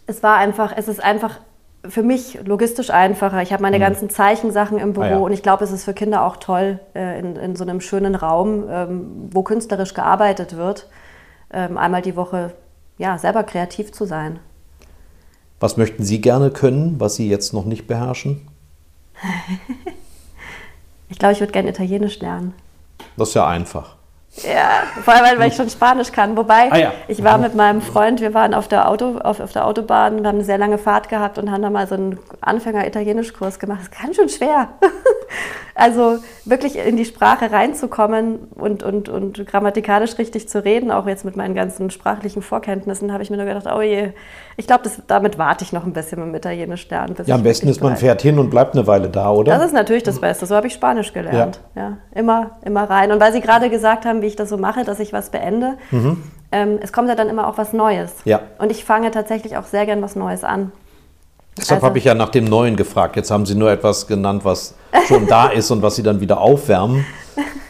Es 0.06 0.22
war 0.22 0.36
einfach, 0.36 0.74
es 0.76 0.86
ist 0.86 1.02
einfach 1.02 1.40
für 1.88 2.02
mich 2.02 2.38
logistisch 2.44 2.90
einfacher. 2.90 3.42
Ich 3.42 3.52
habe 3.52 3.62
meine 3.62 3.78
mhm. 3.78 3.82
ganzen 3.82 4.10
Zeichensachen 4.10 4.78
im 4.78 4.92
Büro 4.92 5.04
ah, 5.04 5.10
ja. 5.10 5.18
und 5.18 5.32
ich 5.32 5.42
glaube, 5.42 5.64
es 5.64 5.72
ist 5.72 5.84
für 5.84 5.94
Kinder 5.94 6.24
auch 6.24 6.36
toll, 6.36 6.80
äh, 6.94 7.18
in, 7.18 7.36
in 7.36 7.56
so 7.56 7.64
einem 7.64 7.80
schönen 7.80 8.14
Raum, 8.14 8.64
ähm, 8.68 9.28
wo 9.30 9.42
künstlerisch 9.42 9.94
gearbeitet 9.94 10.56
wird, 10.56 10.88
ähm, 11.52 11.78
einmal 11.78 12.02
die 12.02 12.16
Woche 12.16 12.52
ja, 12.98 13.18
selber 13.18 13.42
kreativ 13.42 13.92
zu 13.92 14.04
sein. 14.04 14.38
Was 15.60 15.76
möchten 15.76 16.04
Sie 16.04 16.20
gerne 16.20 16.50
können, 16.50 17.00
was 17.00 17.16
Sie 17.16 17.28
jetzt 17.28 17.52
noch 17.52 17.64
nicht 17.64 17.86
beherrschen? 17.86 18.46
ich 21.08 21.18
glaube, 21.18 21.32
ich 21.32 21.40
würde 21.40 21.52
gerne 21.52 21.70
Italienisch 21.70 22.20
lernen. 22.20 22.54
Das 23.16 23.28
ist 23.28 23.34
ja 23.34 23.46
einfach. 23.46 23.95
Ja, 24.42 24.82
vor 25.02 25.14
allem, 25.14 25.38
weil 25.38 25.48
ich 25.48 25.56
schon 25.56 25.70
Spanisch 25.70 26.12
kann. 26.12 26.36
Wobei, 26.36 26.70
ah, 26.70 26.76
ja. 26.76 26.92
ich 27.08 27.24
war 27.24 27.38
mit 27.38 27.54
meinem 27.54 27.80
Freund, 27.80 28.20
wir 28.20 28.34
waren 28.34 28.54
auf 28.54 28.68
der, 28.68 28.88
Auto, 28.88 29.18
auf, 29.18 29.40
auf 29.40 29.52
der 29.52 29.66
Autobahn, 29.66 30.22
wir 30.22 30.28
haben 30.28 30.36
eine 30.36 30.44
sehr 30.44 30.58
lange 30.58 30.78
Fahrt 30.78 31.08
gehabt 31.08 31.38
und 31.38 31.50
haben 31.50 31.62
da 31.62 31.70
mal 31.70 31.86
so 31.86 31.94
einen 31.94 32.18
Anfänger-Italienisch-Kurs 32.42 33.58
gemacht. 33.58 33.80
Das 33.80 33.88
ist 33.88 34.02
ganz 34.02 34.16
schön 34.16 34.28
schwer. 34.28 34.68
also 35.74 36.18
wirklich 36.44 36.78
in 36.78 36.96
die 36.96 37.04
Sprache 37.04 37.52
reinzukommen 37.52 38.48
und, 38.54 38.82
und, 38.82 39.08
und 39.08 39.46
grammatikalisch 39.46 40.18
richtig 40.18 40.48
zu 40.48 40.64
reden, 40.64 40.90
auch 40.90 41.06
jetzt 41.06 41.24
mit 41.24 41.36
meinen 41.36 41.54
ganzen 41.54 41.90
sprachlichen 41.90 42.40
Vorkenntnissen, 42.40 43.12
habe 43.12 43.22
ich 43.22 43.30
mir 43.30 43.36
nur 43.36 43.46
gedacht, 43.46 43.66
oh 43.72 43.82
je, 43.82 44.10
ich 44.56 44.66
glaube, 44.66 44.90
damit 45.06 45.38
warte 45.38 45.64
ich 45.64 45.72
noch 45.72 45.84
ein 45.84 45.92
bisschen 45.92 46.18
mit 46.20 46.28
dem 46.28 46.34
Italienisch 46.34 46.88
lernen. 46.88 47.14
Ja, 47.26 47.34
am 47.34 47.42
besten 47.42 47.68
ist, 47.68 47.82
man 47.82 47.96
fährt 47.96 48.22
hin 48.22 48.38
und 48.38 48.48
bleibt 48.48 48.74
eine 48.74 48.86
Weile 48.86 49.08
da, 49.08 49.30
oder? 49.30 49.52
Das 49.52 49.66
ist 49.66 49.74
natürlich 49.74 50.02
das 50.02 50.20
Beste. 50.20 50.46
So 50.46 50.56
habe 50.56 50.66
ich 50.66 50.72
Spanisch 50.72 51.12
gelernt. 51.12 51.60
Ja. 51.74 51.82
ja. 51.82 51.96
immer, 52.14 52.52
immer 52.64 52.88
rein. 52.88 53.12
Und 53.12 53.20
weil 53.20 53.32
Sie 53.32 53.40
gerade 53.40 53.68
gesagt 53.68 54.06
haben, 54.06 54.22
wie 54.22 54.26
ich 54.26 54.36
das 54.36 54.48
so 54.48 54.56
mache, 54.56 54.84
dass 54.84 54.98
ich 54.98 55.12
was 55.12 55.30
beende, 55.30 55.74
mhm. 55.90 56.22
ähm, 56.52 56.78
es 56.80 56.92
kommt 56.92 57.08
ja 57.08 57.14
dann 57.14 57.28
immer 57.28 57.48
auch 57.48 57.58
was 57.58 57.74
Neues. 57.74 58.14
Ja. 58.24 58.40
Und 58.58 58.70
ich 58.70 58.84
fange 58.84 59.10
tatsächlich 59.10 59.58
auch 59.58 59.64
sehr 59.64 59.84
gern 59.84 60.00
was 60.00 60.16
Neues 60.16 60.42
an. 60.42 60.72
Deshalb 61.56 61.78
also, 61.78 61.86
habe 61.86 61.98
ich 61.98 62.04
ja 62.04 62.14
nach 62.14 62.28
dem 62.28 62.44
Neuen 62.44 62.76
gefragt. 62.76 63.16
Jetzt 63.16 63.30
haben 63.30 63.46
Sie 63.46 63.54
nur 63.54 63.70
etwas 63.70 64.06
genannt, 64.06 64.44
was 64.44 64.74
schon 65.06 65.26
da 65.26 65.48
ist 65.48 65.70
und 65.70 65.82
was 65.82 65.96
Sie 65.96 66.02
dann 66.02 66.20
wieder 66.20 66.40
aufwärmen. 66.40 67.06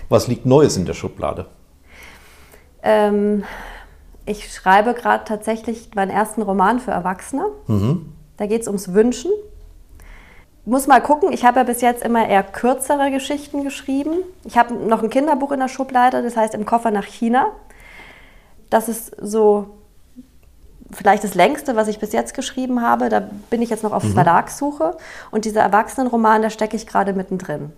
Was 0.08 0.28
liegt 0.28 0.46
Neues 0.46 0.76
in 0.76 0.86
der 0.86 0.94
Schublade? 0.94 1.46
Ähm, 2.82 3.44
ich 4.24 4.52
schreibe 4.52 4.94
gerade 4.94 5.24
tatsächlich 5.24 5.90
meinen 5.94 6.10
ersten 6.10 6.42
Roman 6.42 6.80
für 6.80 6.90
Erwachsene. 6.90 7.46
Mhm. 7.66 8.12
Da 8.36 8.46
geht 8.46 8.62
es 8.62 8.68
ums 8.68 8.92
Wünschen. 8.92 9.30
Muss 10.64 10.88
mal 10.88 11.00
gucken, 11.00 11.32
ich 11.32 11.44
habe 11.44 11.60
ja 11.60 11.64
bis 11.64 11.80
jetzt 11.80 12.04
immer 12.04 12.28
eher 12.28 12.42
kürzere 12.42 13.12
Geschichten 13.12 13.62
geschrieben. 13.62 14.18
Ich 14.44 14.58
habe 14.58 14.74
noch 14.74 15.02
ein 15.02 15.10
Kinderbuch 15.10 15.52
in 15.52 15.60
der 15.60 15.68
Schublade, 15.68 16.22
das 16.22 16.36
heißt 16.36 16.54
Im 16.54 16.64
Koffer 16.64 16.90
nach 16.90 17.04
China. 17.04 17.52
das 18.68 18.88
ist 18.88 19.14
so 19.20 19.66
vielleicht 20.92 21.24
das 21.24 21.34
längste, 21.34 21.76
was 21.76 21.88
ich 21.88 21.98
bis 21.98 22.12
jetzt 22.12 22.34
geschrieben 22.34 22.82
habe. 22.82 23.08
Da 23.08 23.28
bin 23.50 23.62
ich 23.62 23.70
jetzt 23.70 23.82
noch 23.82 23.92
auf 23.92 24.04
mhm. 24.04 24.14
Verlagssuche. 24.14 24.96
Und 25.30 25.44
dieser 25.44 25.62
Erwachsenenroman, 25.62 26.42
da 26.42 26.50
stecke 26.50 26.76
ich 26.76 26.86
gerade 26.86 27.12
mittendrin. 27.12 27.72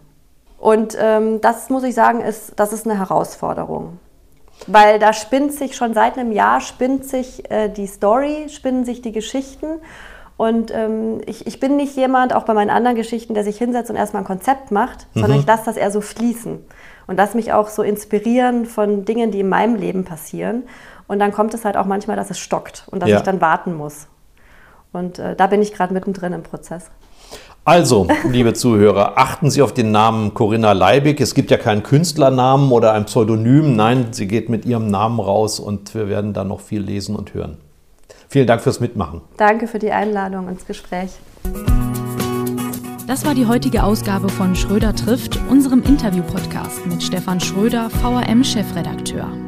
Und 0.59 0.97
ähm, 1.01 1.41
das 1.41 1.71
muss 1.71 1.85
ich 1.85 1.95
sagen, 1.95 2.21
ist, 2.21 2.53
das 2.57 2.73
ist 2.73 2.87
eine 2.87 2.99
Herausforderung. 2.99 3.99
Weil 4.67 4.99
da 4.99 5.13
spinnt 5.13 5.53
sich 5.53 5.77
schon 5.77 5.95
seit 5.95 6.19
einem 6.19 6.33
Jahr, 6.33 6.61
spinnt 6.61 7.05
sich 7.05 7.49
äh, 7.51 7.69
die 7.69 7.87
Story, 7.87 8.49
spinnen 8.49 8.85
sich 8.85 9.01
die 9.01 9.13
Geschichten. 9.13 9.81
Und 10.37 10.73
ähm, 10.75 11.21
ich, 11.27 11.47
ich 11.47 11.61
bin 11.61 11.77
nicht 11.77 11.97
jemand, 11.97 12.33
auch 12.33 12.45
bei 12.45 12.55
meinen 12.55 12.71
anderen 12.71 12.97
Geschichten, 12.97 13.35
der 13.35 13.45
sich 13.45 13.59
hinsetzt 13.59 13.91
und 13.91 13.97
erstmal 13.97 14.23
ein 14.23 14.27
Konzept 14.27 14.71
macht, 14.71 15.07
mhm. 15.15 15.21
sondern 15.21 15.39
ich 15.41 15.47
lasse 15.47 15.65
das 15.65 15.77
eher 15.77 15.91
so 15.91 16.01
fließen. 16.01 16.65
Und 17.07 17.17
lasse 17.17 17.37
mich 17.37 17.53
auch 17.53 17.69
so 17.69 17.83
inspirieren 17.83 18.67
von 18.67 19.05
Dingen, 19.05 19.31
die 19.31 19.41
in 19.41 19.49
meinem 19.49 19.77
Leben 19.77 20.05
passieren. 20.05 20.65
Und 21.09 21.19
dann 21.19 21.33
kommt 21.33 21.55
es 21.55 21.65
halt 21.65 21.77
auch 21.77 21.87
manchmal, 21.87 22.17
dass 22.17 22.31
es 22.31 22.39
stockt 22.39 22.85
und 22.91 23.03
dass 23.03 23.11
ja. 23.11 23.17
ich 23.17 23.23
dann 23.23 23.41
warten 23.41 23.75
muss. 23.75 24.07
Und 24.93 25.19
äh, 25.19 25.35
da 25.35 25.49
bin 25.49 25.61
ich 25.61 25.73
gerade 25.73 25.93
mittendrin 25.93 26.33
im 26.33 26.43
Prozess. 26.43 26.91
Also, 27.65 28.07
liebe 28.25 28.55
Zuhörer, 28.55 29.19
achten 29.19 29.51
Sie 29.51 29.61
auf 29.61 29.75
den 29.75 29.91
Namen 29.91 30.33
Corinna 30.33 30.73
Leibig. 30.73 31.21
Es 31.21 31.35
gibt 31.35 31.51
ja 31.51 31.57
keinen 31.57 31.83
Künstlernamen 31.83 32.71
oder 32.73 32.93
ein 32.93 33.07
Pseudonym. 33.07 33.77
Nein, 33.77 34.13
sie 34.13 34.27
geht 34.27 34.49
mit 34.49 34.65
ihrem 34.65 34.91
Namen 34.91 35.21
raus 35.21 35.61
und 35.61 35.95
wir 35.95 36.09
werden 36.09 36.33
da 36.33 36.45
noch 36.45 36.61
viel 36.61 36.81
lesen 36.81 37.17
und 37.17 37.35
hören. 37.35 37.59
Vielen 38.29 38.47
Dank 38.47 38.63
fürs 38.63 38.81
Mitmachen. 38.81 39.23
Danke 39.37 39.67
für 39.67 39.79
die 39.79 39.91
Einladung 39.91 40.49
ins 40.49 40.67
Gespräch. 40.67 41.11
Das 43.07 43.25
war 43.25 43.35
die 43.35 43.47
heutige 43.47 43.85
Ausgabe 43.85 44.29
von 44.29 44.55
Schröder 44.55 44.95
trifft, 44.95 45.39
unserem 45.49 45.83
Interview-Podcast 45.83 46.87
mit 46.87 47.03
Stefan 47.03 47.41
Schröder, 47.41 47.89
VRM-Chefredakteur. 47.89 49.48